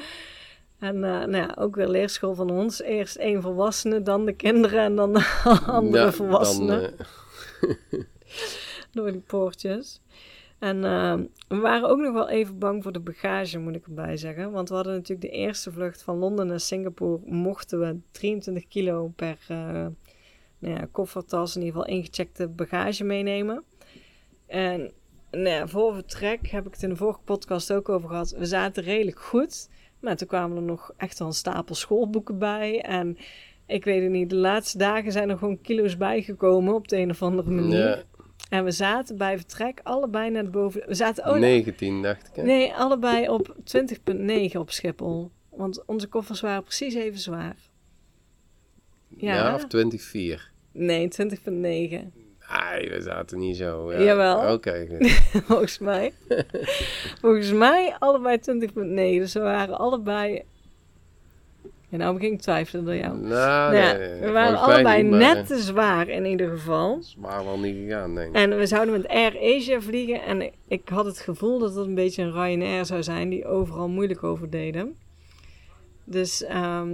En 0.79 0.99
nou 0.99 1.35
ja, 1.35 1.55
ook 1.59 1.75
weer 1.75 1.87
leerschool 1.87 2.35
van 2.35 2.49
ons. 2.49 2.81
Eerst 2.81 3.15
één 3.15 3.41
volwassene, 3.41 4.01
dan 4.01 4.25
de 4.25 4.33
kinderen 4.33 4.79
en 4.83 4.95
dan 4.95 5.13
de 5.13 5.23
andere 5.65 6.03
Ja, 6.05 6.11
volwassenen. 6.11 6.81
Dan, 6.81 8.05
door 8.91 9.11
die 9.11 9.21
poortjes. 9.27 10.01
En 10.59 10.83
eh, 10.83 11.17
we 11.47 11.57
waren 11.57 11.89
ook 11.89 11.99
nog 11.99 12.13
wel 12.13 12.29
even 12.29 12.59
bang 12.59 12.83
voor 12.83 12.91
de 12.91 12.99
bagage, 12.99 13.59
moet 13.59 13.75
ik 13.75 13.85
erbij 13.85 14.17
zeggen. 14.17 14.51
Want 14.51 14.69
we 14.69 14.75
hadden 14.75 14.93
natuurlijk 14.93 15.31
de 15.31 15.37
eerste 15.37 15.71
vlucht 15.71 16.01
van 16.01 16.17
Londen 16.17 16.47
naar 16.47 16.59
Singapore. 16.59 17.21
Mochten 17.25 17.79
we 17.79 17.97
23 18.11 18.67
kilo 18.67 19.11
per 19.15 19.37
eh, 19.47 19.57
nou 20.59 20.75
ja, 20.75 20.87
koffertas, 20.91 21.55
in 21.55 21.61
ieder 21.61 21.79
geval 21.79 21.95
ingecheckte 21.95 22.47
bagage 22.47 23.03
meenemen. 23.03 23.63
En 24.45 24.91
nou 25.31 25.49
ja, 25.49 25.67
voor 25.67 25.93
vertrek 25.93 26.47
heb 26.47 26.65
ik 26.65 26.73
het 26.73 26.83
in 26.83 26.89
de 26.89 26.95
vorige 26.95 27.19
podcast 27.23 27.73
ook 27.73 27.89
over 27.89 28.09
gehad. 28.09 28.31
We 28.31 28.45
zaten 28.45 28.83
redelijk 28.83 29.19
goed. 29.19 29.69
Maar 29.99 30.15
toen 30.15 30.27
kwamen 30.27 30.57
er 30.57 30.63
nog 30.63 30.93
echt 30.97 31.19
wel 31.19 31.27
een 31.27 31.33
stapel 31.33 31.75
schoolboeken 31.75 32.37
bij. 32.37 32.81
En 32.81 33.17
ik 33.65 33.83
weet 33.83 34.01
het 34.01 34.11
niet, 34.11 34.29
de 34.29 34.35
laatste 34.35 34.77
dagen 34.77 35.11
zijn 35.11 35.29
er 35.29 35.37
gewoon 35.37 35.61
kilo's 35.61 35.97
bijgekomen 35.97 36.73
op 36.73 36.87
de 36.87 36.97
een 36.97 37.09
of 37.09 37.21
andere 37.21 37.51
manier. 37.51 38.05
En 38.49 38.63
we 38.63 38.71
zaten 38.71 39.17
bij 39.17 39.37
vertrek 39.37 39.79
allebei 39.83 40.29
net 40.29 40.51
boven. 40.51 40.83
We 40.87 40.93
zaten 40.93 41.29
oh, 41.29 41.37
19 41.37 42.01
dacht 42.01 42.27
ik, 42.27 42.35
hè. 42.35 42.41
nee, 42.43 42.73
allebei 42.73 43.29
op 43.29 43.55
20,9 44.51 44.57
op 44.57 44.71
Schiphol. 44.71 45.31
Want 45.49 45.85
onze 45.85 46.07
koffers 46.07 46.41
waren 46.41 46.63
precies 46.63 46.93
even 46.93 47.19
zwaar. 47.19 47.55
Ja, 49.07 49.35
Ja, 49.35 49.55
of 49.55 49.65
24. 49.69 50.51
Nee, 50.71 51.07
20,9. 51.07 52.27
Ai, 52.47 52.89
we 52.89 53.01
zaten 53.01 53.39
niet 53.39 53.57
zo. 53.57 53.91
Ja. 53.93 54.01
Jawel. 54.01 54.53
Oké. 54.53 54.87
Volgens 55.47 55.79
mij. 55.79 56.13
Volgens 57.21 57.51
mij 57.51 57.95
allebei 57.99 58.37
20,9. 58.37 58.73
Dus 58.93 59.33
we 59.33 59.39
waren 59.39 59.77
allebei. 59.77 60.43
Ja, 61.89 61.97
nou 61.97 62.13
begin 62.13 62.33
ik 62.33 62.41
twijfelen 62.41 62.85
door 62.85 62.95
jou. 62.95 63.17
Nou, 63.17 63.29
Nou 63.29 63.75
ja, 63.75 63.93
nee, 63.93 64.19
we 64.19 64.31
waren 64.31 64.59
allebei 64.59 65.03
niet, 65.03 65.11
net 65.11 65.37
eh, 65.37 65.43
te 65.43 65.59
zwaar 65.59 66.07
in 66.07 66.25
ieder 66.25 66.49
geval. 66.49 66.97
is 66.99 67.15
maar 67.19 67.45
wel 67.45 67.59
niet 67.59 67.75
gegaan, 67.75 68.15
denk 68.15 68.29
ik. 68.29 68.35
En 68.35 68.57
we 68.57 68.65
zouden 68.65 68.93
met 68.93 69.07
Air 69.07 69.37
Asia 69.39 69.81
vliegen. 69.81 70.23
En 70.23 70.51
ik, 70.67 70.89
had 70.89 71.05
het 71.05 71.19
gevoel 71.19 71.59
dat 71.59 71.75
het 71.75 71.85
een 71.85 71.95
beetje 71.95 72.23
een 72.23 72.31
Ryanair 72.31 72.85
zou 72.85 73.03
zijn. 73.03 73.29
Die 73.29 73.45
overal 73.45 73.89
moeilijk 73.89 74.23
over 74.23 74.49
deden. 74.49 74.95
Dus 76.03 76.43
ehm, 76.43 76.93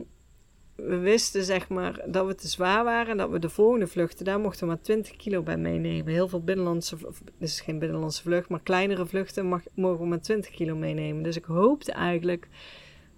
we 0.76 0.98
wisten 0.98 1.44
zeg 1.44 1.70
maar 1.70 2.02
dat 2.06 2.26
we 2.26 2.36
te 2.36 2.48
zwaar 2.48 2.84
waren 2.84 3.12
en 3.12 3.18
dat 3.18 3.30
we 3.30 3.39
de 3.39 3.50
volgende 3.50 3.88
vluchten, 3.88 4.26
daar 4.26 4.39
mochten 4.39 4.60
we 4.60 4.66
maar 4.66 4.82
20 4.82 5.16
kilo 5.16 5.41
bij 5.41 5.58
meenemen. 5.58 6.14
Heel 6.14 6.28
veel 6.28 6.44
binnenlandse, 6.44 6.96
of, 7.06 7.22
dit 7.39 7.50
is 7.50 7.62
geen 7.62 7.80
binnenlandse 7.80 8.22
vlucht, 8.22 8.50
maar 8.50 8.62
kleinere 8.64 9.06
vluchten 9.06 9.46
mag, 9.46 9.62
mogen 9.76 10.00
we 10.00 10.08
maar 10.08 10.22
20 10.22 10.52
kilo 10.52 10.76
meenemen. 10.76 11.24
Dus 11.24 11.36
ik 11.36 11.46
hoopte 11.46 11.91
eigenlijk 11.91 12.48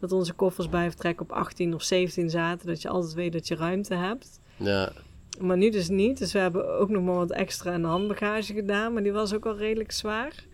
dat 0.09 0.19
onze 0.19 0.33
koffers 0.33 0.69
bij 0.69 0.89
vertrek 0.89 1.21
op 1.21 1.31
18 1.31 1.73
of 1.73 1.83
17 1.83 2.29
zaten, 2.29 2.67
dat 2.67 2.81
je 2.81 2.89
altijd 2.89 3.13
weet 3.13 3.33
dat 3.33 3.47
je 3.47 3.55
ruimte 3.55 3.93
hebt. 3.95 4.39
Ja, 4.57 4.91
Maar 5.39 5.57
nu 5.57 5.69
dus 5.69 5.89
niet, 5.89 6.17
dus 6.17 6.33
we 6.33 6.39
hebben 6.39 6.77
ook 6.79 6.89
nog 6.89 7.03
maar 7.03 7.15
wat 7.15 7.31
extra 7.31 7.73
in 7.73 7.81
de 7.81 7.87
handbagage 7.87 8.53
gedaan, 8.53 8.93
maar 8.93 9.03
die 9.03 9.11
was 9.11 9.33
ook 9.33 9.45
al 9.45 9.57
redelijk 9.57 9.91
zwaar. 9.91 10.45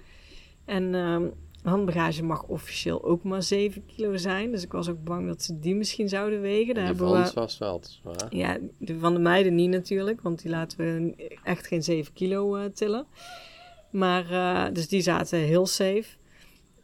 En 0.65 0.95
ehm, 0.95 1.27
handbagage 1.63 2.23
mag 2.23 2.43
officieel 2.43 3.03
ook 3.03 3.23
maar 3.23 3.43
7 3.43 3.85
kilo 3.85 4.17
zijn, 4.17 4.51
dus 4.51 4.63
ik 4.63 4.71
was 4.71 4.89
ook 4.89 5.03
bang 5.03 5.27
dat 5.27 5.43
ze 5.43 5.59
die 5.59 5.75
misschien 5.75 6.09
zouden 6.09 6.41
wegen. 6.41 6.73
Daar 6.73 6.83
die 6.83 6.95
hebben 6.95 7.11
we... 7.11 7.31
was 7.33 7.57
wel 7.57 7.79
te 7.79 7.91
zwaar. 7.91 8.35
Ja, 8.35 8.57
de 8.77 8.99
van 8.99 9.13
de 9.13 9.19
meiden 9.19 9.55
niet 9.55 9.69
natuurlijk, 9.69 10.21
want 10.21 10.41
die 10.41 10.51
laten 10.51 10.77
we 10.77 11.29
echt 11.43 11.67
geen 11.67 11.83
7 11.83 12.13
kilo 12.13 12.55
eh, 12.55 12.65
tillen. 12.65 13.05
Maar, 13.91 14.31
eh, 14.31 14.73
dus 14.73 14.87
die 14.87 15.01
zaten 15.01 15.39
heel 15.39 15.65
safe. 15.65 16.05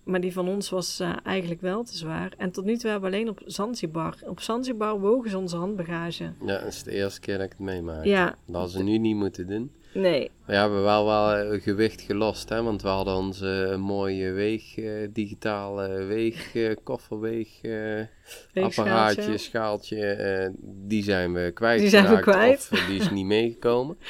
Maar 0.08 0.22
die 0.22 0.34
van 0.34 0.47
ons 0.47 0.70
was 0.70 0.99
eh, 0.99 1.14
eigenlijk 1.24 1.62
wel 1.62 1.84
te 1.84 1.97
zwaar. 1.97 2.32
En 2.38 2.51
tot 2.51 2.66
nu 2.66 2.78
toe 2.78 2.89
hebben 2.91 3.10
we 3.12 3.16
alleen 3.16 3.30
op 3.30 3.41
Zanzibar. 3.45 4.16
Op 4.26 4.39
Zanzibar 4.39 4.99
wogen 4.99 5.30
ze 5.30 5.38
onze 5.38 5.58
handbagage. 5.58 6.24
Ja, 6.45 6.60
dat 6.60 6.68
is 6.68 6.84
de 6.84 6.91
eerste 6.91 7.20
keer 7.20 7.36
dat 7.38 7.45
ik 7.45 7.51
het 7.51 7.60
meemaak. 7.60 8.05
Ja, 8.05 8.26
Dat 8.26 8.55
hadden 8.55 8.72
ze 8.72 8.84
nu 8.84 8.97
niet 8.97 9.16
moeten 9.16 9.47
doen. 9.47 9.72
nee. 9.93 10.32
We 10.45 10.55
hebben 10.55 10.84
wel, 10.84 11.05
wel 11.05 11.34
eh, 11.34 11.62
gewicht 11.62 12.01
gelost, 12.01 12.49
hè, 12.49 12.64
want 12.64 12.82
we 12.82 12.88
hadden 12.88 13.16
onze 13.16 13.76
mooie 13.80 14.32
weeg, 14.32 14.78
eh, 14.78 14.91
digitale 15.10 16.03
weeg, 16.03 16.55
eh, 16.55 16.76
kofferweeg, 16.84 17.62
eh, 17.62 18.64
apparaatje, 18.64 19.38
schaaltje, 19.38 20.05
eh, 20.05 20.49
die 20.64 21.03
zijn 21.03 21.34
we 21.34 21.51
kwijt. 21.53 21.80
Die 21.80 21.89
zijn 21.89 22.16
we 22.16 22.20
kwijt. 22.22 22.70
Of 22.72 22.80
eh, 22.80 22.88
die 22.88 22.99
is 22.99 23.10
niet 23.12 23.26
meegekomen. 23.26 23.97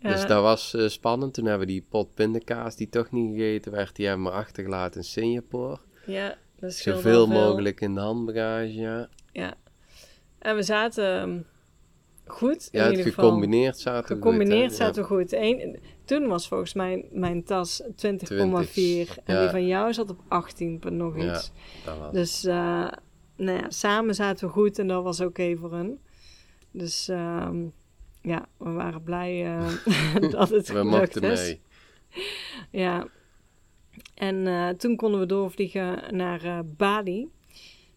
Ja, 0.00 0.12
Dus 0.12 0.26
dat 0.26 0.42
was 0.42 0.74
eh, 0.74 0.88
spannend. 0.88 1.34
Toen 1.34 1.44
hebben 1.44 1.66
we 1.66 1.72
die 1.72 1.86
pot 1.88 2.14
pindakaas 2.14 2.76
die 2.76 2.88
toch 2.88 3.10
niet 3.10 3.30
gegeten 3.36 3.72
werd, 3.72 3.96
die 3.96 4.06
hebben 4.06 4.24
we 4.26 4.30
achtergelaten 4.32 5.00
in 5.00 5.04
Singapore. 5.06 5.78
ja, 6.06 6.36
dat 6.58 6.72
scheelde 6.72 7.00
Zoveel 7.02 7.26
mogelijk 7.26 7.80
in 7.80 7.94
de 7.94 8.00
handbagage, 8.00 8.74
ja. 8.74 9.08
Ja. 9.32 9.54
En 10.38 10.56
we 10.56 10.62
zaten 10.62 11.20
ehm, 11.20 11.38
goed 12.26 12.68
in 12.70 12.78
Ja, 12.78 12.84
het 12.86 12.90
ieder 12.96 13.06
geval. 13.12 13.24
gecombineerd 13.24 13.78
zaten 13.78 14.08
we 14.08 14.14
Gecombineerd 14.22 14.68
goed, 14.68 14.76
zaten 14.76 15.02
we 15.02 15.08
goed. 15.08 15.32
Eén, 15.32 15.78
toen 16.04 16.26
was 16.26 16.48
volgens 16.48 16.74
mij 16.74 17.08
mijn 17.10 17.44
tas 17.44 17.82
20,4 17.82 17.86
en 19.24 19.40
die 19.40 19.48
van 19.50 19.66
jou 19.66 19.92
zat 19.92 20.10
op 20.10 20.20
18, 20.28 20.78
punt 20.78 20.96
nog 20.96 21.16
iets. 21.16 21.52
Ja, 21.84 21.90
dat 21.90 21.98
was 21.98 22.12
Dus 22.12 22.44
uh, 22.44 22.52
nou 23.36 23.58
ja, 23.58 23.70
samen 23.70 24.14
zaten 24.14 24.46
we 24.46 24.52
goed 24.52 24.78
en 24.78 24.86
dat 24.88 25.02
was 25.02 25.20
oké 25.20 25.56
voor 25.56 25.72
hun. 25.72 26.00
Dus 26.70 27.08
ehm, 27.08 27.64
ja, 28.22 28.48
we 28.56 28.70
waren 28.70 29.02
blij 29.02 29.46
eh, 29.46 29.66
dat 30.30 30.48
het 30.50 30.68
We 30.68 30.74
gelukt 30.74 30.90
mochten 30.90 31.22
is. 31.22 31.40
mee. 31.40 31.60
Ja. 32.70 33.06
En 34.14 34.46
eh, 34.46 34.68
toen 34.68 34.96
konden 34.96 35.20
we 35.20 35.26
doorvliegen 35.26 36.16
naar 36.16 36.44
eh, 36.44 36.58
Bali. 36.64 37.28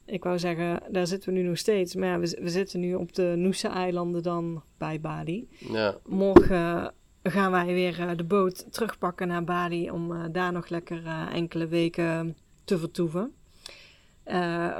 Ik 0.05 0.24
wou 0.24 0.39
zeggen, 0.39 0.84
daar 0.91 1.07
zitten 1.07 1.34
we 1.34 1.39
nu 1.39 1.47
nog 1.47 1.57
steeds. 1.57 1.95
Maar 1.95 2.07
ja, 2.07 2.19
we, 2.19 2.38
we 2.41 2.49
zitten 2.49 2.80
nu 2.80 2.93
op 2.95 3.13
de 3.13 3.34
Nusa-eilanden 3.38 4.24
dan 4.24 4.63
bij 4.78 4.99
Bali. 4.99 5.47
Ja, 5.57 5.97
Morgen 6.05 6.93
gaan 7.24 7.51
wij 7.51 7.65
weer 7.65 8.17
de 8.17 8.24
boot 8.24 8.74
terugpakken 8.74 9.28
naar 9.28 9.43
Bali 9.43 9.91
om 9.91 10.32
daar 10.32 10.51
nog 10.51 10.69
lekker 10.69 11.05
enkele 11.34 11.67
weken 11.67 12.38
te 12.63 12.78
vertoeven. 12.78 13.34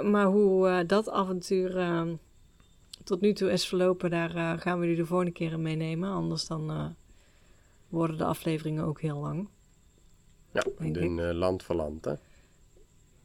Maar 0.04 0.26
hoe 0.26 0.84
dat 0.86 1.10
avontuur 1.10 1.78
tot 3.04 3.22
nu 3.22 3.34
toe 3.34 3.52
is 3.52 3.68
verlopen, 3.68 4.10
daar 4.10 4.36
eh, 4.36 4.54
gaan 4.60 4.80
we 4.80 4.86
jullie 4.86 5.02
de 5.02 5.08
volgende 5.08 5.32
keer 5.32 5.52
in 5.52 5.62
meenemen. 5.62 6.10
Anders 6.12 6.48
dan 6.48 6.70
eh, 6.70 6.86
worden 7.90 8.18
de 8.18 8.26
afleveringen 8.26 8.84
ook 8.86 9.02
heel 9.02 9.20
lang. 9.20 9.48
ja 10.52 10.64
we 10.78 10.92
doen 10.92 11.20
eh, 11.20 11.34
land 11.34 11.64
voor 11.64 11.76
land, 11.76 12.06
hè. 12.06 12.14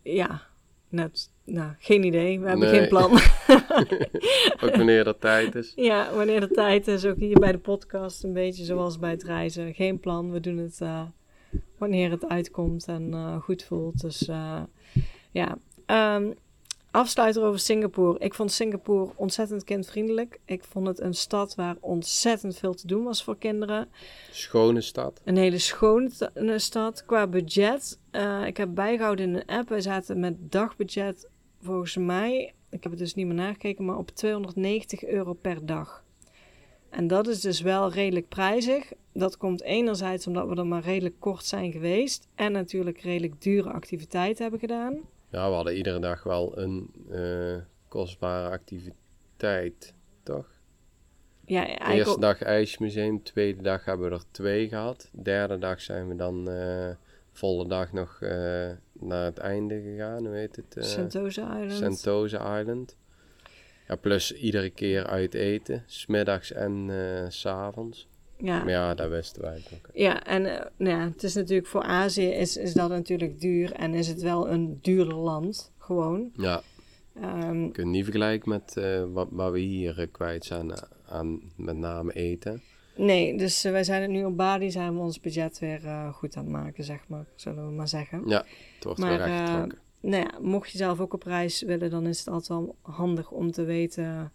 Ja, 0.02 0.42
net, 0.88 1.30
nou, 1.44 1.72
geen 1.78 2.04
idee. 2.04 2.40
We 2.40 2.48
hebben 2.48 2.70
Nee. 2.70 2.78
geen 2.80 2.88
plan. 2.88 3.10
Ook 4.62 4.76
wanneer 4.76 5.04
dat 5.04 5.20
tijd 5.20 5.54
is. 5.54 5.72
Ja, 5.76 6.14
wanneer 6.14 6.40
de 6.40 6.50
tijd 6.50 6.86
is, 6.88 7.04
ook 7.04 7.18
hier 7.18 7.38
bij 7.38 7.52
de 7.52 7.58
podcast, 7.58 8.24
een 8.24 8.32
beetje 8.32 8.64
zoals 8.64 8.98
bij 8.98 9.10
het 9.10 9.22
reizen. 9.22 9.74
Geen 9.74 10.00
plan, 10.00 10.30
we 10.30 10.40
doen 10.40 10.56
het 10.56 10.80
wanneer 11.78 12.10
het 12.10 12.28
uitkomt 12.28 12.86
en 12.86 13.38
goed 13.42 13.62
voelt. 13.64 14.00
Dus 14.00 14.30
ja, 15.30 15.58
Ehm 15.86 16.30
afsluiter 16.90 17.42
over 17.42 17.60
Singapore. 17.60 18.18
Ik 18.18 18.34
vond 18.34 18.52
Singapore 18.52 19.12
ontzettend 19.14 19.64
kindvriendelijk. 19.64 20.40
Ik 20.44 20.64
vond 20.64 20.86
het 20.86 21.00
een 21.00 21.14
stad 21.14 21.54
waar 21.54 21.76
ontzettend 21.80 22.56
veel 22.56 22.74
te 22.74 22.86
doen 22.86 23.04
was 23.04 23.24
voor 23.24 23.38
kinderen. 23.38 23.88
Schone 24.30 24.80
stad. 24.80 25.20
Een 25.24 25.36
hele 25.36 25.58
schone 25.58 26.58
stad. 26.58 27.04
Qua 27.04 27.26
budget, 27.26 27.98
eh, 28.10 28.46
ik 28.46 28.56
heb 28.56 28.74
bijgehouden 28.74 29.28
in 29.28 29.34
een 29.34 29.46
app. 29.46 29.68
Wij 29.68 29.80
zaten 29.80 30.20
met 30.20 30.34
dagbudget, 30.52 31.28
volgens 31.62 31.96
mij, 31.96 32.54
ik 32.70 32.82
heb 32.82 32.92
het 32.92 33.00
dus 33.00 33.14
niet 33.14 33.26
meer 33.26 33.34
nagekeken, 33.34 33.84
maar 33.84 33.96
op 33.96 34.10
290 34.10 35.04
euro 35.04 35.32
per 35.32 35.66
dag. 35.66 36.04
En 36.90 37.06
dat 37.06 37.28
is 37.28 37.40
dus 37.40 37.60
wel 37.60 37.92
redelijk 37.92 38.28
prijzig. 38.28 38.92
Dat 39.12 39.36
komt 39.36 39.62
enerzijds 39.62 40.26
omdat 40.26 40.48
we 40.48 40.54
er 40.54 40.66
maar 40.66 40.82
redelijk 40.82 41.14
kort 41.18 41.44
zijn 41.44 41.72
geweest. 41.72 42.28
En 42.34 42.52
natuurlijk 42.52 43.00
redelijk 43.00 43.42
dure 43.42 43.70
activiteiten 43.70 44.42
hebben 44.42 44.60
gedaan. 44.60 45.00
Ja, 45.30 45.48
we 45.48 45.54
hadden 45.54 45.76
iedere 45.76 45.98
dag 45.98 46.22
wel 46.22 46.58
een 46.58 46.90
eh, 47.10 47.56
kostbare 47.88 48.50
activiteit, 48.50 49.94
toch? 50.22 50.46
Ja, 51.44 51.66
eigenlijk 51.66 51.94
eerste 51.94 52.20
dag 52.20 52.42
ijsmuseum, 52.42 53.22
tweede 53.22 53.62
dag 53.62 53.84
hebben 53.84 54.08
we 54.08 54.14
er 54.14 54.24
twee 54.30 54.68
gehad. 54.68 55.10
Derde 55.12 55.58
dag 55.58 55.80
zijn 55.80 56.08
we 56.08 56.16
dan 56.16 56.50
eh, 56.50 56.90
volle 57.32 57.68
dag 57.68 57.92
nog 57.92 58.22
eh, 58.22 58.30
naar 58.92 59.24
het 59.24 59.38
einde 59.38 59.80
gegaan, 59.80 60.26
hoe 60.26 60.34
heet 60.34 60.56
het? 60.56 60.76
Sentosa 60.78 61.60
Island. 61.60 61.98
Sentosa 61.98 62.58
Island. 62.58 62.96
Ja, 63.88 63.96
plus 63.96 64.32
iedere 64.32 64.70
keer 64.70 65.06
uit 65.06 65.34
eten, 65.34 65.82
smiddags 65.86 66.52
en 66.52 66.90
s 67.28 67.40
s'avonds. 67.40 68.08
Ja. 68.38 68.58
Maar 68.58 68.70
ja, 68.70 68.94
dat 68.94 69.10
wisten 69.10 69.42
wij 69.42 69.62
ook. 69.74 69.90
Ja, 69.92 70.24
en 70.24 70.46
eh, 70.46 70.66
nou 70.76 70.96
ja, 70.96 71.04
het 71.04 71.22
is 71.22 71.34
natuurlijk 71.34 71.68
voor 71.68 71.82
Azië 71.82 72.26
is, 72.26 72.56
is 72.56 72.72
dat 72.72 72.88
natuurlijk 72.88 73.40
duur 73.40 73.72
en 73.72 73.94
is 73.94 74.08
het 74.08 74.22
wel 74.22 74.50
een 74.50 74.78
duurder 74.82 75.14
land, 75.14 75.72
gewoon. 75.78 76.30
Ja, 76.36 76.62
je 77.20 77.68
kunt 77.72 77.90
niet 77.90 78.04
vergelijken 78.04 78.48
met 78.48 78.76
eh, 78.76 79.04
wat, 79.12 79.28
wat 79.30 79.52
we 79.52 79.58
hier 79.58 80.00
eh, 80.00 80.06
kwijt 80.12 80.44
zijn 80.44 80.72
aan, 81.08 81.40
met 81.56 81.76
name 81.76 82.12
eten. 82.12 82.62
nee, 82.96 83.38
dus 83.38 83.62
wij 83.62 83.84
zijn 83.84 84.02
het 84.02 84.10
nu 84.10 84.24
op 84.24 84.36
Bali, 84.36 84.70
zijn 84.70 84.94
we 84.94 85.00
ons 85.00 85.20
budget 85.20 85.58
weer 85.58 85.80
goed 86.12 86.36
aan 86.36 86.44
het 86.44 86.52
maken, 86.52 86.84
zeg 86.84 87.00
maar, 87.06 87.24
zullen 87.34 87.66
we 87.66 87.72
maar 87.72 87.88
zeggen. 87.88 88.22
Ja, 88.26 88.44
het 88.74 88.84
wordt 88.84 88.98
Maar, 88.98 89.18
weer. 89.18 89.78
Nou 90.00 90.22
ja, 90.22 90.38
mocht 90.40 90.70
je 90.70 90.78
zelf 90.78 91.00
ook 91.00 91.14
op 91.14 91.22
reis 91.22 91.62
willen, 91.62 91.90
dan 91.90 92.06
is 92.06 92.18
het 92.18 92.28
altijd 92.28 92.48
wel 92.48 92.76
handig 92.82 93.30
om 93.30 93.50
te 93.50 93.64
weten 93.64 94.32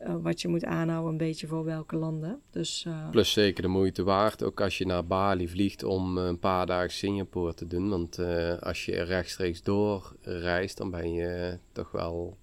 eh, 0.00 0.14
wat 0.22 0.40
je 0.40 0.48
moet 0.48 0.64
aanhouden, 0.64 1.10
een 1.10 1.16
beetje 1.16 1.46
voor 1.46 1.64
welke 1.64 1.96
landen. 1.96 2.40
Dus 2.50 2.84
eh, 2.86 3.10
Plus 3.10 3.32
zeker 3.32 3.62
de 3.62 3.68
moeite 3.68 4.02
waard, 4.02 4.42
ook 4.42 4.60
als 4.60 4.78
je 4.78 4.86
naar 4.86 5.06
Bali 5.06 5.48
vliegt 5.48 5.82
om 5.82 6.18
eh, 6.18 6.24
een 6.24 6.38
paar 6.38 6.66
dagen 6.66 6.90
Singapore 6.90 7.54
te 7.54 7.66
doen. 7.66 7.88
Want 7.88 8.18
als 8.60 8.84
je 8.84 9.02
rechtstreeks 9.02 9.62
doorreist, 9.62 10.76
dan 10.76 10.90
ben 10.90 11.12
je 11.12 11.58
toch 11.72 11.90
wel... 11.90 12.36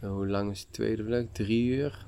hoe 0.00 0.28
lang 0.28 0.50
is 0.50 0.64
de 0.64 0.70
tweede 0.70 1.04
vlucht? 1.04 1.34
Drie 1.34 1.66
uur? 1.66 2.06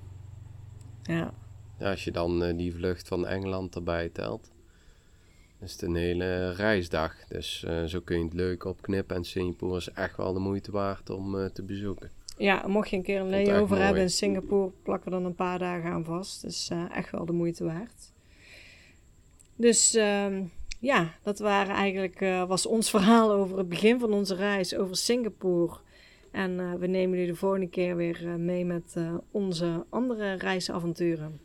ja, 1.03 1.35
Ja, 1.78 1.91
als 1.91 2.05
je 2.05 2.11
dan 2.11 2.57
die 2.57 2.74
vlucht 2.74 3.09
van 3.09 3.26
Engeland 3.26 3.74
erbij 3.74 4.09
telt. 4.09 4.51
is 5.61 5.72
het 5.72 5.82
een 5.82 5.95
hele 5.95 6.53
reisdag. 6.53 7.24
Dus 7.28 7.66
zo 7.87 8.01
kun 8.01 8.18
je 8.18 8.24
het 8.24 8.35
leuk 8.35 8.64
opknippen. 8.64 9.16
En 9.16 9.24
Singapore 9.24 9.76
is 9.76 9.91
echt 9.91 10.16
wel 10.16 10.32
de 10.32 10.41
moeite 10.41 10.70
waard 10.70 11.11
om 11.11 11.53
te 11.53 11.62
bezoeken. 11.62 12.14
Ja, 12.37 12.64
mocht 12.66 12.91
je 12.91 12.97
een 12.97 13.03
keer 13.03 13.20
een 13.20 13.30
layover 13.30 13.82
hebben 13.82 14.03
in 14.03 14.11
Singapore, 14.11 14.70
plakken 14.82 15.11
we 15.11 15.16
dan 15.16 15.24
een 15.24 15.35
paar 15.35 15.59
dagen 15.59 15.91
aan 15.91 16.05
vast. 16.05 16.43
Dus 16.43 16.68
eh, 16.70 16.97
echt 16.97 17.11
wel 17.11 17.24
de 17.24 17.32
moeite 17.32 17.64
waard. 17.64 18.12
Dus 19.57 19.95
ehm, 19.95 20.43
ja, 20.80 21.14
dat 21.22 21.39
waren 21.39 21.74
eigenlijk, 21.74 22.20
eh, 22.20 22.45
was 22.45 22.66
ons 22.66 22.91
verhaal 22.97 23.32
over 23.32 23.59
het 23.59 23.68
begin 23.68 24.01
van 24.01 24.12
onze 24.12 24.35
reis 24.35 24.76
over 24.76 24.97
Singapore. 24.97 25.76
En 26.30 26.61
eh, 26.61 26.72
we 26.72 26.87
nemen 26.87 27.18
jullie 27.18 27.32
de 27.32 27.39
volgende 27.39 27.68
keer 27.68 27.97
weer 27.97 28.26
mee 28.39 28.64
met 28.64 28.97
onze 29.30 29.85
andere 29.89 30.35
reisavonturen. 30.35 31.41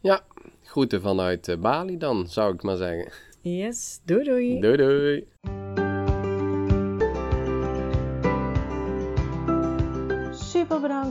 Ja, 0.00 0.24
groeten 0.62 1.00
vanuit 1.00 1.56
Bali 1.60 1.98
dan, 1.98 2.26
zou 2.26 2.54
ik 2.54 2.62
maar 2.62 2.76
zeggen. 2.76 3.12
Yes, 3.40 4.00
doei 4.04 4.24
doei! 4.24 4.60
Doei 4.60 4.76
doei! 4.76 5.77